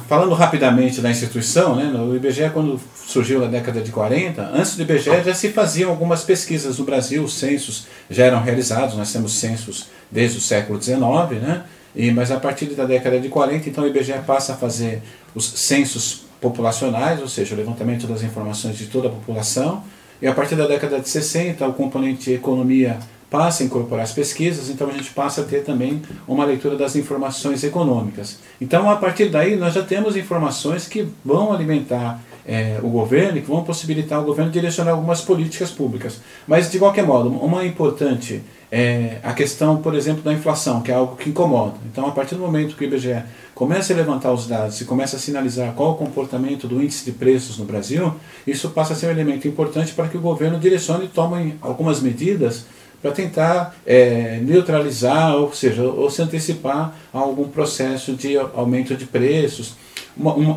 falando 0.08 0.32
rapidamente 0.34 1.00
da 1.00 1.10
instituição, 1.10 1.76
né, 1.76 1.92
o 2.00 2.14
IBGE 2.16 2.50
quando 2.50 2.80
surgiu 2.94 3.40
na 3.40 3.46
década 3.46 3.80
de 3.80 3.92
40, 3.92 4.42
antes 4.42 4.76
do 4.76 4.82
IBGE 4.82 5.22
já 5.24 5.34
se 5.34 5.50
faziam 5.50 5.90
algumas 5.90 6.22
pesquisas 6.22 6.78
no 6.78 6.84
Brasil, 6.84 7.22
os 7.22 7.34
censos 7.34 7.86
já 8.08 8.24
eram 8.24 8.42
realizados, 8.42 8.96
nós 8.96 9.12
temos 9.12 9.32
censos 9.34 9.88
desde 10.10 10.38
o 10.38 10.40
século 10.40 10.80
XIX, 10.80 11.00
né, 11.42 11.64
e, 11.94 12.10
mas 12.10 12.30
a 12.30 12.38
partir 12.38 12.66
da 12.66 12.84
década 12.84 13.18
de 13.18 13.28
40, 13.28 13.68
então 13.68 13.84
o 13.84 13.86
IBGE 13.86 14.14
passa 14.26 14.52
a 14.52 14.56
fazer 14.56 15.02
os 15.34 15.44
censos 15.44 16.24
populacionais, 16.40 17.20
ou 17.20 17.28
seja, 17.28 17.54
o 17.54 17.58
levantamento 17.58 18.06
das 18.06 18.22
informações 18.22 18.76
de 18.76 18.86
toda 18.86 19.08
a 19.08 19.10
população, 19.10 19.82
e 20.22 20.26
a 20.26 20.34
partir 20.34 20.54
da 20.54 20.66
década 20.66 21.00
de 21.00 21.08
60, 21.08 21.66
o 21.66 21.72
componente 21.72 22.32
economia 22.32 22.98
passa 23.30 23.62
a 23.62 23.66
incorporar 23.66 24.04
as 24.04 24.12
pesquisas, 24.12 24.68
então 24.68 24.88
a 24.88 24.92
gente 24.92 25.10
passa 25.10 25.42
a 25.42 25.44
ter 25.44 25.62
também 25.62 26.02
uma 26.26 26.44
leitura 26.44 26.76
das 26.76 26.96
informações 26.96 27.62
econômicas. 27.62 28.38
Então, 28.60 28.90
a 28.90 28.96
partir 28.96 29.28
daí, 29.28 29.56
nós 29.56 29.74
já 29.74 29.82
temos 29.82 30.16
informações 30.16 30.88
que 30.88 31.06
vão 31.24 31.52
alimentar 31.52 32.20
é, 32.46 32.78
o 32.82 32.88
governo 32.88 33.38
e 33.38 33.40
que 33.40 33.48
vão 33.48 33.62
possibilitar 33.62 34.20
o 34.20 34.24
governo 34.24 34.50
direcionar 34.50 34.92
algumas 34.92 35.20
políticas 35.20 35.70
públicas. 35.70 36.20
Mas, 36.46 36.70
de 36.70 36.78
qualquer 36.78 37.04
modo, 37.04 37.28
uma 37.30 37.64
importante 37.64 38.42
é 38.72 39.18
a 39.22 39.32
questão, 39.32 39.78
por 39.78 39.94
exemplo, 39.94 40.22
da 40.22 40.32
inflação, 40.32 40.80
que 40.80 40.92
é 40.92 40.94
algo 40.94 41.16
que 41.16 41.30
incomoda. 41.30 41.74
Então, 41.90 42.06
a 42.06 42.12
partir 42.12 42.36
do 42.36 42.40
momento 42.40 42.76
que 42.76 42.84
o 42.84 42.86
IBGE 42.86 43.24
começa 43.52 43.92
a 43.92 43.96
levantar 43.96 44.32
os 44.32 44.46
dados 44.46 44.80
e 44.80 44.84
começa 44.84 45.16
a 45.16 45.18
sinalizar 45.18 45.72
qual 45.74 45.92
o 45.92 45.94
comportamento 45.96 46.68
do 46.68 46.80
índice 46.80 47.04
de 47.04 47.12
preços 47.12 47.58
no 47.58 47.64
Brasil, 47.64 48.14
isso 48.46 48.70
passa 48.70 48.92
a 48.92 48.96
ser 48.96 49.08
um 49.08 49.10
elemento 49.10 49.48
importante 49.48 49.92
para 49.92 50.06
que 50.08 50.16
o 50.16 50.20
governo 50.20 50.58
direcione 50.58 51.06
e 51.06 51.08
tome 51.08 51.56
algumas 51.60 52.00
medidas 52.00 52.64
para 53.02 53.10
tentar 53.10 53.74
é, 53.84 54.38
neutralizar, 54.42 55.34
ou 55.34 55.52
seja, 55.52 55.82
ou 55.82 56.08
se 56.10 56.22
antecipar 56.22 56.94
a 57.12 57.18
algum 57.18 57.48
processo 57.48 58.12
de 58.12 58.36
aumento 58.36 58.94
de 58.94 59.06
preços. 59.06 59.74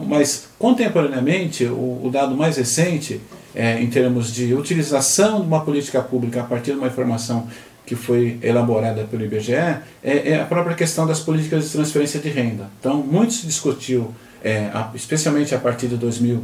Mas, 0.07 0.49
contemporaneamente, 0.59 1.66
o, 1.66 2.01
o, 2.03 2.09
dado 2.11 2.36
mais 2.36 2.57
recente, 2.57 3.22
é, 3.55 3.82
em 3.82 3.88
termos 3.88 4.34
de 4.34 4.53
utilização 4.53 5.41
de 5.41 5.47
uma 5.47 5.64
política 5.64 6.01
pública 6.01 6.41
a 6.41 6.43
partir 6.43 6.72
de 6.72 6.78
uma 6.78 6.88
informação 6.88 7.47
que 7.86 7.95
foi 7.95 8.39
elaborada 8.41 9.03
pelo 9.03 9.24
IBGE 9.24 9.53
é, 9.53 9.82
é, 10.03 10.39
a 10.41 10.45
própria 10.45 10.76
questão 10.76 11.05
das 11.05 11.20
políticas 11.20 11.66
de 11.66 11.70
transferência 11.72 12.20
de 12.20 12.30
renda. 12.30 12.70
Então, 12.80 12.97
muito 12.97 13.34
se 13.34 13.45
discutiu, 13.45 14.14
é, 14.43 14.70
a, 14.74 14.91
especialmente 14.95 15.53
a 15.53 15.59
partir 15.59 15.88
de 15.88 15.97
2000, 15.97 16.43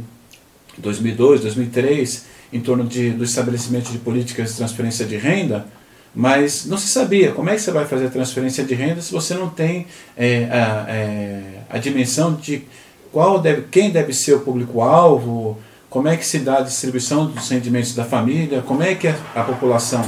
2002, 0.78 1.40
2003, 1.42 2.24
em 2.52 2.60
torno 2.60 2.84
de, 2.84 3.10
do 3.10 3.24
estabelecimento 3.24 3.90
de 3.90 3.98
políticas 3.98 4.50
de 4.50 4.56
transferência 4.56 5.06
de 5.06 5.16
renda, 5.16 5.66
mas 6.14 6.66
não 6.66 6.76
se 6.76 6.88
sabia 6.88 7.32
como 7.32 7.48
é 7.50 7.54
que 7.54 7.60
você 7.60 7.70
vai 7.70 7.86
fazer 7.86 8.06
a 8.06 8.10
transferência 8.10 8.64
de 8.64 8.74
renda 8.74 9.00
se 9.00 9.12
você 9.12 9.34
não 9.34 9.48
tem 9.48 9.86
é, 10.16 10.48
a, 10.50 10.86
é, 10.88 11.42
a 11.70 11.78
dimensão 11.78 12.34
de 12.34 12.64
qual 13.12 13.38
deve, 13.38 13.62
quem 13.70 13.90
deve 13.90 14.12
ser 14.12 14.34
o 14.34 14.40
público-alvo, 14.40 15.58
como 15.88 16.08
é 16.08 16.16
que 16.16 16.24
se 16.24 16.38
dá 16.38 16.58
a 16.58 16.62
distribuição 16.62 17.26
dos 17.26 17.48
rendimentos 17.48 17.94
da 17.94 18.04
família, 18.04 18.62
como 18.62 18.82
é 18.82 18.94
que 18.94 19.08
a, 19.08 19.16
a 19.34 19.42
população 19.42 20.02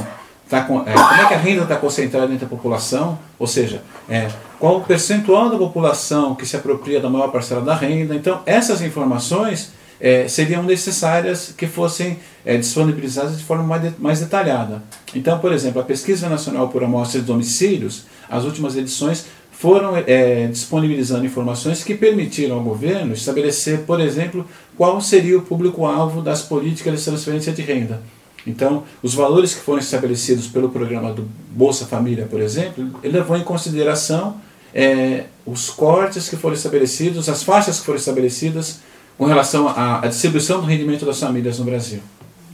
Tá, 0.49 0.59
é, 0.59 0.63
como 0.63 0.85
é 0.87 1.27
que 1.27 1.33
a 1.33 1.37
renda 1.37 1.63
está 1.63 1.75
concentrada 1.77 2.31
entre 2.31 2.45
a 2.45 2.47
população, 2.47 3.17
ou 3.39 3.47
seja, 3.47 3.81
é, 4.07 4.27
qual 4.59 4.77
o 4.77 4.81
percentual 4.81 5.49
da 5.49 5.57
população 5.57 6.35
que 6.35 6.45
se 6.45 6.55
apropria 6.55 6.99
da 6.99 7.09
maior 7.09 7.29
parcela 7.31 7.61
da 7.61 7.73
renda. 7.73 8.13
Então, 8.13 8.41
essas 8.45 8.81
informações 8.81 9.71
é, 9.99 10.27
seriam 10.27 10.61
necessárias 10.61 11.53
que 11.57 11.65
fossem 11.65 12.19
é, 12.45 12.55
disponibilizadas 12.57 13.37
de 13.37 13.43
forma 13.43 13.63
mais, 13.63 13.97
mais 13.97 14.19
detalhada. 14.19 14.83
Então, 15.15 15.39
por 15.39 15.51
exemplo, 15.51 15.81
a 15.81 15.85
Pesquisa 15.85 16.29
Nacional 16.29 16.67
por 16.67 16.83
Amostra 16.83 17.19
de 17.19 17.25
Domicílios, 17.25 18.03
as 18.29 18.43
últimas 18.43 18.75
edições 18.75 19.25
foram 19.63 19.95
é, 19.95 20.47
disponibilizando 20.47 21.25
informações 21.25 21.85
que 21.85 21.95
permitiram 21.95 22.57
ao 22.57 22.61
governo 22.61 23.13
estabelecer, 23.13 23.83
por 23.83 24.01
exemplo, 24.01 24.45
qual 24.75 24.99
seria 24.99 25.37
o 25.37 25.41
público-alvo 25.41 26.21
das 26.21 26.41
políticas 26.41 26.99
de 26.99 27.05
transferência 27.05 27.53
de 27.53 27.61
renda. 27.61 28.01
Então, 28.45 28.83
os 29.01 29.13
valores 29.13 29.53
que 29.53 29.61
foram 29.61 29.79
estabelecidos 29.79 30.47
pelo 30.49 30.67
programa 30.67 31.13
do 31.13 31.25
Bolsa 31.49 31.85
Família, 31.85 32.25
por 32.29 32.41
exemplo, 32.41 32.99
ele 33.01 33.17
levou 33.17 33.37
em 33.37 33.43
consideração 33.45 34.35
é, 34.73 35.27
os 35.45 35.69
cortes 35.69 36.27
que 36.27 36.35
foram 36.35 36.55
estabelecidos, 36.55 37.29
as 37.29 37.41
faixas 37.41 37.79
que 37.79 37.85
foram 37.85 37.99
estabelecidas 37.99 38.81
com 39.17 39.23
relação 39.23 39.69
à, 39.69 40.03
à 40.03 40.07
distribuição 40.07 40.59
do 40.59 40.67
rendimento 40.67 41.05
das 41.05 41.21
famílias 41.21 41.57
no 41.57 41.63
Brasil. 41.63 42.01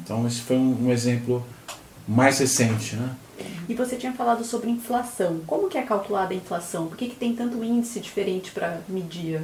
Então, 0.03 0.27
esse 0.27 0.41
foi 0.41 0.57
um, 0.57 0.77
um 0.85 0.91
exemplo 0.91 1.43
mais 2.07 2.37
recente. 2.37 2.95
Né? 2.95 3.09
E 3.69 3.75
você 3.75 3.95
tinha 3.95 4.11
falado 4.11 4.43
sobre 4.43 4.67
inflação. 4.71 5.41
Como 5.45 5.69
que 5.69 5.77
é 5.77 5.83
calculada 5.83 6.33
a 6.33 6.35
inflação? 6.35 6.87
Por 6.87 6.97
que, 6.97 7.09
que 7.09 7.15
tem 7.15 7.35
tanto 7.35 7.63
índice 7.63 7.99
diferente 7.99 8.49
para 8.49 8.79
medir? 8.89 9.41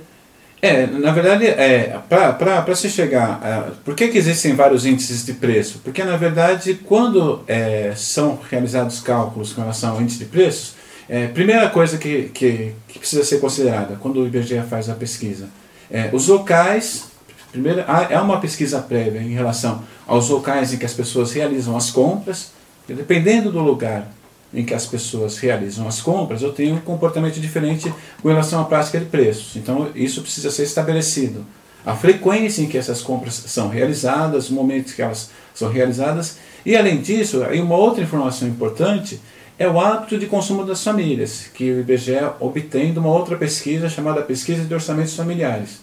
É, 0.59 0.87
na 0.87 1.11
verdade, 1.11 1.45
é, 1.45 2.01
para 2.09 2.75
se 2.75 2.89
chegar. 2.89 3.39
A, 3.43 3.71
por 3.83 3.93
que, 3.93 4.07
que 4.07 4.17
existem 4.17 4.55
vários 4.55 4.83
índices 4.83 5.23
de 5.23 5.33
preço? 5.33 5.79
Porque, 5.83 6.03
na 6.03 6.17
verdade, 6.17 6.73
quando 6.85 7.43
é, 7.45 7.93
são 7.95 8.39
realizados 8.49 8.99
cálculos 8.99 9.53
com 9.53 9.61
relação 9.61 9.91
ao 9.91 10.01
índice 10.01 10.17
de 10.17 10.25
preços, 10.25 10.73
é, 11.07 11.27
primeira 11.27 11.69
coisa 11.69 11.99
que, 11.99 12.31
que, 12.33 12.73
que, 12.87 12.97
precisa 12.97 13.23
ser 13.23 13.39
considerada 13.39 13.95
quando 14.01 14.21
o 14.21 14.25
IBGE 14.25 14.59
faz 14.67 14.89
a 14.89 14.95
pesquisa, 14.95 15.49
é, 15.91 16.09
os 16.11 16.27
locais. 16.27 17.11
Primeiro, 17.51 17.85
é 18.09 18.19
uma 18.19 18.41
pesquisa 18.41 18.79
prévia 18.79 19.21
em 19.21 19.33
relação 19.33 19.83
aos 20.07 20.29
locais 20.29 20.73
em 20.73 20.77
que 20.77 20.85
as 20.85 20.93
pessoas 20.93 21.31
realizam 21.31 21.77
as 21.77 21.91
compras, 21.91 22.54
dependendo 22.93 23.51
do 23.51 23.59
lugar 23.59 24.11
em 24.53 24.63
que 24.63 24.73
as 24.73 24.85
pessoas 24.85 25.37
realizam 25.37 25.87
as 25.87 26.01
compras, 26.01 26.41
eu 26.41 26.53
tenho 26.53 26.75
um 26.75 26.81
comportamento 26.81 27.39
diferente 27.39 27.93
com 28.21 28.29
relação 28.29 28.61
à 28.61 28.65
prática 28.65 28.99
de 28.99 29.05
preços. 29.05 29.55
Então, 29.55 29.89
isso 29.95 30.21
precisa 30.21 30.49
ser 30.49 30.63
estabelecido. 30.63 31.45
A 31.85 31.95
frequência 31.95 32.61
em 32.61 32.67
que 32.67 32.77
essas 32.77 33.01
compras 33.01 33.33
são 33.33 33.69
realizadas, 33.69 34.45
os 34.45 34.49
momentos 34.49 34.93
que 34.93 35.01
elas 35.01 35.29
são 35.53 35.69
realizadas. 35.69 36.37
E, 36.65 36.75
além 36.75 37.01
disso, 37.01 37.41
uma 37.41 37.75
outra 37.75 38.03
informação 38.03 38.47
importante 38.47 39.19
é 39.57 39.67
o 39.67 39.79
hábito 39.79 40.17
de 40.17 40.25
consumo 40.25 40.65
das 40.65 40.83
famílias, 40.83 41.45
que 41.53 41.71
o 41.71 41.79
IBGE 41.81 42.31
obtém 42.39 42.91
de 42.91 42.99
uma 42.99 43.09
outra 43.09 43.37
pesquisa 43.37 43.87
chamada 43.87 44.21
Pesquisa 44.21 44.63
de 44.63 44.73
Orçamentos 44.73 45.15
Familiares. 45.15 45.79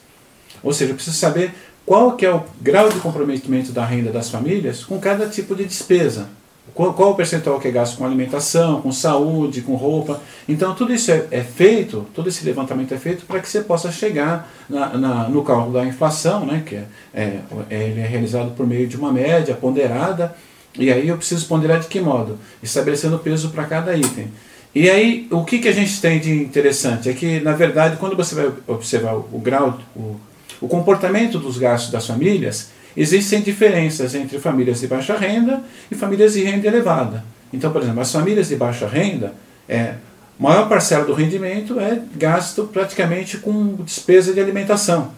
Ou 0.63 0.73
seja, 0.73 0.91
eu 0.91 0.95
preciso 0.95 1.17
saber 1.17 1.55
qual 1.87 2.17
que 2.17 2.27
é 2.27 2.35
o 2.35 2.43
grau 2.61 2.89
de 2.89 3.01
comprometimento 3.01 3.73
da 3.73 3.85
renda 3.85 4.11
das 4.11 4.29
famílias 4.29 4.85
com 4.85 4.99
cada 4.99 5.27
tipo 5.29 5.55
de 5.55 5.65
despesa. 5.65 6.29
Qual, 6.75 6.95
qual, 6.95 7.11
o 7.11 7.15
percentual 7.15 7.61
que 7.61 7.69
é 7.69 7.71
gasto 7.71 7.99
com 7.99 8.05
alimentação, 8.07 8.81
com 8.81 8.93
saúde, 8.93 9.61
com 9.61 9.75
roupa. 9.75 10.23
Então, 10.49 10.75
tudo 10.75 10.95
isso 10.95 11.11
é, 11.11 11.27
é 11.31 11.43
feito, 11.43 12.07
todo 12.15 12.29
esse 12.29 12.45
levantamento 12.45 12.95
é 12.95 12.99
feito 12.99 13.27
para 13.27 13.41
que 13.41 13.49
você 13.49 13.61
possa 13.61 13.91
chegar 13.93 14.51
na, 14.71 14.97
na, 14.97 15.29
no 15.29 15.43
cálculo 15.43 15.75
da 15.75 15.85
inflação, 15.85 16.47
né, 16.47 16.63
que 16.65 16.77
é, 16.77 16.85
é, 17.13 17.41
ele 17.69 18.01
é 18.01 18.07
realizado 18.07 18.53
por 18.53 18.67
meio 18.67 18.87
de 18.87 18.97
uma 18.97 19.13
média 19.13 19.55
ponderada, 19.55 20.35
e 20.79 20.91
aí 20.91 21.09
eu 21.09 21.17
preciso 21.19 21.47
ponderar 21.47 21.81
de 21.81 21.89
que 21.89 22.01
modo? 22.01 22.39
Estabelecendo 22.63 23.19
peso 23.19 23.51
para 23.51 23.65
cada 23.65 23.95
item. 23.95 24.33
E 24.75 24.89
aí, 24.89 25.27
o 25.31 25.45
que, 25.45 25.59
que 25.59 25.69
a 25.69 25.73
gente 25.73 26.01
tem 26.01 26.19
de 26.19 26.33
interessante 26.33 27.11
é 27.11 27.13
que, 27.13 27.41
na 27.41 27.53
verdade, 27.53 27.99
quando 27.99 28.17
você 28.17 28.35
vai 28.35 28.51
observar 28.67 29.15
o, 29.15 29.29
o 29.33 29.39
grau, 29.39 29.79
o, 29.95 30.17
o 30.63 30.69
comportamento 30.69 31.39
dos 31.39 31.59
gastos 31.59 31.91
das 31.91 32.07
famílias, 32.07 32.71
Existem 32.97 33.41
diferenças 33.41 34.15
entre 34.15 34.39
famílias 34.39 34.81
de 34.81 34.87
baixa 34.87 35.17
renda 35.17 35.63
e 35.91 35.95
famílias 35.95 36.35
de 36.35 36.43
renda 36.43 36.67
elevada. 36.67 37.25
Então, 37.53 37.73
por 37.73 37.83
exemplo, 37.83 38.01
as 38.01 38.13
famílias 38.13 38.49
de 38.49 38.57
baixa 38.57 38.87
renda, 38.87 39.35
é, 39.69 39.95
maior 40.39 40.69
parcela 40.69 41.05
do 41.05 41.13
rendimento 41.13 41.79
é 41.79 42.01
gasto 42.17 42.65
praticamente 42.65 43.39
com 43.39 43.77
despesa 43.77 44.33
de 44.33 44.41
alimentação. 44.41 45.13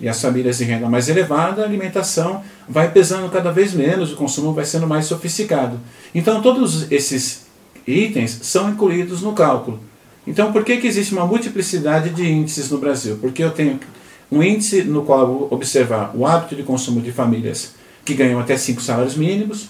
E 0.00 0.08
as 0.08 0.20
famílias 0.20 0.58
de 0.58 0.64
renda 0.64 0.88
mais 0.88 1.08
elevada, 1.08 1.62
a 1.62 1.64
alimentação 1.64 2.42
vai 2.68 2.90
pesando 2.90 3.30
cada 3.30 3.52
vez 3.52 3.72
menos, 3.72 4.12
o 4.12 4.16
consumo 4.16 4.52
vai 4.52 4.64
sendo 4.64 4.86
mais 4.86 5.06
sofisticado. 5.06 5.78
Então, 6.14 6.42
todos 6.42 6.90
esses 6.90 7.46
itens 7.86 8.38
são 8.42 8.70
incluídos 8.70 9.22
no 9.22 9.32
cálculo. 9.32 9.80
Então, 10.26 10.52
por 10.52 10.64
que, 10.64 10.76
que 10.76 10.86
existe 10.86 11.12
uma 11.12 11.26
multiplicidade 11.26 12.10
de 12.10 12.28
índices 12.28 12.70
no 12.70 12.78
Brasil? 12.78 13.18
Porque 13.20 13.42
eu 13.42 13.50
tenho 13.50 13.78
um 14.32 14.42
índice 14.42 14.82
no 14.82 15.02
qual 15.02 15.46
observar 15.50 16.10
o 16.14 16.26
hábito 16.26 16.56
de 16.56 16.62
consumo 16.62 17.02
de 17.02 17.12
famílias 17.12 17.74
que 18.02 18.14
ganham 18.14 18.40
até 18.40 18.56
cinco 18.56 18.80
salários 18.80 19.14
mínimos, 19.14 19.68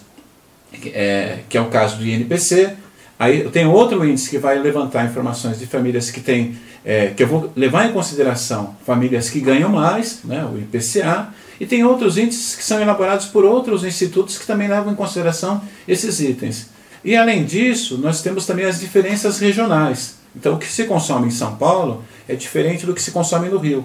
é, 0.87 1.41
que 1.49 1.59
é 1.59 1.61
o 1.61 1.67
caso 1.67 1.97
do 1.97 2.07
INPC. 2.07 2.75
Aí 3.19 3.43
tem 3.51 3.67
outro 3.67 4.05
índice 4.09 4.31
que 4.31 4.39
vai 4.39 4.57
levantar 4.61 5.05
informações 5.05 5.59
de 5.59 5.67
famílias 5.67 6.13
que 6.13 6.21
têm, 6.21 6.57
é, 6.85 7.09
que 7.09 7.25
eu 7.25 7.27
vou 7.27 7.53
levar 7.57 7.91
em 7.91 7.93
consideração 7.93 8.77
famílias 8.87 9.29
que 9.29 9.41
ganham 9.41 9.69
mais, 9.69 10.21
né, 10.25 10.45
o 10.45 10.57
IPCA, 10.57 11.35
e 11.61 11.67
tem 11.67 11.85
outros 11.85 12.17
índices 12.17 12.55
que 12.55 12.63
são 12.63 12.81
elaborados 12.81 13.27
por 13.27 13.45
outros 13.45 13.83
institutos 13.83 14.39
que 14.39 14.47
também 14.47 14.69
levam 14.69 14.93
em 14.93 14.97
consideração 14.97 15.61
esses 15.89 16.21
itens. 16.21 16.71
E 17.05 17.17
além 17.17 17.45
disso, 17.45 17.99
nós 17.99 18.23
temos 18.23 18.47
também 18.47 18.65
as 18.65 18.79
diferenças 18.79 19.41
regionais. 19.41 20.17
Então, 20.37 20.55
o 20.55 20.59
que 20.59 20.67
se 20.67 20.85
consome 20.85 21.27
em 21.27 21.33
São 21.33 21.57
Paulo 21.57 22.05
é 22.29 22.37
diferente 22.37 22.87
do 22.87 22.95
que 22.95 23.03
se 23.03 23.11
consome 23.11 23.49
no 23.49 23.59
Rio. 23.59 23.85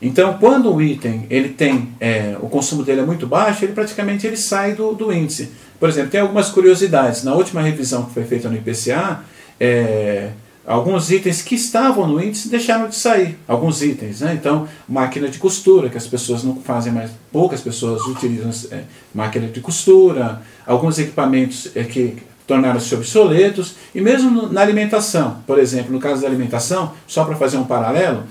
Então, 0.00 0.38
quando 0.38 0.72
o 0.72 0.80
item 0.80 1.26
ele 1.28 1.48
tem 1.48 1.88
é, 2.00 2.36
o 2.40 2.48
consumo 2.48 2.84
dele 2.84 3.00
é 3.00 3.04
muito 3.04 3.26
baixo, 3.26 3.64
ele 3.64 3.72
praticamente 3.72 4.26
ele 4.26 4.36
sai 4.36 4.74
do, 4.74 4.94
do 4.94 5.12
índice. 5.12 5.50
Por 5.78 5.88
exemplo, 5.88 6.10
tem 6.10 6.20
algumas 6.20 6.50
curiosidades. 6.50 7.24
Na 7.24 7.34
última 7.34 7.60
revisão 7.60 8.04
que 8.04 8.14
foi 8.14 8.24
feita 8.24 8.48
no 8.48 8.56
IPCA, 8.56 9.20
é, 9.58 10.30
alguns 10.66 11.10
itens 11.10 11.42
que 11.42 11.54
estavam 11.54 12.06
no 12.06 12.22
índice 12.22 12.48
deixaram 12.48 12.88
de 12.88 12.94
sair. 12.94 13.38
Alguns 13.46 13.82
itens, 13.82 14.20
né? 14.20 14.34
Então, 14.34 14.68
máquina 14.88 15.28
de 15.28 15.38
costura, 15.38 15.88
que 15.88 15.96
as 15.96 16.06
pessoas 16.06 16.44
não 16.44 16.56
fazem 16.56 16.92
mais, 16.92 17.10
poucas 17.32 17.60
pessoas 17.60 18.02
utilizam 18.06 18.50
é, 18.70 18.82
máquina 19.12 19.48
de 19.48 19.60
costura, 19.60 20.42
alguns 20.66 20.98
equipamentos 20.98 21.70
é, 21.74 21.82
que 21.82 22.16
tornaram-se 22.46 22.94
obsoletos, 22.94 23.74
e 23.94 24.00
mesmo 24.00 24.48
na 24.48 24.62
alimentação. 24.62 25.42
Por 25.46 25.58
exemplo, 25.58 25.92
no 25.92 26.00
caso 26.00 26.22
da 26.22 26.28
alimentação, 26.28 26.92
só 27.06 27.24
para 27.24 27.36
fazer 27.36 27.58
um 27.58 27.64
paralelo, 27.64 28.24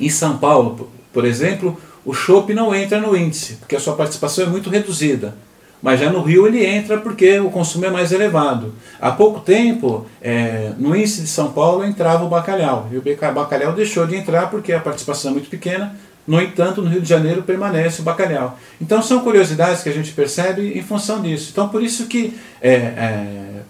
em 0.00 0.10
São 0.10 0.38
Paulo, 0.38 0.90
por 1.12 1.24
exemplo, 1.24 1.78
o 2.04 2.14
chopp 2.14 2.52
não 2.54 2.74
entra 2.74 3.00
no 3.00 3.16
índice, 3.16 3.54
porque 3.54 3.76
a 3.76 3.80
sua 3.80 3.94
participação 3.94 4.44
é 4.44 4.48
muito 4.48 4.70
reduzida. 4.70 5.34
Mas 5.82 5.98
já 5.98 6.10
no 6.10 6.22
Rio 6.22 6.46
ele 6.46 6.64
entra 6.64 6.98
porque 6.98 7.38
o 7.40 7.50
consumo 7.50 7.86
é 7.86 7.90
mais 7.90 8.12
elevado. 8.12 8.74
Há 9.00 9.12
pouco 9.12 9.40
tempo, 9.40 10.06
é, 10.20 10.72
no 10.78 10.94
índice 10.94 11.22
de 11.22 11.28
São 11.28 11.52
Paulo 11.52 11.84
entrava 11.84 12.24
o 12.24 12.28
bacalhau. 12.28 12.88
E 12.92 12.98
o 12.98 13.32
bacalhau 13.32 13.72
deixou 13.72 14.06
de 14.06 14.14
entrar 14.14 14.50
porque 14.50 14.72
a 14.72 14.80
participação 14.80 15.30
é 15.30 15.34
muito 15.34 15.48
pequena. 15.48 15.96
No 16.26 16.40
entanto, 16.40 16.82
no 16.82 16.90
Rio 16.90 17.00
de 17.00 17.08
Janeiro 17.08 17.42
permanece 17.42 18.02
o 18.02 18.04
bacalhau. 18.04 18.58
Então 18.78 19.02
são 19.02 19.20
curiosidades 19.20 19.82
que 19.82 19.88
a 19.88 19.92
gente 19.92 20.12
percebe 20.12 20.78
em 20.78 20.82
função 20.82 21.22
disso. 21.22 21.48
Então 21.50 21.68
por 21.68 21.82
isso 21.82 22.06
que 22.06 22.38
é, 22.60 22.72
é, 22.72 23.62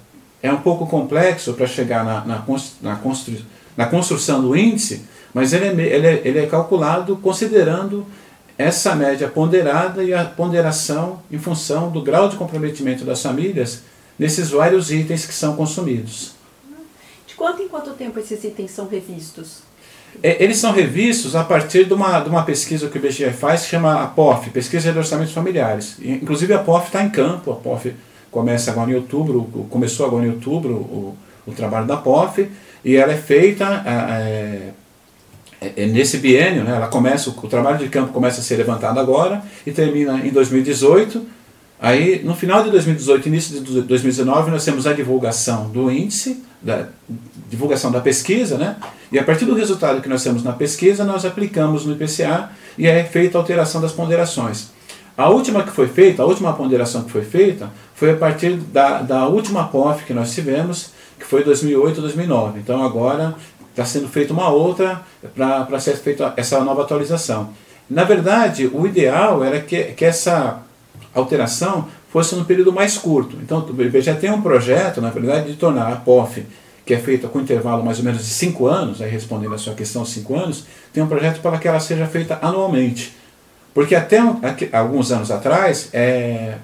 é 0.43 0.53
um 0.53 0.59
pouco 0.59 0.87
complexo 0.87 1.55
para 1.55 1.68
chegar 1.68 2.05
na, 2.05 2.24
na, 2.24 2.45
na, 2.83 2.97
constru, 2.97 3.37
na 3.76 3.87
construção 3.87 4.43
do 4.43 4.57
índice, 4.57 5.05
mas 5.33 5.53
ele 5.53 5.66
é, 5.66 5.87
ele 5.87 6.07
é, 6.07 6.22
ele 6.24 6.39
é 6.39 6.47
calculado 6.47 7.16
considerando 7.16 8.07
essa 8.59 8.95
média 8.95 9.26
ponderada 9.28 10.05
e 10.05 10.12
a 10.12 10.24
ponderação 10.24 11.22
em 11.31 11.39
função 11.39 11.91
do 11.91 12.03
grau 12.03 12.28
de 12.28 12.37
comprometimento 12.37 13.05
das 13.05 13.22
famílias 13.22 13.83
nesses 14.18 14.51
vários 14.51 14.91
itens 14.91 15.24
que 15.24 15.33
são 15.33 15.57
consumidos. 15.57 16.33
De 17.26 17.35
quanto 17.35 17.62
em 17.62 17.68
quanto 17.68 17.91
tempo 17.93 18.18
esses 18.18 18.45
itens 18.45 18.70
são 18.70 18.87
revistos? 18.87 19.62
É, 20.22 20.43
eles 20.43 20.59
são 20.59 20.72
revistos 20.72 21.35
a 21.35 21.45
partir 21.45 21.87
de 21.87 21.95
uma, 21.95 22.20
de 22.20 22.28
uma 22.28 22.43
pesquisa 22.43 22.89
que 22.89 22.99
o 22.99 23.01
IBGE 23.01 23.31
faz, 23.31 23.62
que 23.62 23.68
chama 23.68 24.03
a 24.03 24.07
POF, 24.07 24.51
Pesquisa 24.51 24.93
de 24.93 24.99
Orçamentos 24.99 25.33
Familiares. 25.33 25.97
Inclusive 26.01 26.53
a 26.53 26.59
POF 26.59 26.87
está 26.87 27.03
em 27.03 27.09
campo, 27.09 27.53
a 27.53 27.57
POF 27.57 27.95
começa 28.31 28.70
agora 28.70 28.91
em 28.91 28.95
outubro, 28.95 29.45
começou 29.70 30.05
agora 30.05 30.26
em 30.26 30.31
outubro 30.31 30.74
o, 30.74 31.16
o 31.47 31.53
trabalho 31.53 31.87
da 31.87 31.97
POF, 31.97 32.51
e 32.85 32.97
ela 32.97 33.12
é 33.12 33.16
feita 33.16 33.83
é, 33.87 34.70
é, 35.61 35.85
é, 35.85 35.87
nesse 35.87 36.17
biênio, 36.19 36.65
né, 36.65 36.75
ela 36.75 36.89
começa, 36.89 37.29
o 37.29 37.49
trabalho 37.49 37.79
de 37.79 37.89
campo 37.89 38.13
começa 38.13 38.41
a 38.41 38.43
ser 38.43 38.57
levantado 38.57 38.99
agora 38.99 39.43
e 39.67 39.71
termina 39.71 40.19
em 40.27 40.31
2018. 40.31 41.23
Aí, 41.79 42.23
no 42.25 42.35
final 42.35 42.65
de 42.65 42.71
2018, 42.71 43.29
início 43.29 43.61
de 43.61 43.83
2019, 43.83 44.51
nós 44.51 44.65
temos 44.65 44.87
a 44.87 44.93
divulgação 44.93 45.69
do 45.69 45.91
índice, 45.91 46.43
da 46.63 46.87
divulgação 47.49 47.91
da 47.91 48.01
pesquisa, 48.01 48.59
né? 48.59 48.77
E 49.11 49.19
a 49.19 49.25
partir 49.25 49.45
do 49.45 49.55
resultado 49.55 50.01
que 50.01 50.09
nós 50.09 50.23
temos 50.23 50.43
na 50.43 50.53
pesquisa, 50.53 51.05
nós 51.05 51.25
aplicamos 51.25 51.87
no 51.87 51.93
IPCA 51.93 52.51
e 52.77 52.87
é 52.87 53.03
feita 53.05 53.39
a 53.39 53.41
alteração 53.41 53.81
das 53.81 53.93
ponderações. 53.93 54.69
A 55.17 55.29
última 55.29 55.63
que 55.63 55.71
foi 55.71 55.89
feita, 55.89 56.23
a 56.23 56.27
última 56.27 56.53
ponderação 56.53 57.03
que 57.03 57.11
foi 57.11 57.23
feita, 57.23 57.71
foi 57.95 58.13
a 58.13 58.17
partir 58.17 58.57
da, 58.57 59.03
da 59.03 59.27
última 59.27 59.69
POF 59.69 60.05
que 60.05 60.15
nós 60.15 60.33
tivemos, 60.33 60.93
que 61.19 61.27
foi 61.27 61.45
2008 61.45 62.01
2009. 62.01 62.61
Então 62.61 62.83
agora 62.83 63.35
está 63.81 63.85
sendo 63.85 64.09
feita 64.09 64.33
uma 64.33 64.51
outra 64.51 65.01
para 65.35 65.81
ser 65.81 65.97
feita 65.97 66.35
essa 66.37 66.61
nova 66.61 66.83
atualização. 66.83 67.51
Na 67.89 68.05
verdade, 68.05 68.70
o 68.72 68.87
ideal 68.87 69.43
era 69.43 69.61
que, 69.61 69.85
que 69.95 70.05
essa 70.05 70.61
alteração 71.14 71.89
fosse 72.11 72.35
no 72.37 72.45
período 72.45 72.72
mais 72.72 72.99
curto. 72.99 73.37
Então, 73.43 73.64
o 73.66 73.83
IBGE 73.83 74.14
tem 74.14 74.31
um 74.31 74.43
projeto, 74.43 75.01
na 75.01 75.11
verdade, 75.11 75.51
de 75.51 75.57
tornar 75.57 75.93
a 75.93 75.97
POF, 75.97 76.45
que 76.85 76.93
é 76.93 76.99
feita 76.99 77.26
com 77.26 77.41
intervalo 77.41 77.83
mais 77.85 77.99
ou 77.99 78.05
menos 78.05 78.20
de 78.20 78.31
cinco 78.31 78.66
anos, 78.66 79.01
aí 79.01 79.11
respondendo 79.11 79.55
a 79.55 79.59
sua 79.59 79.74
questão, 79.74 80.05
cinco 80.05 80.37
anos, 80.37 80.64
tem 80.93 81.03
um 81.03 81.09
projeto 81.09 81.41
para 81.41 81.59
que 81.59 81.66
ela 81.66 81.81
seja 81.81 82.07
feita 82.07 82.39
anualmente. 82.43 83.16
Porque 83.72 83.95
até 83.95 84.18
alguns 84.72 85.11
anos 85.12 85.31
atrás 85.31 85.89
é, 85.93 86.57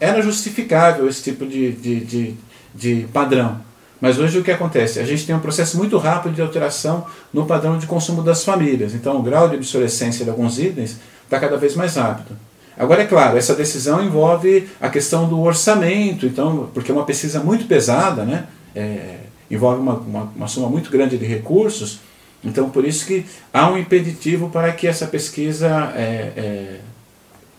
era 0.00 0.20
justificável 0.22 1.08
esse 1.08 1.22
tipo 1.22 1.46
de, 1.46 1.72
de, 1.72 2.00
de, 2.00 2.34
de 2.74 3.06
padrão. 3.12 3.60
Mas 4.02 4.18
hoje 4.18 4.36
o 4.36 4.42
que 4.42 4.50
acontece? 4.50 4.98
A 4.98 5.04
gente 5.04 5.24
tem 5.24 5.32
um 5.32 5.38
processo 5.38 5.78
muito 5.78 5.96
rápido 5.96 6.34
de 6.34 6.42
alteração 6.42 7.06
no 7.32 7.46
padrão 7.46 7.78
de 7.78 7.86
consumo 7.86 8.20
das 8.20 8.44
famílias. 8.44 8.94
Então 8.94 9.16
o 9.16 9.22
grau 9.22 9.48
de 9.48 9.54
obsolescência 9.54 10.24
de 10.24 10.30
alguns 10.30 10.58
itens 10.58 10.98
está 11.22 11.38
cada 11.38 11.56
vez 11.56 11.76
mais 11.76 11.94
rápido. 11.94 12.36
Agora, 12.76 13.02
é 13.02 13.06
claro, 13.06 13.38
essa 13.38 13.54
decisão 13.54 14.02
envolve 14.02 14.68
a 14.80 14.88
questão 14.88 15.28
do 15.28 15.40
orçamento, 15.40 16.26
então, 16.26 16.68
porque 16.74 16.90
é 16.90 16.94
uma 16.94 17.04
pesquisa 17.04 17.38
muito 17.38 17.66
pesada, 17.66 18.24
né? 18.24 18.46
É, 18.74 19.18
envolve 19.48 19.80
uma, 19.80 19.94
uma, 19.94 20.32
uma 20.34 20.48
soma 20.48 20.68
muito 20.68 20.90
grande 20.90 21.16
de 21.16 21.24
recursos, 21.24 22.00
então 22.42 22.70
por 22.70 22.84
isso 22.84 23.06
que 23.06 23.24
há 23.52 23.70
um 23.70 23.78
impeditivo 23.78 24.48
para 24.48 24.72
que 24.72 24.88
essa 24.88 25.06
pesquisa, 25.06 25.92
é, 25.94 26.32
é, 26.36 26.80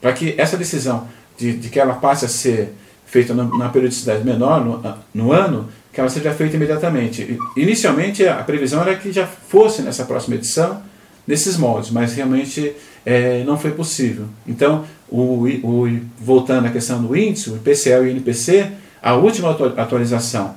para 0.01 0.11
que 0.11 0.35
essa 0.37 0.57
decisão 0.57 1.07
de, 1.37 1.53
de, 1.53 1.69
que 1.69 1.79
ela 1.79 1.93
passe 1.93 2.25
a 2.25 2.27
ser 2.27 2.73
feita 3.05 3.33
na, 3.33 3.69
periodicidade 3.69 4.25
menor 4.25 4.65
no, 4.65 4.95
no 5.13 5.31
ano, 5.31 5.69
que 5.93 5.99
ela 5.99 6.09
seja 6.09 6.33
feita 6.33 6.55
imediatamente. 6.55 7.39
Inicialmente 7.55 8.25
a 8.27 8.43
previsão 8.43 8.81
era 8.81 8.95
que 8.95 9.11
já 9.11 9.27
fosse 9.27 9.83
nessa 9.83 10.05
próxima 10.05 10.35
edição, 10.35 10.81
nesses 11.25 11.55
moldes, 11.55 11.91
mas 11.91 12.15
realmente 12.15 12.73
é, 13.05 13.43
não 13.43 13.57
foi 13.57 13.71
possível. 13.71 14.25
Então, 14.47 14.85
o, 15.07 15.47
o, 15.47 15.99
voltando 16.19 16.65
à 16.67 16.71
questão 16.71 17.01
do 17.01 17.15
índice, 17.15 17.51
o 17.51 17.55
IPCL 17.57 18.07
e 18.07 18.07
o 18.07 18.17
INPC, 18.17 18.71
a 19.01 19.13
última 19.13 19.51
atualização 19.77 20.55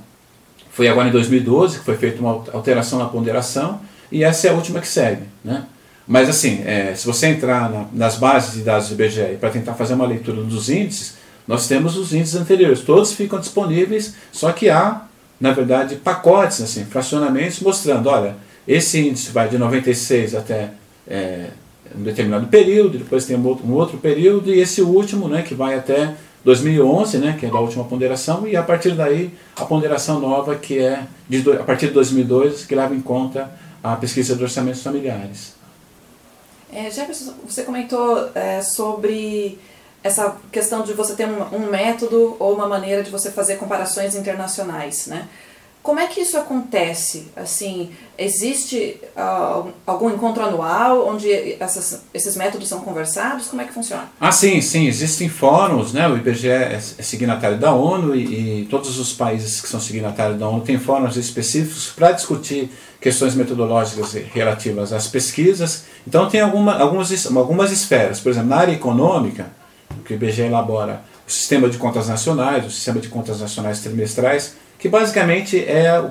foi 0.70 0.88
agora 0.88 1.08
em 1.08 1.12
2012, 1.12 1.78
que 1.78 1.84
foi 1.84 1.96
feita 1.96 2.20
uma 2.20 2.44
alteração 2.52 2.98
na 2.98 3.06
ponderação, 3.06 3.80
e 4.10 4.24
essa 4.24 4.46
é 4.46 4.50
a 4.50 4.54
última 4.54 4.80
que 4.80 4.88
segue. 4.88 5.22
Né? 5.44 5.64
Mas 6.06 6.28
assim, 6.28 6.62
é, 6.64 6.94
se 6.94 7.06
você 7.06 7.28
entrar 7.28 7.70
na, 7.70 7.86
nas 7.92 8.16
bases 8.16 8.54
de 8.54 8.60
dados 8.60 8.88
do 8.88 8.94
IBGE 8.94 9.36
para 9.40 9.50
tentar 9.50 9.74
fazer 9.74 9.94
uma 9.94 10.06
leitura 10.06 10.42
dos 10.42 10.70
índices, 10.70 11.14
nós 11.46 11.66
temos 11.66 11.96
os 11.96 12.12
índices 12.12 12.36
anteriores, 12.36 12.80
todos 12.80 13.12
ficam 13.12 13.38
disponíveis, 13.38 14.14
só 14.32 14.52
que 14.52 14.68
há 14.68 15.02
na 15.40 15.52
verdade, 15.52 15.96
pacotes, 15.96 16.60
assim, 16.60 16.84
fracionamentos, 16.84 17.60
mostrando, 17.60 18.08
olha, 18.08 18.36
esse 18.66 19.06
índice 19.06 19.30
vai 19.30 19.48
de 19.48 19.58
96 19.58 20.34
até 20.34 20.70
é, 21.06 21.48
um 21.96 22.02
determinado 22.02 22.46
período, 22.48 22.98
depois 22.98 23.26
tem 23.26 23.36
um 23.36 23.46
outro, 23.46 23.66
um 23.66 23.72
outro 23.72 23.98
período, 23.98 24.52
e 24.52 24.60
esse 24.60 24.82
último, 24.82 25.28
né, 25.28 25.42
que 25.42 25.54
vai 25.54 25.74
até 25.74 26.14
2011, 26.44 27.18
né, 27.18 27.36
que 27.38 27.46
é 27.46 27.50
da 27.50 27.58
última 27.58 27.84
ponderação, 27.84 28.46
e 28.46 28.56
a 28.56 28.62
partir 28.62 28.92
daí 28.92 29.30
a 29.56 29.64
ponderação 29.64 30.20
nova, 30.20 30.56
que 30.56 30.78
é 30.78 31.02
de, 31.28 31.48
a 31.52 31.64
partir 31.64 31.88
de 31.88 31.92
2002, 31.92 32.64
que 32.64 32.74
leva 32.74 32.94
em 32.94 33.00
conta 33.00 33.50
a 33.82 33.96
pesquisa 33.96 34.34
de 34.34 34.42
orçamentos 34.42 34.82
familiares. 34.82 35.54
É, 36.72 36.90
Jefferson, 36.90 37.34
você 37.46 37.62
comentou 37.62 38.30
é, 38.34 38.60
sobre 38.60 39.58
essa 40.06 40.36
questão 40.52 40.82
de 40.82 40.92
você 40.92 41.14
ter 41.14 41.26
um, 41.26 41.56
um, 41.56 41.70
método 41.70 42.36
ou 42.38 42.54
uma 42.54 42.68
maneira 42.68 43.02
de 43.02 43.10
você 43.10 43.30
fazer 43.30 43.56
comparações 43.56 44.14
internacionais, 44.14 45.06
né? 45.06 45.28
Como 45.82 46.00
é 46.00 46.06
que 46.08 46.20
isso 46.20 46.36
acontece? 46.36 47.28
Assim, 47.36 47.90
existe 48.18 48.98
uh, 49.16 49.70
algum 49.86 50.10
encontro 50.10 50.42
anual 50.42 51.06
onde 51.08 51.30
essas, 51.60 52.02
esses 52.12 52.34
métodos 52.34 52.68
são 52.68 52.80
conversados? 52.80 53.46
Como 53.46 53.62
é 53.62 53.64
que 53.64 53.72
funciona? 53.72 54.08
Ah, 54.20 54.32
sim, 54.32 54.60
sim. 54.60 54.88
Existem 54.88 55.28
fóruns, 55.28 55.92
né? 55.92 56.08
O 56.08 56.16
IBGE 56.16 56.48
é, 56.48 56.72
é 56.72 56.80
signatário 56.80 57.56
da 57.56 57.72
ONU 57.72 58.16
e, 58.16 58.62
e 58.62 58.66
todos 58.66 58.98
os 58.98 59.12
países 59.12 59.60
que 59.60 59.68
são 59.68 59.78
signatários 59.78 60.40
da 60.40 60.48
ONU 60.48 60.62
têm 60.62 60.76
fóruns 60.76 61.16
específicos 61.16 61.92
para 61.94 62.10
discutir 62.10 62.68
questões 63.00 63.36
metodológicas 63.36 64.12
relativas 64.34 64.92
às 64.92 65.06
pesquisas. 65.06 65.84
Então, 66.04 66.28
tem 66.28 66.40
alguma, 66.40 66.76
algumas, 66.76 67.26
algumas 67.26 67.70
esferas. 67.70 68.18
Por 68.18 68.30
exemplo, 68.32 68.48
na 68.48 68.56
área 68.56 68.72
econômica, 68.72 69.46
que 70.06 70.14
o 70.14 70.16
IBGE 70.16 70.42
elabora 70.42 71.02
o 71.26 71.30
sistema 71.30 71.68
de 71.68 71.76
contas 71.76 72.08
nacionais, 72.08 72.64
o 72.64 72.70
sistema 72.70 73.00
de 73.00 73.08
contas 73.08 73.40
nacionais 73.40 73.80
trimestrais, 73.80 74.56
que 74.78 74.88
basicamente 74.88 75.58
é, 75.58 76.10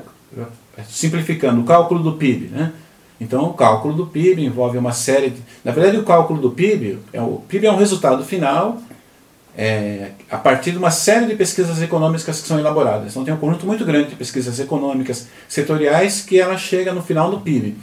simplificando, 0.89 1.61
o 1.61 1.63
cálculo 1.63 2.03
do 2.03 2.13
PIB. 2.13 2.47
Né? 2.47 2.73
Então, 3.19 3.45
o 3.45 3.53
cálculo 3.53 3.93
do 3.93 4.07
PIB 4.07 4.43
envolve 4.43 4.77
uma 4.77 4.91
série 4.91 5.29
de. 5.29 5.41
Na 5.63 5.71
verdade, 5.71 5.97
o 5.97 6.03
cálculo 6.03 6.41
do 6.41 6.51
PIB, 6.51 6.99
é 7.13 7.21
o 7.21 7.41
PIB 7.47 7.67
é 7.67 7.71
um 7.71 7.77
resultado 7.77 8.25
final 8.25 8.81
é, 9.57 10.11
a 10.29 10.37
partir 10.37 10.71
de 10.71 10.77
uma 10.77 10.91
série 10.91 11.25
de 11.27 11.35
pesquisas 11.35 11.81
econômicas 11.81 12.41
que 12.41 12.47
são 12.47 12.59
elaboradas. 12.59 13.11
Então 13.11 13.23
tem 13.23 13.33
um 13.33 13.37
conjunto 13.37 13.65
muito 13.65 13.85
grande 13.85 14.09
de 14.09 14.15
pesquisas 14.15 14.59
econômicas 14.59 15.27
setoriais 15.47 16.21
que 16.21 16.39
ela 16.39 16.57
chega 16.57 16.93
no 16.93 17.01
final 17.01 17.31
do 17.31 17.39
PIB. 17.39 17.75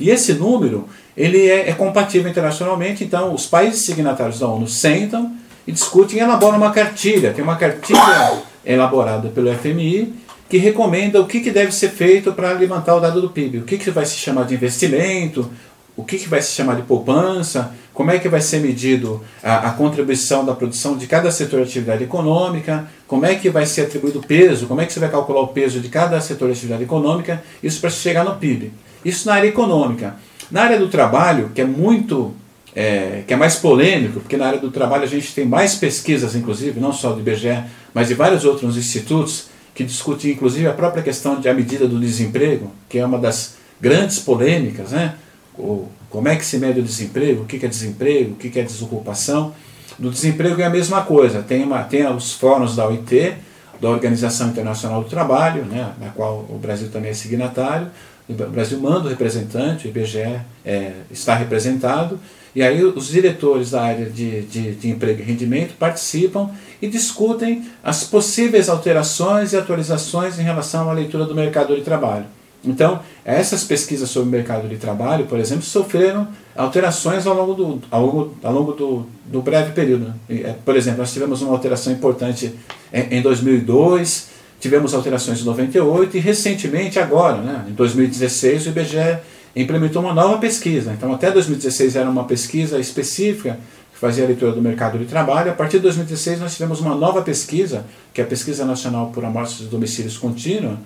E 0.00 0.10
esse 0.10 0.32
número 0.34 0.88
ele 1.16 1.48
é, 1.48 1.68
é 1.68 1.74
compatível 1.74 2.30
internacionalmente, 2.30 3.04
então 3.04 3.34
os 3.34 3.46
países 3.46 3.84
signatários 3.84 4.38
da 4.38 4.46
ONU 4.46 4.68
sentam 4.68 5.36
e 5.68 5.72
discutem 5.72 6.18
e 6.18 6.22
elaboram 6.22 6.56
uma 6.56 6.70
cartilha. 6.70 7.34
Tem 7.34 7.44
uma 7.44 7.56
cartilha 7.56 8.42
elaborada 8.64 9.28
pelo 9.28 9.54
FMI 9.54 10.14
que 10.48 10.56
recomenda 10.56 11.20
o 11.20 11.26
que, 11.26 11.40
que 11.40 11.50
deve 11.50 11.72
ser 11.72 11.90
feito 11.90 12.32
para 12.32 12.52
levantar 12.52 12.96
o 12.96 13.00
dado 13.00 13.20
do 13.20 13.28
PIB. 13.28 13.58
O 13.58 13.64
que, 13.64 13.76
que 13.76 13.90
vai 13.90 14.06
se 14.06 14.16
chamar 14.16 14.44
de 14.44 14.54
investimento, 14.54 15.50
o 15.94 16.02
que, 16.02 16.16
que 16.16 16.26
vai 16.26 16.40
se 16.40 16.52
chamar 16.52 16.76
de 16.76 16.82
poupança, 16.82 17.74
como 17.92 18.10
é 18.10 18.18
que 18.18 18.30
vai 18.30 18.40
ser 18.40 18.60
medido 18.60 19.22
a, 19.42 19.68
a, 19.68 19.70
contribuição 19.72 20.42
da 20.42 20.54
produção 20.54 20.96
de 20.96 21.06
cada 21.06 21.30
setor 21.30 21.58
de 21.58 21.68
atividade 21.68 22.02
econômica, 22.02 22.88
como 23.06 23.26
é 23.26 23.34
que 23.34 23.50
vai 23.50 23.66
ser 23.66 23.82
atribuído 23.82 24.20
o 24.20 24.26
peso, 24.26 24.66
como 24.68 24.80
é 24.80 24.86
que 24.86 24.92
você 24.94 25.00
vai 25.00 25.10
calcular 25.10 25.42
o 25.42 25.48
peso 25.48 25.80
de 25.80 25.90
cada 25.90 26.18
setor 26.22 26.46
de 26.46 26.52
atividade 26.52 26.84
econômica, 26.84 27.42
isso 27.62 27.78
para 27.78 27.90
chegar 27.90 28.24
no 28.24 28.36
PIB. 28.36 28.72
Isso 29.04 29.28
na 29.28 29.34
área 29.34 29.48
econômica. 29.48 30.16
Na 30.50 30.62
área 30.62 30.78
do 30.78 30.88
trabalho, 30.88 31.50
que 31.54 31.60
é 31.60 31.64
muito 31.66 32.32
é, 32.74 33.22
que 33.26 33.32
é 33.32 33.36
mais 33.36 33.56
polêmico, 33.56 34.20
porque 34.20 34.36
na 34.36 34.46
área 34.46 34.58
do 34.58 34.70
trabalho 34.70 35.04
a 35.04 35.06
gente 35.06 35.34
tem 35.34 35.44
mais 35.44 35.74
pesquisas, 35.74 36.34
inclusive, 36.34 36.78
não 36.80 36.92
só 36.92 37.12
do 37.12 37.20
IBGE, 37.20 37.64
mas 37.92 38.08
de 38.08 38.14
vários 38.14 38.44
outros 38.44 38.76
institutos, 38.76 39.46
que 39.74 39.84
discutem 39.84 40.32
inclusive 40.32 40.66
a 40.66 40.72
própria 40.72 41.02
questão 41.02 41.40
de 41.40 41.48
a 41.48 41.54
medida 41.54 41.86
do 41.86 42.00
desemprego, 42.00 42.72
que 42.88 42.98
é 42.98 43.06
uma 43.06 43.18
das 43.18 43.56
grandes 43.80 44.18
polêmicas, 44.18 44.90
né? 44.90 45.14
O, 45.56 45.88
como 46.10 46.28
é 46.28 46.36
que 46.36 46.44
se 46.44 46.58
mede 46.58 46.80
o 46.80 46.82
desemprego, 46.82 47.42
o 47.42 47.46
que 47.46 47.64
é 47.64 47.68
desemprego, 47.68 48.32
o 48.32 48.34
que 48.34 48.58
é 48.58 48.62
desocupação. 48.62 49.54
Do 49.98 50.10
desemprego 50.10 50.60
é 50.60 50.64
a 50.64 50.70
mesma 50.70 51.02
coisa, 51.02 51.42
tem, 51.42 51.62
uma, 51.62 51.82
tem 51.84 52.06
os 52.06 52.32
fóruns 52.32 52.74
da 52.76 52.86
OIT, 52.86 53.34
da 53.80 53.88
Organização 53.88 54.48
Internacional 54.48 55.02
do 55.02 55.08
Trabalho, 55.08 55.64
né, 55.64 55.92
na 56.00 56.10
qual 56.10 56.46
o 56.48 56.58
Brasil 56.58 56.88
também 56.88 57.10
é 57.10 57.14
signatário, 57.14 57.88
o 58.28 58.34
Brasil 58.34 58.78
manda 58.80 59.06
o 59.06 59.08
representante, 59.08 59.86
o 59.86 59.90
IBGE 59.90 60.40
é, 60.64 60.92
está 61.10 61.34
representado, 61.34 62.18
e 62.58 62.62
aí 62.64 62.82
os 62.82 63.06
diretores 63.06 63.70
da 63.70 63.82
área 63.82 64.06
de, 64.06 64.42
de, 64.42 64.74
de, 64.74 64.90
emprego 64.90 65.20
e 65.20 65.24
rendimento 65.24 65.74
participam 65.78 66.50
e 66.82 66.88
discutem 66.88 67.64
as 67.84 68.02
possíveis 68.02 68.68
alterações 68.68 69.52
e 69.52 69.56
atualizações 69.56 70.40
em 70.40 70.42
relação 70.42 70.90
à 70.90 70.92
leitura 70.92 71.24
do 71.24 71.36
mercado 71.36 71.76
de 71.76 71.82
trabalho. 71.82 72.24
Então, 72.64 72.98
essas 73.24 73.62
pesquisas 73.62 74.10
sobre 74.10 74.28
o 74.28 74.32
mercado 74.32 74.66
de 74.66 74.76
trabalho, 74.76 75.26
por 75.26 75.38
exemplo, 75.38 75.62
sofreram 75.62 76.26
alterações 76.56 77.28
ao 77.28 77.34
longo 77.36 77.54
do, 77.54 77.80
ao 77.92 78.04
longo, 78.04 78.34
ao 78.42 78.52
longo 78.52 78.72
do, 78.72 79.06
do 79.26 79.40
breve 79.40 79.70
período. 79.70 80.12
É, 80.28 80.56
por 80.64 80.76
exemplo, 80.76 80.98
nós 80.98 81.12
tivemos 81.12 81.40
uma 81.40 81.52
alteração 81.52 81.92
importante 81.92 82.52
em, 82.92 83.18
em 83.18 83.22
2002, 83.22 84.30
tivemos 84.58 84.94
alterações 84.94 85.40
em 85.40 85.44
98 85.44 86.16
e 86.16 86.18
recentemente, 86.18 86.98
agora, 86.98 87.36
né, 87.36 87.66
em 87.68 87.72
2016, 87.72 88.66
o 88.66 88.68
IBGE 88.70 89.18
implementou 89.62 90.02
uma 90.02 90.14
nova 90.14 90.38
pesquisa. 90.38 90.92
Então, 90.92 91.12
até 91.12 91.30
2016 91.30 91.96
era 91.96 92.08
uma 92.08 92.24
pesquisa 92.24 92.78
específica 92.78 93.58
que 93.92 93.98
fazia 93.98 94.24
a 94.24 94.26
leitura 94.26 94.52
do 94.52 94.62
mercado 94.62 94.98
de 94.98 95.04
trabalho. 95.04 95.50
A 95.50 95.54
partir 95.54 95.78
de 95.78 95.84
2016, 95.84 96.40
nós 96.40 96.54
tivemos 96.54 96.80
uma 96.80 96.94
nova 96.94 97.22
pesquisa, 97.22 97.84
que 98.12 98.20
é 98.20 98.24
a 98.24 98.26
Pesquisa 98.26 98.64
Nacional 98.64 99.10
por 99.12 99.24
Amostras 99.24 99.60
de 99.60 99.66
Domicílios 99.66 100.16
Contínua, 100.16 100.78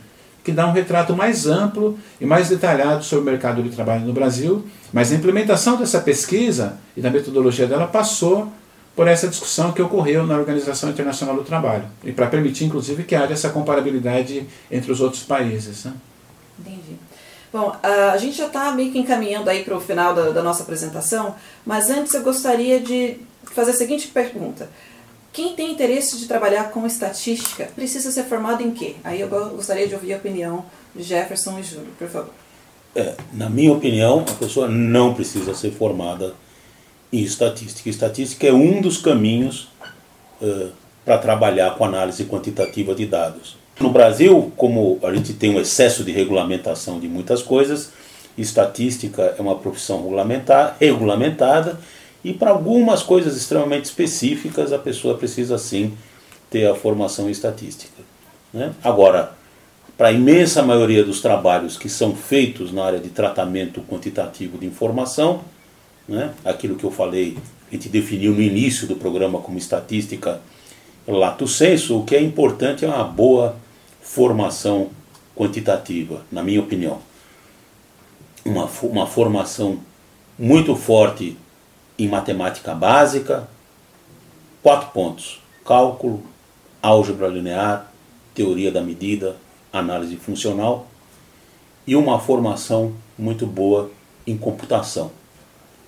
que 0.42 0.50
dá 0.50 0.66
um 0.66 0.72
retrato 0.72 1.14
mais 1.14 1.46
amplo 1.46 1.98
e 2.20 2.26
mais 2.26 2.48
detalhado 2.48 3.04
sobre 3.04 3.22
o 3.22 3.26
mercado 3.26 3.62
de 3.62 3.70
trabalho 3.70 4.06
no 4.06 4.12
Brasil. 4.12 4.64
Mas 4.92 5.12
a 5.12 5.14
implementação 5.14 5.76
dessa 5.76 6.00
pesquisa 6.00 6.78
e 6.96 7.00
da 7.00 7.10
metodologia 7.10 7.66
dela 7.66 7.86
passou 7.86 8.50
por 8.94 9.06
essa 9.06 9.28
discussão 9.28 9.72
que 9.72 9.80
ocorreu 9.80 10.26
na 10.26 10.36
Organização 10.36 10.90
Internacional 10.90 11.36
do 11.36 11.44
Trabalho 11.44 11.84
e 12.04 12.12
para 12.12 12.26
permitir, 12.26 12.64
inclusive, 12.64 13.04
que 13.04 13.14
haja 13.14 13.32
essa 13.32 13.48
comparabilidade 13.50 14.46
entre 14.70 14.92
os 14.92 15.00
outros 15.00 15.22
países. 15.22 15.84
Né? 15.84 15.92
Entendi. 16.58 16.96
Bom, 17.52 17.76
a 17.82 18.16
gente 18.16 18.38
já 18.38 18.46
está 18.46 18.72
meio 18.72 18.90
que 18.90 18.98
encaminhando 18.98 19.50
aí 19.50 19.62
para 19.62 19.76
o 19.76 19.80
final 19.80 20.14
da, 20.14 20.30
da, 20.30 20.42
nossa 20.42 20.62
apresentação, 20.62 21.34
mas 21.66 21.90
antes 21.90 22.14
eu 22.14 22.22
gostaria 22.22 22.80
de 22.80 23.18
fazer 23.44 23.72
a 23.72 23.74
seguinte 23.74 24.08
pergunta. 24.08 24.70
Quem 25.32 25.54
tem 25.54 25.72
interesse 25.72 26.18
de 26.18 26.26
trabalhar 26.26 26.70
com 26.70 26.86
estatística 26.86 27.68
precisa 27.74 28.10
ser 28.10 28.24
formado 28.24 28.62
em 28.62 28.70
quê? 28.70 28.96
Aí 29.04 29.20
eu 29.20 29.28
gostaria 29.28 29.86
de 29.86 29.94
ouvir 29.94 30.14
a 30.14 30.16
opinião 30.16 30.64
de 30.94 31.02
Jefferson 31.02 31.58
e 31.58 31.62
Júlio, 31.62 31.92
por 31.98 32.08
favor. 32.08 32.32
É, 32.94 33.14
na 33.32 33.48
minha 33.48 33.72
opinião, 33.72 34.20
a 34.20 34.34
pessoa 34.34 34.68
não 34.68 35.14
precisa 35.14 35.54
ser 35.54 35.72
formada 35.72 36.34
em 37.12 37.22
estatística. 37.22 37.88
Estatística 37.88 38.46
é 38.46 38.52
um 38.52 38.80
dos 38.80 38.98
caminhos 38.98 39.68
uh, 40.40 40.70
para 41.04 41.18
trabalhar 41.18 41.76
com 41.76 41.84
análise 41.84 42.24
quantitativa 42.24 42.94
de 42.94 43.06
dados. 43.06 43.56
No 43.80 43.90
Brasil, 43.90 44.52
como 44.56 44.98
a 45.02 45.12
gente 45.14 45.32
tem 45.32 45.54
um 45.54 45.60
excesso 45.60 46.04
de 46.04 46.12
regulamentação 46.12 47.00
de 47.00 47.08
muitas 47.08 47.42
coisas, 47.42 47.90
estatística 48.36 49.34
é 49.38 49.42
uma 49.42 49.56
profissão 49.56 50.02
regulamentar, 50.02 50.76
regulamentada 50.80 51.78
e 52.24 52.32
para 52.32 52.50
algumas 52.50 53.02
coisas 53.02 53.36
extremamente 53.36 53.86
específicas 53.86 54.72
a 54.72 54.78
pessoa 54.78 55.18
precisa 55.18 55.58
sim 55.58 55.94
ter 56.50 56.66
a 56.66 56.74
formação 56.74 57.28
em 57.28 57.32
estatística. 57.32 58.02
Né? 58.52 58.72
Agora, 58.82 59.32
para 59.96 60.08
a 60.08 60.12
imensa 60.12 60.62
maioria 60.62 61.04
dos 61.04 61.20
trabalhos 61.20 61.76
que 61.76 61.88
são 61.88 62.14
feitos 62.14 62.72
na 62.72 62.84
área 62.84 62.98
de 62.98 63.08
tratamento 63.08 63.80
quantitativo 63.82 64.58
de 64.58 64.66
informação, 64.66 65.42
né? 66.08 66.32
aquilo 66.44 66.76
que 66.76 66.84
eu 66.84 66.90
falei, 66.90 67.36
a 67.70 67.74
gente 67.74 67.88
definiu 67.88 68.32
no 68.32 68.42
início 68.42 68.86
do 68.86 68.96
programa 68.96 69.40
como 69.40 69.58
estatística 69.58 70.40
lato 71.06 71.46
senso, 71.48 71.98
o 71.98 72.04
que 72.04 72.14
é 72.14 72.20
importante 72.20 72.84
é 72.84 72.88
uma 72.88 73.04
boa 73.04 73.56
formação 74.00 74.90
quantitativa, 75.34 76.22
na 76.30 76.42
minha 76.42 76.60
opinião. 76.60 77.00
Uma, 78.44 78.68
uma 78.82 79.06
formação 79.06 79.80
muito 80.38 80.74
forte 80.74 81.36
em 81.98 82.08
matemática 82.08 82.74
básica, 82.74 83.48
quatro 84.62 84.90
pontos: 84.90 85.40
cálculo, 85.64 86.22
álgebra 86.82 87.28
linear, 87.28 87.92
teoria 88.34 88.70
da 88.70 88.82
medida, 88.82 89.36
análise 89.72 90.16
funcional 90.16 90.86
e 91.86 91.96
uma 91.96 92.18
formação 92.18 92.94
muito 93.18 93.46
boa 93.46 93.90
em 94.26 94.36
computação. 94.36 95.10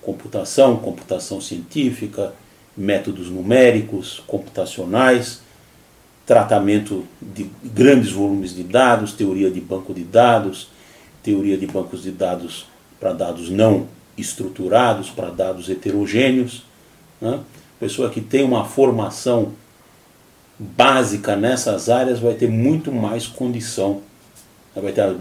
Computação, 0.01 0.77
computação 0.77 1.41
científica, 1.41 2.33
métodos 2.75 3.29
numéricos, 3.29 4.21
computacionais, 4.27 5.41
tratamento 6.25 7.05
de 7.21 7.49
grandes 7.63 8.11
volumes 8.11 8.53
de 8.55 8.63
dados, 8.63 9.13
teoria 9.13 9.49
de 9.51 9.61
banco 9.61 9.93
de 9.93 10.03
dados, 10.03 10.69
teoria 11.21 11.57
de 11.57 11.67
bancos 11.67 12.03
de 12.03 12.11
dados 12.11 12.65
para 12.99 13.13
dados 13.13 13.49
não 13.49 13.87
estruturados, 14.17 15.09
para 15.09 15.29
dados 15.29 15.69
heterogêneos. 15.69 16.63
Né? 17.21 17.39
Pessoa 17.79 18.09
que 18.09 18.21
tem 18.21 18.43
uma 18.43 18.65
formação 18.65 19.53
básica 20.57 21.35
nessas 21.35 21.89
áreas 21.89 22.19
vai 22.19 22.33
ter 22.33 22.49
muito 22.49 22.91
mais 22.91 23.27
condição, 23.27 24.01
né? 24.75 24.81
vai 24.81 24.91
ter, 24.91 25.13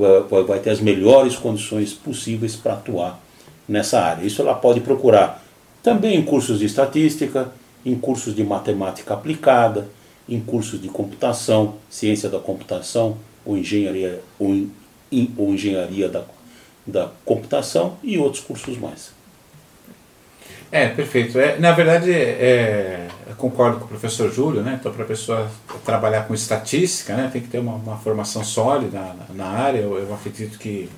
vai 0.47 0.59
ter 0.61 0.71
as 0.71 0.81
melhores 0.81 1.37
condições 1.37 1.93
possíveis 1.93 2.57
para 2.57 2.75
atuar 2.75 3.21
nessa 3.69 4.01
área. 4.01 4.25
Isso 4.25 4.41
ela 4.41 4.55
pode 4.55 4.81
procurar 4.81 5.44
também 5.85 6.17
em 6.17 6.23
cursos 6.23 6.59
de 6.59 6.65
estatística, 6.65 7.53
em 7.85 7.95
cursos 7.95 8.35
de 8.35 8.43
matemática 8.43 9.13
aplicada, 9.13 9.87
em 10.27 10.41
cursos 10.41 10.81
de 10.81 10.89
computação, 10.89 11.75
ciência 11.91 12.31
da 12.31 12.39
computação 12.39 13.19
ou 13.45 13.59
engenharia, 13.59 14.23
ou, 14.39 14.67
ou 15.37 15.53
engenharia 15.53 16.09
da, 16.09 16.25
da 16.87 17.11
computação 17.23 17.99
e 18.03 18.17
outros 18.17 18.43
cursos 18.43 18.79
mais. 18.79 19.13
É, 20.73 20.89
perfeito. 20.89 21.39
É, 21.39 21.59
na 21.59 21.73
verdade, 21.73 22.11
é, 22.11 23.07
eu 23.29 23.37
concordo 23.37 23.79
com 23.79 23.85
o 23.85 23.89
professor 23.89 24.33
Júlio, 24.33 24.63
né? 24.63 24.79
Então, 24.81 24.91
para 24.91 25.05
a 25.05 25.07
pessoa 25.07 25.49
trabalhar 25.85 26.23
com 26.23 26.35
estatística, 26.35 27.15
né, 27.15 27.29
tem 27.33 27.43
que 27.43 27.49
ter 27.49 27.59
uma, 27.59 27.75
uma 27.75 27.97
formação 27.99 28.43
sólida 28.43 28.99
na, 28.99 29.35
na 29.35 29.47
área. 29.47 29.81
Eu, 29.81 29.99
eu 29.99 30.13
acredito 30.15 30.59
que 30.59 30.89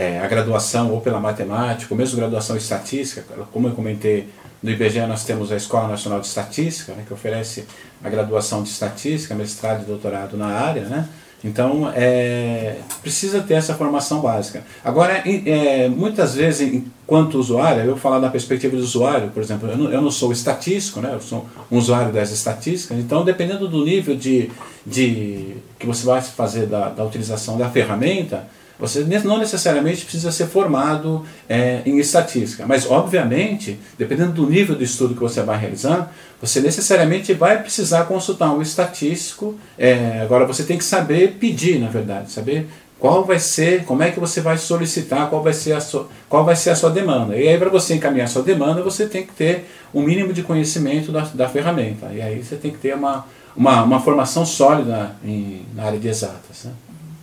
é, 0.00 0.18
a 0.18 0.26
graduação 0.26 0.90
ou 0.92 1.00
pela 1.02 1.20
matemática, 1.20 1.92
ou 1.92 1.98
mesmo 1.98 2.16
graduação 2.16 2.56
em 2.56 2.58
estatística, 2.58 3.22
como 3.52 3.68
eu 3.68 3.72
comentei, 3.72 4.30
no 4.62 4.70
IBGE 4.70 5.00
nós 5.00 5.24
temos 5.24 5.52
a 5.52 5.56
Escola 5.56 5.88
Nacional 5.88 6.20
de 6.20 6.26
Estatística, 6.26 6.94
né, 6.94 7.04
que 7.06 7.12
oferece 7.12 7.66
a 8.02 8.08
graduação 8.08 8.62
de 8.62 8.70
estatística, 8.70 9.34
mestrado 9.34 9.82
e 9.82 9.84
doutorado 9.84 10.38
na 10.38 10.46
área, 10.46 10.84
né? 10.86 11.06
Então, 11.42 11.90
é, 11.94 12.76
precisa 13.02 13.40
ter 13.40 13.54
essa 13.54 13.74
formação 13.74 14.20
básica. 14.20 14.62
Agora, 14.84 15.22
é, 15.26 15.88
muitas 15.88 16.34
vezes, 16.34 16.70
enquanto 16.70 17.38
usuário, 17.38 17.82
eu 17.82 17.96
falar 17.96 18.18
da 18.20 18.28
perspectiva 18.28 18.76
do 18.76 18.82
usuário, 18.82 19.30
por 19.30 19.42
exemplo, 19.42 19.68
eu 19.70 19.76
não, 19.76 19.90
eu 19.90 20.02
não, 20.02 20.10
sou 20.10 20.32
estatístico, 20.32 21.00
né? 21.00 21.10
eu 21.14 21.20
sou 21.20 21.46
um 21.70 21.78
usuário 21.78 22.12
das 22.12 22.30
estatísticas, 22.30 22.98
então, 22.98 23.24
dependendo 23.24 23.68
do 23.68 23.82
nível 23.82 24.14
de, 24.14 24.50
de 24.84 25.56
que 25.78 25.86
você 25.86 26.04
vai 26.04 26.20
fazer 26.20 26.66
da, 26.66 26.90
da 26.90 27.04
utilização 27.04 27.56
da 27.56 27.70
ferramenta, 27.70 28.46
Você 28.80 29.04
não 29.24 29.38
necessariamente 29.38 30.02
precisa 30.04 30.32
ser 30.32 30.46
formado 30.46 31.24
é, 31.48 31.82
em 31.84 31.98
estatística, 31.98 32.66
mas 32.66 32.90
obviamente, 32.90 33.78
dependendo 33.98 34.32
do 34.32 34.48
nível 34.48 34.74
de 34.74 34.84
estudo 34.84 35.14
que 35.14 35.20
você 35.20 35.42
vai 35.42 35.58
realizar, 35.58 36.12
você 36.40 36.60
necessariamente 36.60 37.34
vai 37.34 37.60
precisar 37.60 38.04
consultar 38.04 38.52
um 38.52 38.62
estatístico. 38.62 39.54
É, 39.78 40.20
agora 40.22 40.46
você 40.46 40.64
tem 40.64 40.78
que 40.78 40.84
saber 40.84 41.36
pedir, 41.38 41.78
na 41.78 41.88
verdade, 41.88 42.32
saber 42.32 42.66
qual 42.98 43.24
vai 43.24 43.38
ser, 43.38 43.84
como 43.84 44.02
é 44.02 44.10
que 44.10 44.20
você 44.20 44.40
vai 44.40 44.58
solicitar, 44.58 45.28
qual 45.28 45.42
vai 45.42 45.54
ser 45.54 45.72
a 45.72 45.80
sua, 45.80 46.08
qual 46.28 46.44
vai 46.44 46.56
ser 46.56 46.70
a 46.70 46.76
sua 46.76 46.90
demanda. 46.90 47.36
E 47.36 47.48
aí 47.48 47.58
para 47.58 47.70
você 47.70 47.94
encaminhar 47.94 48.26
a 48.26 48.28
sua 48.28 48.42
demanda, 48.42 48.82
você 48.82 49.06
tem 49.06 49.26
que 49.26 49.32
ter 49.32 49.70
um 49.92 50.02
mínimo 50.02 50.32
de 50.32 50.42
conhecimento 50.42 51.10
da, 51.10 51.22
da 51.34 51.48
ferramenta. 51.48 52.10
E 52.12 52.20
aí 52.20 52.42
você 52.42 52.56
tem 52.56 52.70
que 52.70 52.78
ter 52.78 52.94
uma, 52.94 53.26
uma, 53.56 53.82
uma 53.82 54.00
formação 54.00 54.44
sólida 54.44 55.16
em, 55.24 55.66
na 55.74 55.84
área 55.84 55.98
de 55.98 56.08
exatas. 56.08 56.64
Né? 56.64 56.72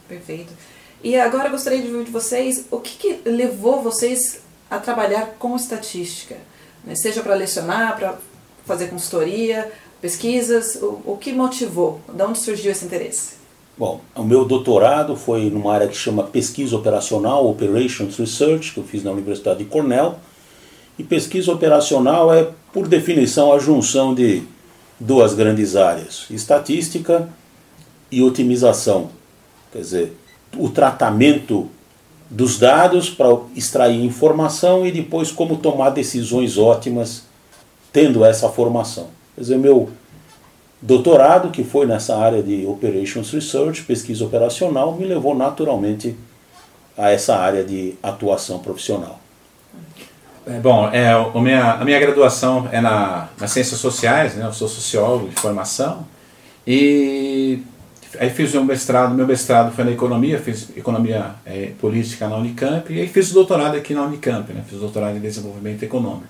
Perfeito. 0.10 0.52
E 1.04 1.16
agora 1.16 1.50
gostaria 1.50 1.82
de 1.82 1.88
ouvir 1.88 2.06
de 2.06 2.12
vocês 2.12 2.66
o 2.72 2.80
que, 2.80 2.98
que 2.98 3.30
levou 3.30 3.82
vocês 3.82 4.42
a 4.70 4.80
trabalhar 4.80 5.36
com 5.40 5.56
estatística, 5.56 6.36
né? 6.84 6.96
seja 6.96 7.22
para 7.22 7.36
lecionar, 7.36 7.98
para 7.98 8.16
fazer 8.66 8.88
consultoria, 8.88 9.72
pesquisas, 10.02 10.76
o, 10.82 11.02
o 11.06 11.18
que 11.20 11.32
motivou? 11.32 12.02
De 12.12 12.22
onde 12.24 12.40
surgiu 12.40 12.72
esse 12.72 12.86
interesse? 12.86 13.38
Bom, 13.78 14.02
o 14.16 14.24
meu 14.24 14.44
doutorado 14.44 15.16
foi 15.16 15.52
numa 15.52 15.72
área 15.72 15.88
que 15.88 15.96
chama 15.96 16.24
pesquisa 16.24 16.76
operacional, 16.76 17.48
Operations 17.48 18.18
Research, 18.18 18.74
que 18.74 18.80
eu 18.80 18.84
fiz 18.84 19.04
na 19.04 19.12
Universidade 19.12 19.60
de 19.60 19.66
Cornell. 19.66 20.16
E 20.98 21.04
pesquisa 21.04 21.52
operacional 21.52 22.34
é, 22.34 22.50
por 22.74 22.88
definição, 22.88 23.54
a 23.54 23.60
junção 23.60 24.16
de 24.16 24.42
duas 25.00 25.36
grandes 25.36 25.76
áreas: 25.76 26.26
estatística 26.32 27.30
e 28.12 28.24
otimização. 28.24 29.12
Quer 29.72 29.80
dizer, 29.80 30.18
o 30.56 30.70
tratamento 30.70 31.68
dos 32.30 32.60
dados 32.60 33.10
para 33.10 33.28
extrair 33.56 34.04
informação 34.04 34.86
e 34.86 34.92
depois 34.92 35.32
como 35.32 35.58
tomar 35.58 35.92
decisões 35.92 36.58
ótimas 36.58 37.24
tendo 37.92 38.24
essa 38.24 38.50
formação. 38.50 39.08
Quer 39.36 39.42
dizer, 39.42 39.58
meu 39.58 39.90
doutorado, 40.82 41.50
que 41.50 41.64
foi 41.64 41.86
nessa 41.86 42.18
área 42.18 42.44
de 42.44 42.66
Operations 42.66 43.32
Research, 43.32 43.84
pesquisa 43.84 44.26
operacional, 44.26 44.94
me 44.94 45.06
levou 45.06 45.36
naturalmente 45.36 46.16
a 46.98 47.12
essa 47.12 47.38
área 47.38 47.64
de 47.64 47.96
atuação 48.02 48.60
profissional. 48.60 49.20
É, 50.46 50.60
bom, 50.60 50.90
é, 50.90 51.12
a, 51.12 51.42
minha, 51.42 51.74
a 51.74 51.86
minha 51.86 52.00
graduação 52.00 52.70
é 52.72 52.80
na, 52.80 53.30
nas 53.40 53.52
ciências 53.52 53.80
sociais, 53.80 54.36
né? 54.36 54.46
eu 54.46 54.54
sou 54.54 54.68
sociólogo 54.68 55.28
de 55.28 55.36
formação, 55.36 56.06
e 56.66 57.64
aí 58.20 58.30
fiz 58.30 58.52
o 58.52 58.58
meu 58.58 58.66
mestrado, 58.66 59.14
meu 59.14 59.28
mestrado 59.28 59.74
foi 59.76 59.84
na 59.84 59.92
economia, 59.92 60.40
fiz 60.40 60.70
economia 60.76 61.32
é, 61.46 61.72
política 61.80 62.28
na 62.28 62.38
Unicamp, 62.38 62.92
e 62.94 63.02
aí 63.02 63.08
fiz 63.08 63.32
o 63.32 63.34
doutorado 63.34 63.76
aqui 63.76 63.94
na 63.94 64.04
Unicamp, 64.04 64.52
né? 64.54 64.64
fiz 64.68 64.78
o 64.78 64.82
doutorado 64.82 65.18
em 65.18 65.20
desenvolvimento 65.20 65.84
econômico. 65.84 66.28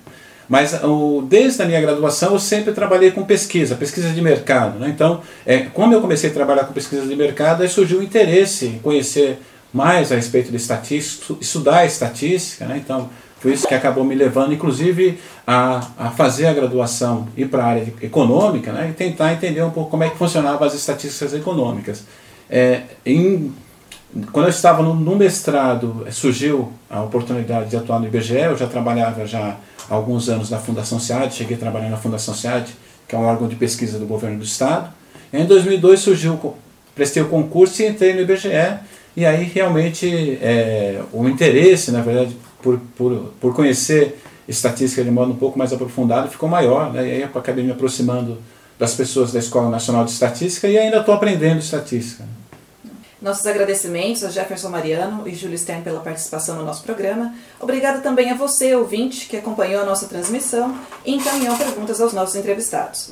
Mas 0.48 0.82
o, 0.82 1.22
desde 1.28 1.62
a 1.62 1.66
minha 1.66 1.80
graduação 1.80 2.32
eu 2.32 2.38
sempre 2.38 2.72
trabalhei 2.72 3.10
com 3.10 3.22
pesquisa, 3.22 3.74
pesquisa 3.74 4.10
de 4.10 4.22
mercado. 4.22 4.78
Né? 4.78 4.88
Então, 4.88 5.20
é, 5.44 5.58
como 5.58 5.92
eu 5.92 6.00
comecei 6.00 6.30
a 6.30 6.32
trabalhar 6.32 6.64
com 6.64 6.72
pesquisa 6.72 7.06
de 7.06 7.14
mercado, 7.14 7.62
aí 7.62 7.68
surgiu 7.68 7.98
o 7.98 8.02
interesse 8.02 8.66
em 8.66 8.78
conhecer 8.78 9.38
mais 9.72 10.10
a 10.10 10.14
respeito 10.14 10.50
de 10.50 10.56
estatística, 10.56 11.34
estudar 11.40 11.84
estatística. 11.84 12.64
Né? 12.64 12.80
Então, 12.82 13.10
foi 13.40 13.52
isso 13.52 13.68
que 13.68 13.74
acabou 13.74 14.04
me 14.04 14.14
levando, 14.14 14.52
inclusive, 14.52 15.20
a, 15.46 15.86
a 15.96 16.10
fazer 16.10 16.46
a 16.46 16.52
graduação, 16.52 17.28
ir 17.36 17.48
para 17.48 17.62
a 17.62 17.66
área 17.66 17.94
econômica 18.02 18.72
né? 18.72 18.88
e 18.90 18.92
tentar 18.92 19.32
entender 19.32 19.62
um 19.62 19.70
pouco 19.70 19.90
como 19.90 20.02
é 20.02 20.10
que 20.10 20.16
funcionavam 20.16 20.66
as 20.66 20.74
estatísticas 20.74 21.32
econômicas. 21.34 22.04
É, 22.50 22.82
em, 23.06 23.54
quando 24.32 24.46
eu 24.46 24.50
estava 24.50 24.82
no, 24.82 24.94
no 24.94 25.14
mestrado, 25.14 26.04
surgiu 26.10 26.72
a 26.90 27.00
oportunidade 27.02 27.70
de 27.70 27.76
atuar 27.76 28.00
no 28.00 28.06
IBGE, 28.06 28.38
eu 28.38 28.56
já 28.56 28.66
trabalhava 28.66 29.24
já 29.24 29.56
há 29.88 29.94
alguns 29.94 30.28
anos 30.28 30.50
na 30.50 30.58
Fundação 30.58 30.98
SEAD, 30.98 31.32
cheguei 31.32 31.56
a 31.56 31.60
trabalhar 31.60 31.90
na 31.90 31.96
Fundação 31.96 32.34
SEAD, 32.34 32.74
que 33.06 33.14
é 33.14 33.18
um 33.18 33.24
órgão 33.24 33.46
de 33.46 33.54
pesquisa 33.54 33.98
do 33.98 34.06
governo 34.06 34.38
do 34.38 34.44
Estado. 34.44 34.92
em 35.32 35.46
2002 35.46 36.00
surgiu, 36.00 36.54
prestei 36.94 37.22
o 37.22 37.28
concurso 37.28 37.82
e 37.82 37.86
entrei 37.86 38.14
no 38.14 38.20
IBGE, 38.20 38.80
e 39.16 39.24
aí 39.24 39.44
realmente 39.44 40.38
é, 40.42 41.00
o 41.12 41.28
interesse, 41.28 41.92
na 41.92 42.00
verdade, 42.00 42.36
por, 42.62 42.78
por, 42.96 43.32
por 43.40 43.54
conhecer 43.54 44.18
estatística 44.48 45.04
de 45.04 45.10
modo 45.10 45.32
um 45.32 45.36
pouco 45.36 45.58
mais 45.58 45.72
aprofundado 45.72 46.30
ficou 46.30 46.48
maior, 46.48 46.92
né? 46.92 47.06
e 47.06 47.10
aí 47.12 47.22
eu 47.22 47.28
acabei 47.34 47.64
me 47.64 47.70
aproximando 47.70 48.38
das 48.78 48.94
pessoas 48.94 49.32
da 49.32 49.38
Escola 49.38 49.68
Nacional 49.68 50.04
de 50.04 50.12
Estatística 50.12 50.68
e 50.68 50.78
ainda 50.78 50.98
estou 50.98 51.14
aprendendo 51.14 51.58
estatística. 51.58 52.24
Nossos 53.20 53.44
agradecimentos 53.46 54.22
a 54.22 54.30
Jefferson 54.30 54.68
Mariano 54.68 55.26
e 55.26 55.34
Júlio 55.34 55.58
Stern 55.58 55.82
pela 55.82 55.98
participação 55.98 56.56
no 56.56 56.64
nosso 56.64 56.84
programa. 56.84 57.34
Obrigado 57.58 58.00
também 58.00 58.30
a 58.30 58.34
você, 58.34 58.76
ouvinte, 58.76 59.26
que 59.26 59.36
acompanhou 59.36 59.82
a 59.82 59.84
nossa 59.84 60.06
transmissão 60.06 60.78
e 61.04 61.16
encaminhou 61.16 61.56
perguntas 61.56 62.00
aos 62.00 62.12
nossos 62.12 62.36
entrevistados. 62.36 63.10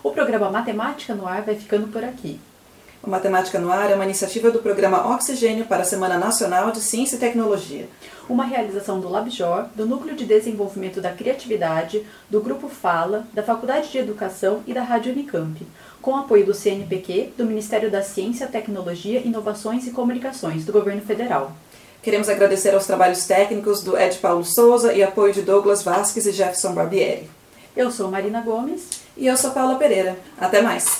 O 0.00 0.12
programa 0.12 0.48
Matemática 0.48 1.12
no 1.12 1.26
Ar 1.26 1.42
vai 1.42 1.56
ficando 1.56 1.88
por 1.88 2.04
aqui. 2.04 2.38
O 3.02 3.10
Matemática 3.10 3.58
no 3.58 3.72
Ar 3.72 3.90
é 3.90 3.94
uma 3.94 4.04
iniciativa 4.04 4.50
do 4.50 4.60
programa 4.60 5.12
Oxigênio 5.14 5.64
para 5.64 5.82
a 5.82 5.84
Semana 5.84 6.16
Nacional 6.18 6.70
de 6.70 6.80
Ciência 6.80 7.16
e 7.16 7.18
Tecnologia. 7.18 7.88
Uma 8.28 8.44
realização 8.44 9.00
do 9.00 9.08
LabJOR, 9.08 9.66
do 9.74 9.84
Núcleo 9.84 10.14
de 10.14 10.24
Desenvolvimento 10.24 11.00
da 11.00 11.10
Criatividade, 11.10 12.06
do 12.30 12.40
Grupo 12.40 12.68
Fala, 12.68 13.26
da 13.32 13.42
Faculdade 13.42 13.90
de 13.90 13.98
Educação 13.98 14.60
e 14.66 14.72
da 14.72 14.82
Rádio 14.82 15.12
Unicamp 15.12 15.66
com 16.02 16.16
apoio 16.16 16.44
do 16.44 16.52
CNPq, 16.52 17.32
do 17.38 17.46
Ministério 17.46 17.88
da 17.88 18.02
Ciência, 18.02 18.48
Tecnologia, 18.48 19.20
Inovações 19.20 19.86
e 19.86 19.92
Comunicações, 19.92 20.64
do 20.64 20.72
Governo 20.72 21.00
Federal. 21.00 21.52
Queremos 22.02 22.28
agradecer 22.28 22.74
aos 22.74 22.86
trabalhos 22.86 23.24
técnicos 23.24 23.84
do 23.84 23.96
Ed 23.96 24.18
Paulo 24.18 24.44
Souza 24.44 24.92
e 24.92 25.02
apoio 25.02 25.32
de 25.32 25.42
Douglas 25.42 25.84
Vasques 25.84 26.26
e 26.26 26.32
Jefferson 26.32 26.74
Barbieri. 26.74 27.30
Eu 27.76 27.90
sou 27.92 28.10
Marina 28.10 28.40
Gomes. 28.40 29.02
E 29.16 29.26
eu 29.26 29.36
sou 29.36 29.52
Paula 29.52 29.76
Pereira. 29.76 30.16
Até 30.38 30.60
mais. 30.60 30.96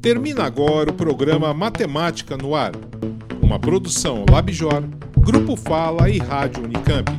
Termina 0.00 0.44
agora 0.44 0.90
o 0.90 0.94
programa 0.94 1.52
Matemática 1.52 2.36
no 2.36 2.54
Ar. 2.54 2.72
Uma 3.42 3.58
produção 3.58 4.24
LabJOR, 4.30 4.84
Grupo 5.18 5.56
Fala 5.56 6.08
e 6.08 6.18
Rádio 6.18 6.64
Unicamp. 6.64 7.10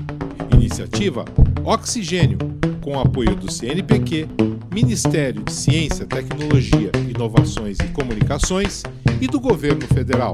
Iniciativa 0.54 1.26
Oxigênio 1.64 2.38
com 2.82 3.00
apoio 3.00 3.36
do 3.36 3.52
CNPq, 3.52 4.28
Ministério 4.74 5.44
de 5.44 5.54
Ciência, 5.54 6.08
Tecnologia, 6.08 6.92
Inovações 7.08 7.78
e 7.80 7.88
Comunicações 7.90 8.82
e 9.22 9.28
do 9.28 9.40
Governo 9.40 9.86
Federal. 9.88 10.34